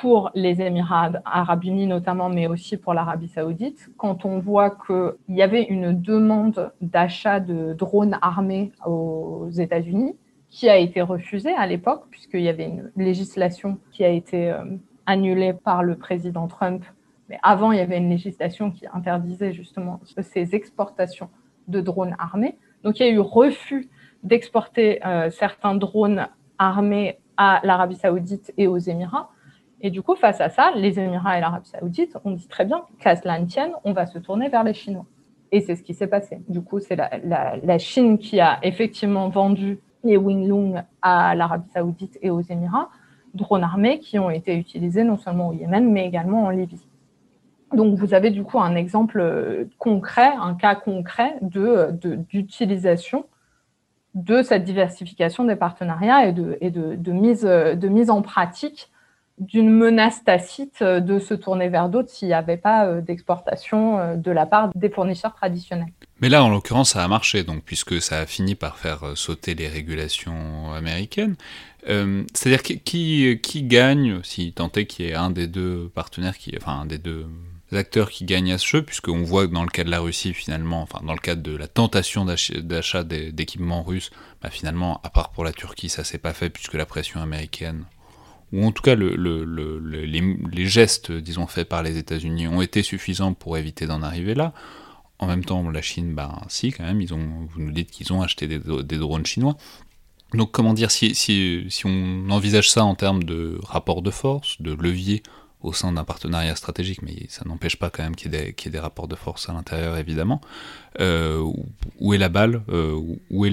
pour 0.00 0.30
les 0.34 0.60
Émirats 0.62 1.12
arabes 1.24 1.64
unis 1.64 1.86
notamment, 1.86 2.30
mais 2.30 2.46
aussi 2.46 2.76
pour 2.76 2.94
l'Arabie 2.94 3.28
saoudite, 3.28 3.90
quand 3.96 4.24
on 4.24 4.38
voit 4.38 4.70
qu'il 4.70 5.14
y 5.28 5.42
avait 5.42 5.64
une 5.64 6.00
demande 6.00 6.72
d'achat 6.80 7.40
de 7.40 7.74
drones 7.74 8.18
armés 8.22 8.72
aux 8.86 9.48
États-Unis 9.50 10.16
qui 10.48 10.68
a 10.68 10.78
été 10.78 11.02
refusée 11.02 11.54
à 11.54 11.66
l'époque, 11.66 12.04
puisqu'il 12.10 12.40
y 12.40 12.48
avait 12.48 12.66
une 12.66 12.90
législation 12.96 13.78
qui 13.92 14.04
a 14.04 14.08
été 14.08 14.50
euh, 14.50 14.64
annulée 15.06 15.52
par 15.52 15.82
le 15.82 15.96
président 15.96 16.48
Trump. 16.48 16.84
Mais 17.28 17.38
avant, 17.42 17.72
il 17.72 17.78
y 17.78 17.80
avait 17.80 17.98
une 17.98 18.10
législation 18.10 18.70
qui 18.70 18.86
interdisait 18.92 19.52
justement 19.52 20.00
ces 20.20 20.54
exportations 20.54 21.28
de 21.68 21.80
drones 21.80 22.16
armés. 22.18 22.56
Donc 22.82 22.98
il 23.00 23.06
y 23.06 23.08
a 23.08 23.12
eu 23.12 23.18
refus 23.18 23.88
d'exporter 24.22 25.04
euh, 25.06 25.30
certains 25.30 25.74
drones 25.74 26.28
armés 26.58 27.18
à 27.36 27.60
l'Arabie 27.62 27.96
saoudite 27.96 28.52
et 28.56 28.66
aux 28.66 28.78
Émirats. 28.78 29.30
Et 29.80 29.90
du 29.90 30.02
coup, 30.02 30.16
face 30.16 30.40
à 30.40 30.48
ça, 30.48 30.72
les 30.74 30.98
Émirats 30.98 31.38
et 31.38 31.40
l'Arabie 31.40 31.68
saoudite 31.68 32.16
ont 32.24 32.32
dit 32.32 32.48
très 32.48 32.64
bien, 32.64 32.82
qu'à 32.98 33.14
cela 33.14 33.38
ne 33.38 33.46
tienne, 33.46 33.72
on 33.84 33.92
va 33.92 34.06
se 34.06 34.18
tourner 34.18 34.48
vers 34.48 34.64
les 34.64 34.74
Chinois. 34.74 35.06
Et 35.52 35.60
c'est 35.60 35.76
ce 35.76 35.82
qui 35.82 35.94
s'est 35.94 36.08
passé. 36.08 36.42
Du 36.48 36.60
coup, 36.60 36.80
c'est 36.80 36.96
la, 36.96 37.78
Chine 37.78 38.18
qui 38.18 38.40
a 38.40 38.58
effectivement 38.62 39.28
vendu 39.28 39.78
les 40.02 40.16
Winglong 40.16 40.82
à 41.00 41.34
l'Arabie 41.34 41.70
saoudite 41.70 42.18
et 42.22 42.30
aux 42.30 42.40
Émirats, 42.40 42.90
drones 43.34 43.62
armés 43.62 44.00
qui 44.00 44.18
ont 44.18 44.30
été 44.30 44.56
utilisés 44.56 45.04
non 45.04 45.16
seulement 45.16 45.48
au 45.48 45.52
Yémen, 45.52 45.90
mais 45.90 46.06
également 46.06 46.44
en 46.44 46.50
Libye. 46.50 46.87
Donc, 47.72 47.98
vous 47.98 48.14
avez 48.14 48.30
du 48.30 48.44
coup 48.44 48.60
un 48.60 48.74
exemple 48.74 49.20
euh, 49.20 49.64
concret, 49.78 50.32
un 50.40 50.54
cas 50.54 50.74
concret 50.74 51.34
d'utilisation 51.42 53.26
de, 54.14 54.38
de, 54.38 54.42
cette 54.42 54.64
diversification 54.64 55.44
des 55.44 55.56
partenariats 55.56 56.26
et 56.26 56.32
de, 56.32 56.56
et 56.60 56.70
de, 56.70 57.12
mise, 57.12 57.42
de 57.42 57.88
mise 57.88 58.10
en 58.10 58.22
pratique 58.22 58.90
d'une 59.38 59.70
menace 59.70 60.24
tacite 60.24 60.82
de 60.82 61.18
se 61.20 61.34
tourner 61.34 61.68
vers 61.68 61.88
d'autres 61.88 62.10
s'il 62.10 62.28
n'y 62.28 62.34
avait 62.34 62.56
pas 62.56 62.86
euh, 62.86 63.00
d'exportation 63.00 63.98
euh, 63.98 64.16
de 64.16 64.30
la 64.32 64.46
part 64.46 64.70
des 64.74 64.88
fournisseurs 64.88 65.34
traditionnels. 65.34 65.92
Mais 66.20 66.28
là, 66.28 66.42
en 66.42 66.48
l'occurrence, 66.48 66.90
ça 66.90 67.04
a 67.04 67.08
marché, 67.08 67.44
donc, 67.44 67.62
puisque 67.64 68.00
ça 68.00 68.18
a 68.18 68.26
fini 68.26 68.56
par 68.56 68.78
faire 68.78 69.12
sauter 69.14 69.54
les 69.54 69.68
régulations 69.68 70.72
américaines. 70.72 71.36
C'est-à-dire 71.86 72.62
qui, 72.62 73.40
qui 73.42 73.62
gagne, 73.62 74.20
si 74.22 74.52
tant 74.52 74.70
est 74.72 74.84
qu'il 74.84 75.06
y 75.06 75.08
ait 75.08 75.14
un 75.14 75.30
des 75.30 75.46
deux 75.46 75.88
partenaires, 75.94 76.36
qui, 76.36 76.52
enfin 76.60 76.80
un 76.80 76.86
des 76.86 76.98
deux 76.98 77.26
acteurs 77.76 78.10
qui 78.10 78.24
gagnent 78.24 78.52
à 78.52 78.58
ce 78.58 78.66
jeu, 78.66 78.82
puisqu'on 78.82 79.22
voit 79.22 79.46
que 79.46 79.52
dans 79.52 79.62
le 79.62 79.68
cas 79.68 79.84
de 79.84 79.90
la 79.90 80.00
Russie, 80.00 80.32
finalement, 80.32 80.82
enfin 80.82 81.00
dans 81.04 81.12
le 81.12 81.18
cadre 81.18 81.42
de 81.42 81.56
la 81.56 81.68
tentation 81.68 82.24
d'achat 82.24 83.04
d'équipements 83.04 83.82
russes, 83.82 84.10
bah, 84.42 84.50
finalement, 84.50 85.00
à 85.04 85.10
part 85.10 85.30
pour 85.30 85.44
la 85.44 85.52
Turquie, 85.52 85.88
ça 85.88 86.04
s'est 86.04 86.18
pas 86.18 86.32
fait, 86.32 86.50
puisque 86.50 86.74
la 86.74 86.86
pression 86.86 87.20
américaine, 87.20 87.84
ou 88.52 88.64
en 88.64 88.72
tout 88.72 88.82
cas 88.82 88.94
le, 88.94 89.14
les, 89.14 90.66
gestes, 90.66 91.12
disons, 91.12 91.46
faits 91.46 91.68
par 91.68 91.82
les 91.82 91.98
États-Unis 91.98 92.48
ont 92.48 92.62
été 92.62 92.82
suffisants 92.82 93.34
pour 93.34 93.58
éviter 93.58 93.86
d'en 93.86 94.02
arriver 94.02 94.34
là. 94.34 94.54
En 95.18 95.26
même 95.26 95.44
temps, 95.44 95.68
la 95.68 95.82
Chine, 95.82 96.14
bah 96.14 96.42
si, 96.48 96.72
quand 96.72 96.84
même, 96.84 97.00
ils 97.00 97.12
ont, 97.12 97.48
vous 97.50 97.60
nous 97.60 97.72
dites 97.72 97.90
qu'ils 97.90 98.12
ont 98.12 98.22
acheté 98.22 98.46
des, 98.46 98.58
drones 98.98 99.26
chinois. 99.26 99.56
Donc 100.32 100.52
comment 100.52 100.74
dire, 100.74 100.90
si, 100.90 101.14
si 101.14 101.82
on 101.84 102.30
envisage 102.30 102.70
ça 102.70 102.84
en 102.84 102.94
termes 102.94 103.24
de 103.24 103.58
rapport 103.62 104.00
de 104.00 104.10
force, 104.10 104.60
de 104.62 104.72
levier 104.72 105.22
au 105.62 105.72
sein 105.72 105.92
d'un 105.92 106.04
partenariat 106.04 106.54
stratégique, 106.54 107.02
mais 107.02 107.26
ça 107.28 107.44
n'empêche 107.44 107.76
pas 107.76 107.90
quand 107.90 108.02
même 108.02 108.14
qu'il 108.14 108.32
y, 108.32 108.36
ait 108.36 108.70
des 108.70 108.78
rapports 108.78 109.08
de 109.08 109.16
force 109.16 109.48
à 109.48 109.52
l'intérieur, 109.52 109.96
évidemment. 109.96 110.40
Euh, 111.00 111.42
où 111.98 112.14
est 112.14 112.18
la 112.18 112.28
balle 112.28 112.62
euh, 112.68 112.94
Où 113.30 113.44
est 113.44 113.52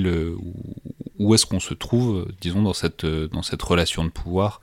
où 1.18 1.34
est-ce 1.34 1.46
qu'on 1.46 1.62
se 1.62 1.74
trouve, 1.74 2.28
disons, 2.42 2.62
dans 2.62 2.74
cette 2.74 3.06
dans 3.06 3.42
cette 3.42 3.62
relation 3.62 4.04
de 4.04 4.10
pouvoir 4.10 4.62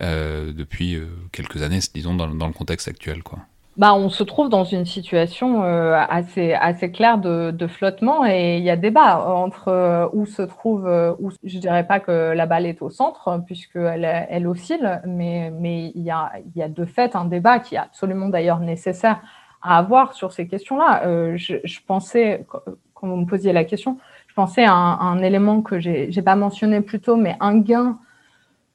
euh, 0.00 0.52
depuis 0.52 0.98
quelques 1.32 1.62
années, 1.62 1.80
disons, 1.92 2.14
dans, 2.14 2.28
dans 2.28 2.46
le 2.46 2.52
contexte 2.52 2.88
actuel, 2.88 3.22
quoi 3.22 3.40
bah, 3.78 3.94
on 3.94 4.08
se 4.08 4.24
trouve 4.24 4.48
dans 4.48 4.64
une 4.64 4.84
situation 4.84 5.62
euh, 5.62 5.94
assez, 6.08 6.52
assez 6.52 6.90
claire 6.90 7.16
de, 7.18 7.66
flottement 7.68 8.26
et 8.26 8.58
il 8.58 8.64
y 8.64 8.70
a 8.70 8.76
débat 8.76 9.24
entre 9.24 9.68
euh, 9.68 10.08
où 10.12 10.26
se 10.26 10.42
trouve, 10.42 10.88
euh, 10.88 11.14
où, 11.20 11.30
je 11.44 11.58
dirais 11.58 11.86
pas 11.86 12.00
que 12.00 12.32
la 12.32 12.46
balle 12.46 12.66
est 12.66 12.82
au 12.82 12.90
centre 12.90 13.40
puisqu'elle 13.46 14.04
elle 14.04 14.48
oscille, 14.48 15.00
mais, 15.06 15.52
mais 15.52 15.92
il, 15.94 16.02
y 16.02 16.10
a, 16.10 16.32
il 16.44 16.58
y 16.58 16.62
a 16.62 16.68
de 16.68 16.84
fait 16.84 17.14
un 17.14 17.24
débat 17.24 17.60
qui 17.60 17.76
est 17.76 17.78
absolument 17.78 18.28
d'ailleurs 18.28 18.58
nécessaire 18.58 19.20
à 19.62 19.78
avoir 19.78 20.12
sur 20.12 20.32
ces 20.32 20.48
questions-là. 20.48 21.36
Je, 21.36 21.56
je, 21.62 21.80
pensais, 21.86 22.46
quand 22.94 23.06
vous 23.06 23.16
me 23.16 23.26
posiez 23.26 23.52
la 23.52 23.62
question, 23.62 23.98
je 24.26 24.34
pensais 24.34 24.64
à 24.64 24.72
un, 24.72 24.98
un 25.00 25.22
élément 25.22 25.62
que 25.62 25.78
j'ai 25.78 26.22
pas 26.22 26.36
mentionné 26.36 26.80
plus 26.80 26.98
tôt, 27.00 27.16
mais 27.16 27.36
un 27.38 27.58
gain 27.58 27.98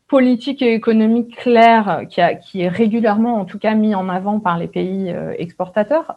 politique 0.08 0.62
et 0.62 0.74
économique 0.74 1.36
claire 1.36 2.04
qui, 2.10 2.62
est 2.62 2.68
régulièrement, 2.68 3.40
en 3.40 3.46
tout 3.46 3.60
cas, 3.60 3.74
mis 3.74 3.96
en 3.96 4.10
avant 4.10 4.40
par 4.40 4.58
les 4.58 4.68
pays 4.68 5.12
euh, 5.12 5.34
exportateurs, 5.38 6.16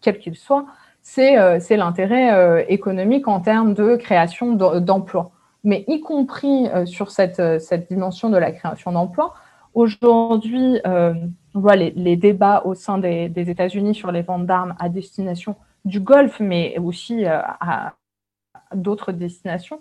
quels 0.00 0.18
qu'ils 0.18 0.36
soient, 0.36 0.66
c'est 1.02 1.38
euh, 1.38 1.58
l'intérêt 1.70 2.32
euh, 2.32 2.64
économique 2.68 3.28
en 3.28 3.40
termes 3.40 3.74
de 3.74 3.96
création 3.96 4.54
d'emplois. 4.54 5.30
Mais 5.64 5.84
y 5.86 6.00
compris 6.00 6.66
sur 6.86 7.12
cette, 7.12 7.40
dimension 7.88 8.30
de 8.30 8.36
la 8.36 8.50
création 8.50 8.90
d'emplois, 8.90 9.34
aujourd'hui, 9.74 10.80
on 10.84 11.30
voit 11.54 11.76
les, 11.76 12.16
débats 12.16 12.62
au 12.64 12.74
sein 12.74 12.98
des 12.98 13.30
États-Unis 13.36 13.94
sur 13.94 14.10
les 14.10 14.22
ventes 14.22 14.44
d'armes 14.44 14.74
à 14.80 14.88
destination 14.88 15.54
du 15.84 16.00
Golfe, 16.00 16.40
mais 16.40 16.76
aussi 16.80 17.26
à 17.26 17.94
d'autres 18.74 19.12
destinations. 19.12 19.80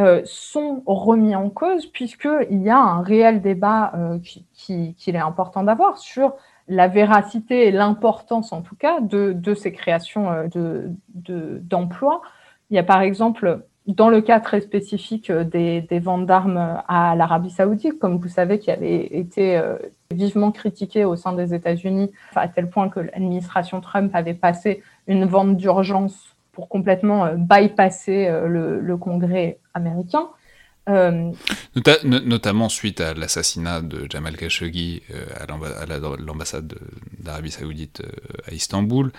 Euh, 0.00 0.22
sont 0.24 0.82
remis 0.86 1.36
en 1.36 1.50
cause 1.50 1.86
puisqu'il 1.86 2.60
y 2.60 2.68
a 2.68 2.76
un 2.76 3.00
réel 3.00 3.40
débat 3.40 3.92
euh, 3.94 4.18
qu'il 4.18 4.92
qui, 4.94 5.10
est 5.10 5.16
important 5.16 5.62
d'avoir 5.62 5.98
sur 5.98 6.34
la 6.66 6.88
véracité 6.88 7.68
et 7.68 7.70
l'importance 7.70 8.52
en 8.52 8.60
tout 8.62 8.74
cas 8.74 8.98
de, 9.00 9.54
ces 9.54 9.70
créations 9.70 10.32
euh, 10.32 10.88
d'emplois. 11.14 12.22
De, 12.24 12.28
Il 12.70 12.74
y 12.74 12.78
a 12.80 12.82
par 12.82 13.02
exemple, 13.02 13.60
dans 13.86 14.08
le 14.08 14.20
cas 14.20 14.40
très 14.40 14.60
spécifique 14.60 15.30
des, 15.30 15.82
des 15.82 16.00
ventes 16.00 16.26
d'armes 16.26 16.82
à 16.88 17.14
l'Arabie 17.14 17.50
saoudite, 17.50 18.00
comme 18.00 18.18
vous 18.18 18.28
savez, 18.28 18.58
qui 18.58 18.72
avait 18.72 19.06
été 19.16 19.62
vivement 20.10 20.50
critiqué 20.50 21.04
au 21.04 21.14
sein 21.14 21.34
des 21.34 21.54
États-Unis, 21.54 22.10
à 22.34 22.48
tel 22.48 22.68
point 22.68 22.88
que 22.88 22.98
l'administration 22.98 23.80
Trump 23.80 24.10
avait 24.12 24.34
passé 24.34 24.82
une 25.06 25.24
vente 25.24 25.56
d'urgence 25.56 26.33
pour 26.54 26.68
complètement 26.68 27.26
euh, 27.26 27.34
bypasser 27.36 28.26
euh, 28.26 28.80
le, 28.80 28.96
Congrès 28.96 29.58
américain. 29.74 30.28
Euh, 30.88 31.32
notamment 32.04 32.68
suite 32.68 33.00
à 33.00 33.14
l'assassinat 33.14 33.80
de 33.80 34.06
Jamal 34.10 34.36
Khashoggi 34.36 35.02
à 35.40 35.46
l'ambassade 36.18 36.74
d'Arabie 37.18 37.50
Saoudite 37.50 38.02
à 38.46 38.52
Istanbul. 38.52 39.10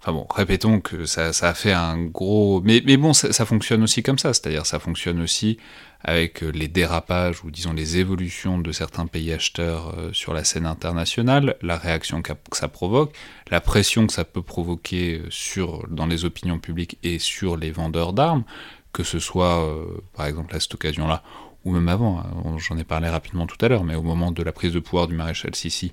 Enfin 0.00 0.12
bon, 0.12 0.26
répétons 0.32 0.80
que 0.80 1.04
ça, 1.04 1.30
a 1.40 1.54
fait 1.54 1.72
un 1.72 2.00
gros... 2.00 2.60
Mais, 2.60 2.80
bon, 2.96 3.12
ça, 3.12 3.44
fonctionne 3.44 3.82
aussi 3.82 4.04
comme 4.04 4.18
ça, 4.18 4.32
c'est-à-dire 4.32 4.66
ça 4.66 4.78
fonctionne 4.78 5.20
aussi 5.20 5.58
avec 6.04 6.42
euh, 6.42 6.50
les 6.50 6.68
dérapages 6.68 7.42
ou 7.44 7.50
disons 7.50 7.72
les 7.72 7.96
évolutions 7.96 8.58
de 8.58 8.72
certains 8.72 9.06
pays 9.06 9.32
acheteurs 9.32 9.94
euh, 9.98 10.12
sur 10.12 10.34
la 10.34 10.44
scène 10.44 10.66
internationale, 10.66 11.56
la 11.62 11.78
réaction 11.78 12.20
que 12.22 12.32
ça 12.52 12.68
provoque, 12.68 13.14
la 13.50 13.60
pression 13.60 14.06
que 14.06 14.12
ça 14.12 14.24
peut 14.24 14.42
provoquer 14.42 15.22
euh, 15.56 15.66
dans 15.88 16.06
les 16.06 16.26
opinions 16.26 16.58
publiques 16.58 16.98
et 17.02 17.18
sur 17.18 17.56
les 17.56 17.70
vendeurs 17.70 18.12
d'armes, 18.12 18.44
que 18.92 19.02
ce 19.02 19.18
soit 19.18 19.66
par 20.14 20.26
exemple 20.26 20.54
à 20.54 20.60
cette 20.60 20.74
occasion-là, 20.74 21.24
ou 21.64 21.72
même 21.72 21.88
avant, 21.88 22.20
hein, 22.20 22.56
j'en 22.58 22.78
ai 22.78 22.84
parlé 22.84 23.08
rapidement 23.08 23.46
tout 23.46 23.56
à 23.64 23.68
l'heure, 23.68 23.82
mais 23.82 23.96
au 23.96 24.02
moment 24.02 24.30
de 24.30 24.42
la 24.42 24.52
prise 24.52 24.72
de 24.72 24.78
pouvoir 24.78 25.08
du 25.08 25.14
maréchal 25.14 25.54
Sissi 25.56 25.92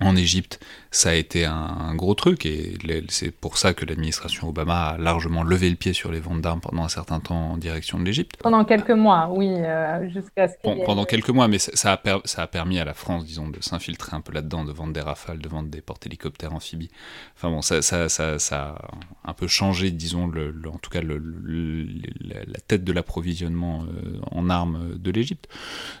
en 0.00 0.14
Égypte, 0.14 0.60
ça 0.90 1.10
a 1.10 1.14
été 1.14 1.44
un, 1.44 1.94
gros 1.94 2.14
truc, 2.14 2.46
et 2.46 2.74
c'est 3.08 3.30
pour 3.30 3.58
ça 3.58 3.74
que 3.74 3.84
l'administration 3.84 4.48
Obama 4.48 4.88
a 4.88 4.98
largement 4.98 5.42
levé 5.42 5.70
le 5.70 5.76
pied 5.76 5.92
sur 5.92 6.10
les 6.10 6.20
ventes 6.20 6.40
d'armes 6.40 6.60
pendant 6.60 6.84
un 6.84 6.88
certain 6.88 7.20
temps 7.20 7.52
en 7.52 7.56
direction 7.56 7.98
de 7.98 8.04
l'Égypte. 8.04 8.36
Pendant 8.38 8.64
quelques 8.64 8.90
mois, 8.90 9.28
oui, 9.30 9.48
euh, 9.50 10.08
jusqu'à 10.10 10.48
ce 10.48 10.54
qu'il 10.62 10.84
Pendant 10.84 11.04
quelques 11.04 11.30
mois, 11.30 11.48
mais 11.48 11.58
ça 11.58 11.92
a, 11.92 12.20
ça 12.24 12.42
a, 12.42 12.46
permis 12.46 12.78
à 12.78 12.84
la 12.84 12.94
France, 12.94 13.24
disons, 13.24 13.48
de 13.48 13.58
s'infiltrer 13.62 14.16
un 14.16 14.20
peu 14.20 14.32
là-dedans, 14.32 14.64
de 14.64 14.72
vendre 14.72 14.92
des 14.92 15.00
rafales, 15.00 15.38
de 15.38 15.48
vendre 15.48 15.68
des 15.68 15.80
porte-hélicoptères 15.80 16.52
amphibies. 16.52 16.90
Enfin 17.36 17.50
bon, 17.50 17.62
ça, 17.62 17.82
ça, 17.82 18.08
ça, 18.08 18.38
a 18.52 18.88
un 19.24 19.32
peu 19.34 19.46
changé, 19.46 19.90
disons, 19.90 20.26
le, 20.26 20.54
en 20.72 20.78
tout 20.78 20.90
cas 20.90 21.00
le, 21.02 21.22
la 22.20 22.60
tête 22.66 22.84
de 22.84 22.92
l'approvisionnement 22.92 23.84
euh, 23.84 24.18
en 24.30 24.50
armes 24.50 24.96
de 24.96 25.10
l'Égypte. 25.10 25.48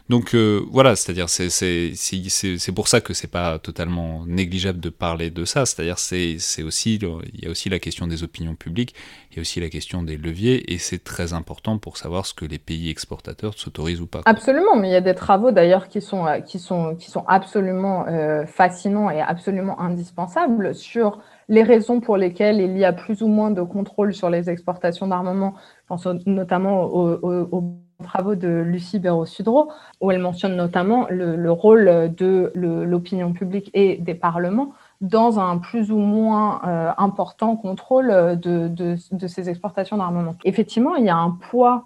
Donc 0.08 0.34
euh, 0.34 0.62
voilà, 0.70 0.96
c'est-à-dire 0.96 1.28
c'est 1.28 2.72
pour 2.74 2.88
ça 2.88 3.00
que 3.00 3.14
c'est 3.14 3.30
pas 3.30 3.58
totalement 3.58 3.85
négligeable 4.26 4.80
de 4.80 4.88
parler 4.88 5.30
de 5.30 5.44
ça. 5.44 5.66
C'est-à-dire, 5.66 5.98
c'est, 5.98 6.62
aussi, 6.62 6.96
il 6.96 7.40
y 7.42 7.46
a 7.46 7.50
aussi 7.50 7.68
la 7.68 7.78
question 7.78 8.06
des 8.06 8.22
opinions 8.22 8.54
publiques, 8.54 8.94
il 9.30 9.36
y 9.36 9.38
a 9.38 9.42
aussi 9.42 9.60
la 9.60 9.68
question 9.68 10.02
des 10.02 10.16
leviers, 10.16 10.72
et 10.72 10.78
c'est 10.78 11.02
très 11.02 11.32
important 11.32 11.78
pour 11.78 11.96
savoir 11.96 12.26
ce 12.26 12.34
que 12.34 12.44
les 12.44 12.58
pays 12.58 12.90
exportateurs 12.90 13.54
s'autorisent 13.54 14.00
ou 14.00 14.06
pas. 14.06 14.20
Absolument, 14.24 14.76
mais 14.76 14.88
il 14.88 14.92
y 14.92 14.96
a 14.96 15.00
des 15.00 15.14
travaux 15.14 15.50
d'ailleurs 15.50 15.88
qui 15.88 16.00
sont, 16.00 16.26
euh, 16.26 16.40
qui 16.40 16.58
sont, 16.58 16.96
qui 16.96 17.10
sont 17.10 17.24
absolument 17.26 18.06
euh, 18.06 18.46
fascinants 18.46 19.10
et 19.10 19.20
absolument 19.20 19.80
indispensables 19.80 20.74
sur 20.74 21.20
les 21.48 21.62
raisons 21.62 22.00
pour 22.00 22.16
lesquelles 22.16 22.60
il 22.60 22.76
y 22.76 22.84
a 22.84 22.92
plus 22.92 23.22
ou 23.22 23.28
moins 23.28 23.50
de 23.50 23.62
contrôle 23.62 24.14
sur 24.14 24.30
les 24.30 24.50
exportations 24.50 25.06
d'armement. 25.06 25.54
Je 25.82 25.86
pense 25.86 26.06
notamment 26.26 26.82
aux 26.82 27.85
travaux 28.04 28.34
de 28.34 28.48
Lucie 28.48 28.98
Béraud-Sudreau, 28.98 29.70
où 30.00 30.10
elle 30.10 30.20
mentionne 30.20 30.56
notamment 30.56 31.06
le, 31.08 31.50
rôle 31.50 32.14
de 32.14 32.52
l'opinion 32.54 33.32
publique 33.32 33.70
et 33.74 33.96
des 33.96 34.14
parlements 34.14 34.72
dans 35.00 35.38
un 35.38 35.58
plus 35.58 35.90
ou 35.90 35.98
moins 35.98 36.60
euh, 36.66 36.90
important 36.98 37.56
contrôle 37.56 38.38
de, 38.40 38.96
ces 39.26 39.48
exportations 39.48 39.96
d'armement. 39.98 40.34
Effectivement, 40.44 40.94
il 40.96 41.04
y 41.04 41.10
a 41.10 41.16
un 41.16 41.30
poids 41.50 41.84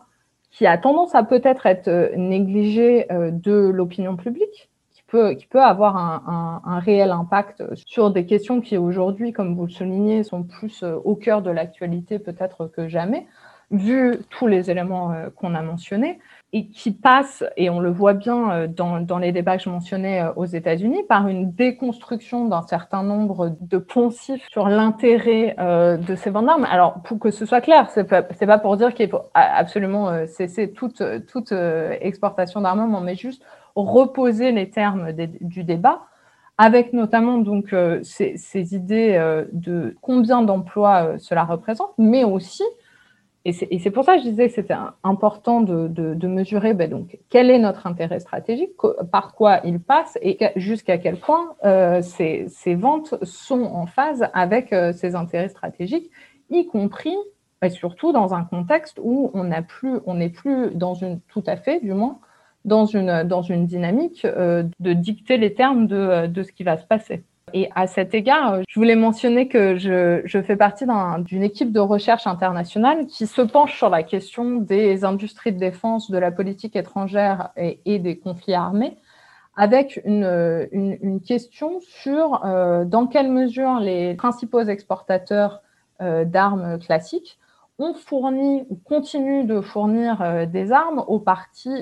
qui 0.50 0.66
a 0.66 0.78
tendance 0.78 1.14
à 1.14 1.22
peut-être 1.22 1.66
être 1.66 2.12
négligé 2.16 3.10
euh, 3.12 3.30
de 3.30 3.52
l'opinion 3.52 4.16
publique, 4.16 4.68
qui 5.38 5.46
peut, 5.48 5.60
avoir 5.60 5.96
un, 5.96 6.62
un, 6.64 6.78
réel 6.78 7.10
impact 7.10 7.64
sur 7.74 8.12
des 8.12 8.26
questions 8.26 8.60
qui 8.60 8.76
aujourd'hui, 8.76 9.32
comme 9.32 9.56
vous 9.56 9.66
le 9.66 9.70
soulignez, 9.70 10.22
sont 10.22 10.44
plus 10.44 10.84
euh, 10.84 10.96
au 11.04 11.16
cœur 11.16 11.42
de 11.42 11.50
l'actualité 11.50 12.20
peut-être 12.20 12.66
que 12.66 12.88
jamais 12.88 13.26
vu 13.70 14.18
tous 14.30 14.46
les 14.46 14.70
éléments 14.70 15.12
euh, 15.12 15.28
qu'on 15.34 15.54
a 15.54 15.62
mentionnés, 15.62 16.18
et 16.52 16.66
qui 16.66 16.90
passe, 16.90 17.44
et 17.56 17.70
on 17.70 17.78
le 17.78 17.90
voit 17.90 18.14
bien 18.14 18.50
euh, 18.50 18.66
dans, 18.66 19.18
les 19.18 19.30
débats 19.30 19.56
que 19.56 19.62
je 19.62 19.70
mentionnais 19.70 20.22
euh, 20.22 20.32
aux 20.34 20.46
États-Unis, 20.46 21.04
par 21.08 21.28
une 21.28 21.52
déconstruction 21.52 22.46
d'un 22.46 22.62
certain 22.62 23.04
nombre 23.04 23.56
de 23.60 23.78
poncifs 23.78 24.44
sur 24.50 24.68
l'intérêt 24.68 25.54
de 25.58 26.14
ces 26.16 26.30
ventes 26.30 26.46
d'armes. 26.46 26.66
Alors, 26.68 26.94
pour 27.02 27.18
que 27.18 27.30
ce 27.30 27.46
soit 27.46 27.60
clair, 27.60 27.88
c'est 27.90 28.04
pas, 28.04 28.22
pas 28.22 28.58
pour 28.58 28.76
dire 28.76 28.94
qu'il 28.94 29.08
faut 29.08 29.22
absolument 29.34 30.26
cesser 30.26 30.72
toute, 30.72 31.02
toute 31.26 31.52
exportation 32.00 32.60
d'armement, 32.60 33.00
mais 33.00 33.14
juste 33.14 33.42
reposer 33.76 34.52
les 34.52 34.70
termes 34.70 35.12
du 35.12 35.64
débat 35.64 36.00
avec 36.58 36.92
notamment 36.92 37.38
donc 37.38 37.74
ces 38.02 38.74
idées 38.74 39.44
de 39.52 39.96
combien 40.00 40.42
d'emplois 40.42 41.18
cela 41.18 41.44
représente, 41.44 41.92
mais 41.98 42.24
aussi 42.24 42.64
et 43.46 43.52
c'est 43.52 43.90
pour 43.90 44.04
ça 44.04 44.16
que 44.16 44.22
je 44.22 44.28
disais 44.28 44.48
que 44.48 44.54
c'était 44.54 44.76
important 45.02 45.62
de, 45.62 45.88
de, 45.88 46.28
mesurer 46.28 46.74
ben 46.74 46.90
donc, 46.90 47.18
quel 47.30 47.48
est 47.50 47.58
notre 47.58 47.86
intérêt 47.86 48.20
stratégique, 48.20 48.72
par 49.10 49.34
quoi 49.34 49.60
il 49.64 49.80
passe 49.80 50.18
et 50.20 50.38
jusqu'à 50.56 50.98
quel 50.98 51.16
point 51.16 51.54
euh, 51.64 52.02
ces, 52.02 52.46
ces, 52.48 52.74
ventes 52.74 53.14
sont 53.24 53.62
en 53.62 53.86
phase 53.86 54.28
avec 54.34 54.74
euh, 54.74 54.92
ces 54.92 55.14
intérêts 55.14 55.48
stratégiques, 55.48 56.10
y 56.50 56.66
compris 56.66 57.16
et 57.62 57.70
surtout 57.70 58.12
dans 58.12 58.34
un 58.34 58.44
contexte 58.44 59.00
où 59.02 59.30
on 59.32 59.44
n'est 59.44 59.62
plus, 59.62 60.00
on 60.04 60.28
plus 60.28 60.74
dans 60.74 60.94
une, 60.94 61.20
tout 61.20 61.44
à 61.46 61.56
fait 61.56 61.80
du 61.80 61.94
moins, 61.94 62.18
dans 62.66 62.84
une, 62.84 63.22
dans 63.22 63.40
une 63.40 63.66
dynamique 63.66 64.26
euh, 64.26 64.64
de 64.80 64.92
dicter 64.92 65.38
les 65.38 65.54
termes 65.54 65.86
de, 65.86 66.26
de 66.26 66.42
ce 66.42 66.52
qui 66.52 66.62
va 66.62 66.76
se 66.76 66.84
passer. 66.84 67.24
Et 67.52 67.70
à 67.74 67.86
cet 67.86 68.14
égard, 68.14 68.60
je 68.68 68.78
voulais 68.78 68.96
mentionner 68.96 69.48
que 69.48 69.76
je, 69.76 70.42
fais 70.42 70.56
partie 70.56 70.84
d'une 71.18 71.42
équipe 71.42 71.72
de 71.72 71.80
recherche 71.80 72.26
internationale 72.26 73.06
qui 73.06 73.26
se 73.26 73.42
penche 73.42 73.76
sur 73.76 73.88
la 73.88 74.02
question 74.02 74.56
des 74.56 75.04
industries 75.04 75.52
de 75.52 75.58
défense, 75.58 76.10
de 76.10 76.18
la 76.18 76.30
politique 76.30 76.76
étrangère 76.76 77.50
et, 77.56 77.98
des 77.98 78.18
conflits 78.18 78.54
armés, 78.54 78.96
avec 79.56 80.00
une, 80.04 81.20
question 81.26 81.80
sur 81.80 82.44
euh, 82.44 82.84
dans 82.84 83.06
quelle 83.06 83.30
mesure 83.30 83.80
les 83.80 84.14
principaux 84.14 84.62
exportateurs 84.62 85.60
euh, 86.00 86.24
d'armes 86.24 86.78
classiques 86.78 87.38
ont 87.80 87.94
fourni 87.94 88.64
ou 88.68 88.76
continuent 88.76 89.46
de 89.46 89.60
fournir 89.60 90.20
euh, 90.22 90.46
des 90.46 90.70
armes 90.70 91.02
aux, 91.08 91.24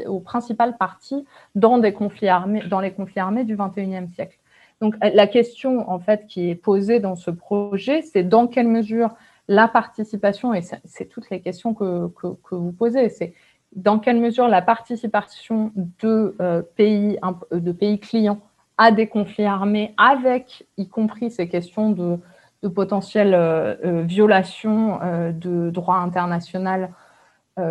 aux 0.07 0.21
principales 0.21 0.77
parties 0.77 1.25
dans, 1.55 1.79
des 1.79 1.93
conflits 1.93 2.29
armés, 2.29 2.63
dans 2.69 2.81
les 2.81 2.93
conflits 2.93 3.21
armés 3.21 3.45
du 3.45 3.57
XXIe 3.57 4.09
siècle. 4.15 4.39
Donc 4.81 4.95
la 5.03 5.27
question 5.27 5.91
en 5.91 5.99
fait 5.99 6.27
qui 6.27 6.51
est 6.51 6.55
posée 6.55 7.01
dans 7.01 7.17
ce 7.17 7.31
projet, 7.31 8.03
c'est 8.03 8.23
dans 8.23 8.47
quelle 8.47 8.69
mesure 8.69 9.15
la 9.49 9.67
participation, 9.67 10.53
et 10.53 10.61
c'est 10.63 11.07
toutes 11.07 11.31
les 11.31 11.41
questions 11.41 11.75
que, 11.75 12.11
vous 12.51 12.73
posez, 12.73 13.09
c'est 13.09 13.35
dans 13.75 13.99
quelle 13.99 14.21
mesure 14.21 14.47
la 14.47 14.63
participation 14.63 15.73
de, 15.75 16.37
euh, 16.41 16.63
pays, 16.77 17.19
de 17.51 17.73
pays 17.73 17.99
clients 17.99 18.41
à 18.77 18.93
des 18.93 19.09
conflits 19.09 19.47
armés, 19.47 19.95
avec 19.97 20.67
y 20.77 20.87
compris 20.87 21.31
ces 21.31 21.49
questions 21.49 21.91
de, 21.91 22.19
de 22.63 22.69
potentielles 22.69 23.35
euh, 23.35 23.75
euh, 23.85 24.03
violations 24.03 25.01
de 25.33 25.71
droit 25.71 25.97
international, 25.97 26.91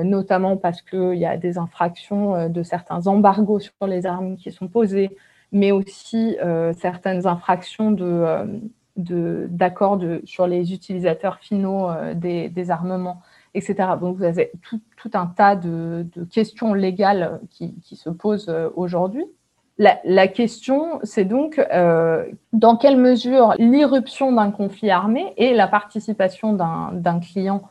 notamment 0.03 0.57
parce 0.57 0.81
qu'il 0.81 1.13
y 1.13 1.25
a 1.25 1.37
des 1.37 1.57
infractions 1.57 2.49
de 2.49 2.61
certains 2.61 3.07
embargos 3.07 3.59
sur 3.59 3.87
les 3.87 4.05
armes 4.05 4.35
qui 4.35 4.51
sont 4.51 4.67
posés, 4.67 5.15
mais 5.51 5.71
aussi 5.71 6.37
euh, 6.43 6.73
certaines 6.73 7.25
infractions 7.25 7.95
euh, 7.99 8.45
d'accords 8.95 9.99
sur 10.25 10.47
les 10.47 10.73
utilisateurs 10.73 11.37
finaux 11.39 11.89
euh, 11.89 12.13
des, 12.13 12.71
armements, 12.71 13.21
etc. 13.53 13.75
Donc 13.99 14.17
vous 14.17 14.23
avez 14.23 14.51
tout, 14.61 15.11
un 15.13 15.27
tas 15.27 15.55
de, 15.55 16.05
questions 16.31 16.73
légales 16.73 17.39
qui, 17.49 17.75
se 17.83 18.09
posent 18.09 18.53
aujourd'hui. 18.75 19.25
La, 19.77 20.27
question, 20.27 20.99
c'est 21.03 21.23
donc 21.25 21.61
dans 22.51 22.77
quelle 22.77 22.97
mesure 22.97 23.53
l'irruption 23.59 24.31
d'un 24.31 24.49
conflit 24.49 24.89
armé 24.89 25.33
et 25.37 25.53
la 25.53 25.67
participation 25.67 26.53
d'un 26.53 27.19
client 27.19 27.61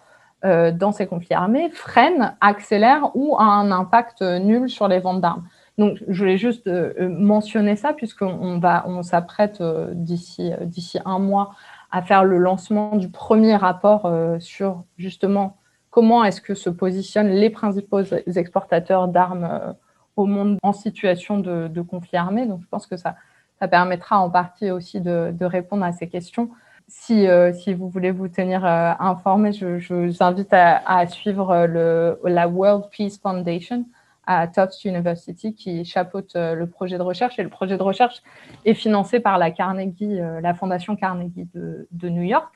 dans 0.45 0.93
ces 0.93 1.09
conflits 1.09 1.35
armés 1.35 1.69
freine, 1.71 2.37
accélère 2.41 3.11
ou 3.15 3.37
a 3.37 3.43
un 3.43 3.73
impact 3.73 4.23
nul 4.23 4.71
sur 4.71 4.87
les 4.87 5.01
ventes 5.01 5.21
d'armes. 5.21 5.49
Donc, 5.79 5.99
je 6.09 6.19
voulais 6.19 6.39
juste 6.39 6.67
euh, 6.69 6.95
euh, 6.99 7.09
mentionner 7.09 7.77
ça 7.77 7.93
puisqu'on 7.93 8.59
va, 8.59 8.85
on 8.87 9.03
s'apprête 9.03 9.61
euh, 9.61 9.91
d'ici 9.93 10.51
d'ici 10.63 10.99
un 11.05 11.19
mois 11.19 11.55
à 11.91 12.03
faire 12.03 12.25
le 12.25 12.39
lancement 12.39 12.97
du 12.97 13.11
premier 13.11 13.57
rapport 13.57 14.13
sur 14.41 14.83
justement 14.99 15.57
comment 15.91 16.25
est-ce 16.25 16.41
que 16.41 16.55
se 16.55 16.69
positionnent 16.69 17.31
les 17.31 17.49
principaux 17.49 18.03
exportateurs 18.03 19.07
d'armes 19.07 19.77
au 20.17 20.27
monde 20.27 20.59
en 20.65 20.73
situation 20.73 21.39
de, 21.39 21.81
conflit 21.83 22.19
armé. 22.19 22.45
Donc, 22.45 22.61
je 22.61 22.67
pense 22.67 22.89
que 22.89 22.97
ça, 22.97 23.15
ça 23.61 23.69
permettra 23.69 24.19
en 24.19 24.31
partie 24.31 24.73
aussi 24.73 25.01
de, 25.01 25.45
répondre 25.45 25.85
à 25.85 25.93
ces 25.93 26.09
questions. 26.09 26.51
Si, 26.89 27.27
si, 27.55 27.73
vous 27.73 27.89
voulez 27.89 28.11
vous 28.11 28.29
tenir 28.29 28.65
informé, 28.65 29.53
je, 29.53 29.95
vous 29.95 30.23
invite 30.23 30.53
à, 30.53 30.83
à 30.87 31.07
suivre 31.07 31.67
le, 31.67 32.19
la 32.25 32.49
World 32.49 32.87
Peace 32.91 33.19
Foundation, 33.23 33.87
à 34.27 34.47
Tufts 34.49 34.85
University 34.85 35.55
qui 35.55 35.85
chapeaute 35.85 36.35
euh, 36.37 36.55
le 36.55 36.67
projet 36.67 36.99
de 36.99 37.03
recherche. 37.03 37.39
Et 37.39 37.43
le 37.43 37.49
projet 37.49 37.77
de 37.77 37.83
recherche 37.83 38.23
est 38.65 38.75
financé 38.75 39.21
par 39.21 39.39
la 39.39 39.51
Carnegie, 39.51 40.21
euh, 40.21 40.41
la 40.41 40.55
Fondation 40.55 40.97
Carnegie 40.97 41.49
de, 41.55 42.09
New 42.09 42.23
York. 42.23 42.53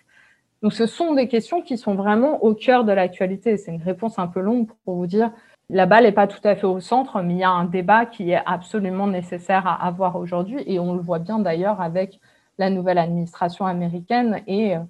Donc, 0.63 0.73
ce 0.75 0.87
sont 0.87 1.15
des 1.15 1.29
questions 1.29 1.63
qui 1.63 1.79
sont 1.79 1.95
vraiment 1.95 2.43
au 2.45 2.55
cœur 2.55 2.85
de 2.85 2.93
l'actualité. 2.93 3.57
C'est 3.57 3.73
une 3.73 3.83
réponse 3.83 4.19
un 4.19 4.27
peu 4.27 4.41
longue 4.41 4.69
pour 4.85 4.97
vous 4.97 5.07
dire 5.07 5.31
la 5.71 5.87
balle 5.87 6.03
n'est 6.03 6.13
pas 6.13 6.27
tout 6.27 6.41
à 6.43 6.57
fait 6.57 6.67
au 6.67 6.81
centre, 6.81 7.23
mais 7.23 7.35
il 7.35 7.39
y 7.39 7.45
a 7.45 7.51
un 7.51 7.65
débat 7.65 8.05
qui 8.05 8.33
est 8.33 8.43
absolument 8.45 9.07
nécessaire 9.07 9.67
à 9.67 9.87
avoir 9.87 10.17
aujourd'hui. 10.17 10.63
Et 10.67 10.81
on 10.81 10.95
le 10.95 11.01
voit 11.01 11.21
bien 11.21 11.39
d'ailleurs 11.39 11.81
avec 11.81 12.19
la 12.59 12.71
nouvelle 12.71 12.99
administration 12.99 13.67
américaine 13.67 14.43
et 14.47 14.77
euh, 14.77 14.81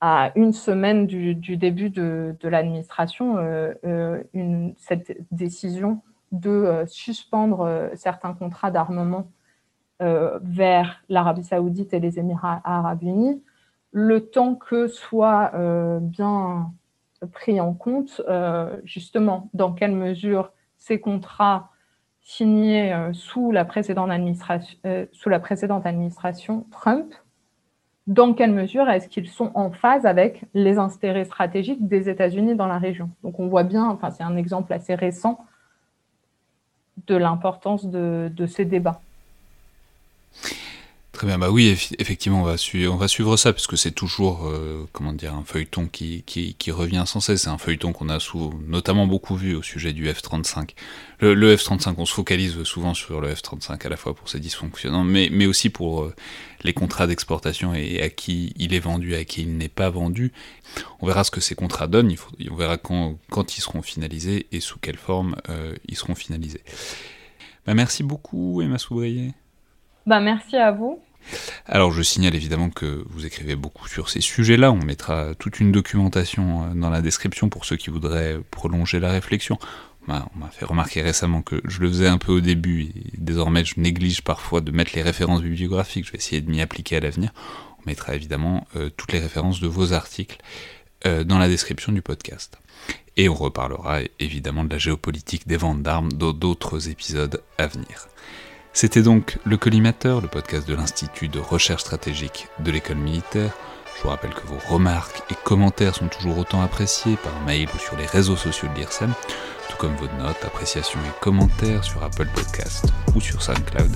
à 0.00 0.32
une 0.36 0.52
semaine 0.52 1.06
du, 1.06 1.34
début 1.56 1.90
de, 1.90 2.36
l'administration, 2.42 3.36
cette 4.76 5.16
décision 5.32 6.02
de 6.30 6.84
suspendre 6.86 7.90
certains 7.94 8.34
contrats 8.34 8.70
d'armement 8.70 9.28
vers 10.00 11.02
l'Arabie 11.08 11.42
saoudite 11.42 11.94
et 11.94 12.00
les 12.00 12.18
Émirats 12.18 12.60
arabes 12.64 13.02
unis, 13.02 13.42
le 13.90 14.28
temps 14.28 14.54
que 14.54 14.86
soit 14.86 15.52
bien 16.00 16.72
pris 17.32 17.60
en 17.60 17.74
compte, 17.74 18.22
justement, 18.84 19.50
dans 19.52 19.72
quelle 19.72 19.96
mesure 19.96 20.52
ces 20.78 21.00
contrats 21.00 21.70
signés 22.28 22.92
euh, 22.92 23.12
sous, 23.14 23.52
la 23.52 23.66
euh, 24.86 25.06
sous 25.12 25.28
la 25.30 25.40
précédente 25.40 25.86
administration 25.86 26.66
Trump, 26.70 27.14
dans 28.08 28.32
quelle 28.32 28.52
mesure 28.52 28.88
est-ce 28.88 29.06
qu'ils 29.06 29.28
sont 29.28 29.52
en 29.54 29.70
phase 29.70 30.06
avec 30.06 30.44
les 30.54 30.78
intérêts 30.78 31.26
stratégiques 31.26 31.86
des 31.86 32.08
États-Unis 32.08 32.56
dans 32.56 32.66
la 32.66 32.78
région 32.78 33.10
Donc 33.22 33.38
on 33.38 33.48
voit 33.48 33.64
bien, 33.64 33.84
enfin 33.84 34.10
c'est 34.10 34.22
un 34.22 34.36
exemple 34.36 34.72
assez 34.72 34.94
récent 34.94 35.44
de 37.06 37.14
l'importance 37.14 37.84
de, 37.84 38.32
de 38.34 38.46
ces 38.46 38.64
débats. 38.64 39.00
Très 41.18 41.26
bien, 41.26 41.36
bah 41.36 41.50
oui, 41.50 41.76
effectivement, 41.98 42.42
on 42.42 42.44
va, 42.44 42.56
suivre 43.08 43.36
ça, 43.36 43.52
parce 43.52 43.66
que 43.66 43.74
c'est 43.74 43.90
toujours, 43.90 44.46
euh, 44.46 44.88
comment 44.92 45.12
dire, 45.12 45.34
un 45.34 45.42
feuilleton 45.42 45.88
qui, 45.88 46.22
revient 46.70 47.02
sans 47.06 47.18
cesse. 47.18 47.42
C'est 47.42 47.48
un 47.48 47.58
feuilleton 47.58 47.92
qu'on 47.92 48.08
a 48.08 48.18
notamment 48.68 49.08
beaucoup 49.08 49.34
vu 49.34 49.56
au 49.56 49.62
sujet 49.62 49.92
du 49.92 50.06
F-35. 50.08 50.76
Le, 51.18 51.34
le 51.34 51.56
F-35, 51.56 51.94
on 51.98 52.06
se 52.06 52.14
focalise 52.14 52.62
souvent 52.62 52.94
sur 52.94 53.20
le 53.20 53.34
F-35, 53.34 53.84
à 53.84 53.88
la 53.88 53.96
fois 53.96 54.14
pour 54.14 54.28
ses 54.28 54.38
dysfonctionnants, 54.38 55.02
mais, 55.02 55.46
aussi 55.46 55.70
pour 55.70 56.04
euh, 56.04 56.14
les 56.62 56.72
contrats 56.72 57.08
d'exportation 57.08 57.74
et 57.74 58.00
à 58.00 58.10
qui 58.10 58.52
il 58.56 58.72
est 58.72 58.78
vendu, 58.78 59.16
à 59.16 59.24
qui 59.24 59.42
il 59.42 59.56
n'est 59.56 59.66
pas 59.66 59.90
vendu. 59.90 60.32
On 61.00 61.08
verra 61.08 61.24
ce 61.24 61.32
que 61.32 61.40
ces 61.40 61.56
contrats 61.56 61.88
donnent, 61.88 62.14
on 62.48 62.54
verra 62.54 62.76
quand, 62.76 63.18
quand 63.28 63.58
ils 63.58 63.60
seront 63.60 63.82
finalisés 63.82 64.46
et 64.52 64.60
sous 64.60 64.78
quelle 64.78 64.96
forme 64.96 65.34
euh, 65.48 65.74
ils 65.88 65.96
seront 65.96 66.14
finalisés. 66.14 66.62
Bah, 67.66 67.74
merci 67.74 68.04
beaucoup, 68.04 68.62
Emma 68.62 68.78
Soubrier. 68.78 69.32
Bah, 70.06 70.20
merci 70.20 70.56
à 70.56 70.70
vous. 70.70 71.00
Alors 71.66 71.92
je 71.92 72.02
signale 72.02 72.34
évidemment 72.34 72.70
que 72.70 73.04
vous 73.10 73.26
écrivez 73.26 73.56
beaucoup 73.56 73.88
sur 73.88 74.08
ces 74.08 74.20
sujets-là, 74.20 74.72
on 74.72 74.82
mettra 74.82 75.34
toute 75.34 75.60
une 75.60 75.72
documentation 75.72 76.64
euh, 76.64 76.74
dans 76.74 76.90
la 76.90 77.02
description 77.02 77.48
pour 77.48 77.64
ceux 77.64 77.76
qui 77.76 77.90
voudraient 77.90 78.38
prolonger 78.50 79.00
la 79.00 79.10
réflexion. 79.10 79.58
On 80.10 80.38
m'a 80.38 80.50
fait 80.50 80.64
remarquer 80.64 81.02
récemment 81.02 81.42
que 81.42 81.60
je 81.66 81.80
le 81.80 81.88
faisais 81.88 82.08
un 82.08 82.16
peu 82.16 82.32
au 82.32 82.40
début 82.40 82.84
et 82.84 82.92
désormais 83.18 83.64
je 83.66 83.78
néglige 83.78 84.22
parfois 84.22 84.62
de 84.62 84.70
mettre 84.70 84.92
les 84.94 85.02
références 85.02 85.42
bibliographiques, 85.42 86.06
je 86.06 86.12
vais 86.12 86.18
essayer 86.18 86.40
de 86.40 86.50
m'y 86.50 86.62
appliquer 86.62 86.96
à 86.96 87.00
l'avenir. 87.00 87.30
On 87.78 87.82
mettra 87.86 88.14
évidemment 88.14 88.66
euh, 88.76 88.88
toutes 88.96 89.12
les 89.12 89.18
références 89.18 89.60
de 89.60 89.68
vos 89.68 89.92
articles 89.92 90.38
euh, 91.06 91.24
dans 91.24 91.38
la 91.38 91.48
description 91.48 91.92
du 91.92 92.00
podcast. 92.00 92.58
Et 93.18 93.28
on 93.28 93.34
reparlera 93.34 94.00
évidemment 94.18 94.64
de 94.64 94.70
la 94.70 94.78
géopolitique 94.78 95.46
des 95.46 95.58
ventes 95.58 95.82
d'armes 95.82 96.12
dans 96.12 96.32
d'autres 96.32 96.88
épisodes 96.88 97.42
à 97.58 97.66
venir. 97.66 98.08
C'était 98.80 99.02
donc 99.02 99.38
Le 99.44 99.56
Collimateur, 99.56 100.20
le 100.20 100.28
podcast 100.28 100.68
de 100.68 100.74
l'Institut 100.76 101.26
de 101.26 101.40
recherche 101.40 101.80
stratégique 101.80 102.46
de 102.60 102.70
l'école 102.70 102.98
militaire. 102.98 103.50
Je 103.96 104.04
vous 104.04 104.08
rappelle 104.08 104.32
que 104.32 104.46
vos 104.46 104.60
remarques 104.68 105.20
et 105.32 105.34
commentaires 105.42 105.96
sont 105.96 106.06
toujours 106.06 106.38
autant 106.38 106.62
appréciés 106.62 107.16
par 107.16 107.32
mail 107.40 107.66
ou 107.74 107.78
sur 107.80 107.96
les 107.96 108.06
réseaux 108.06 108.36
sociaux 108.36 108.68
de 108.68 108.78
l'IRSEM, 108.78 109.12
tout 109.68 109.76
comme 109.78 109.96
vos 109.96 110.06
notes, 110.22 110.44
appréciations 110.44 111.00
et 111.00 111.20
commentaires 111.20 111.82
sur 111.82 112.04
Apple 112.04 112.28
Podcast 112.32 112.84
ou 113.16 113.20
sur 113.20 113.42
SoundCloud, 113.42 113.90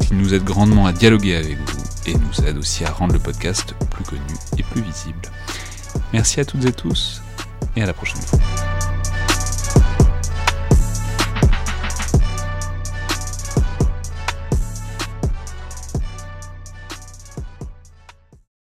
qui 0.00 0.12
nous 0.12 0.34
aident 0.34 0.44
grandement 0.44 0.84
à 0.84 0.92
dialoguer 0.92 1.36
avec 1.36 1.56
vous 1.56 1.84
et 2.04 2.12
nous 2.12 2.46
aident 2.46 2.58
aussi 2.58 2.84
à 2.84 2.90
rendre 2.90 3.14
le 3.14 3.20
podcast 3.20 3.74
plus 3.90 4.04
connu 4.04 4.34
et 4.58 4.62
plus 4.62 4.82
visible. 4.82 5.22
Merci 6.12 6.40
à 6.40 6.44
toutes 6.44 6.66
et 6.66 6.72
tous 6.72 7.22
et 7.76 7.82
à 7.82 7.86
la 7.86 7.94
prochaine 7.94 8.20
fois. 8.20 8.38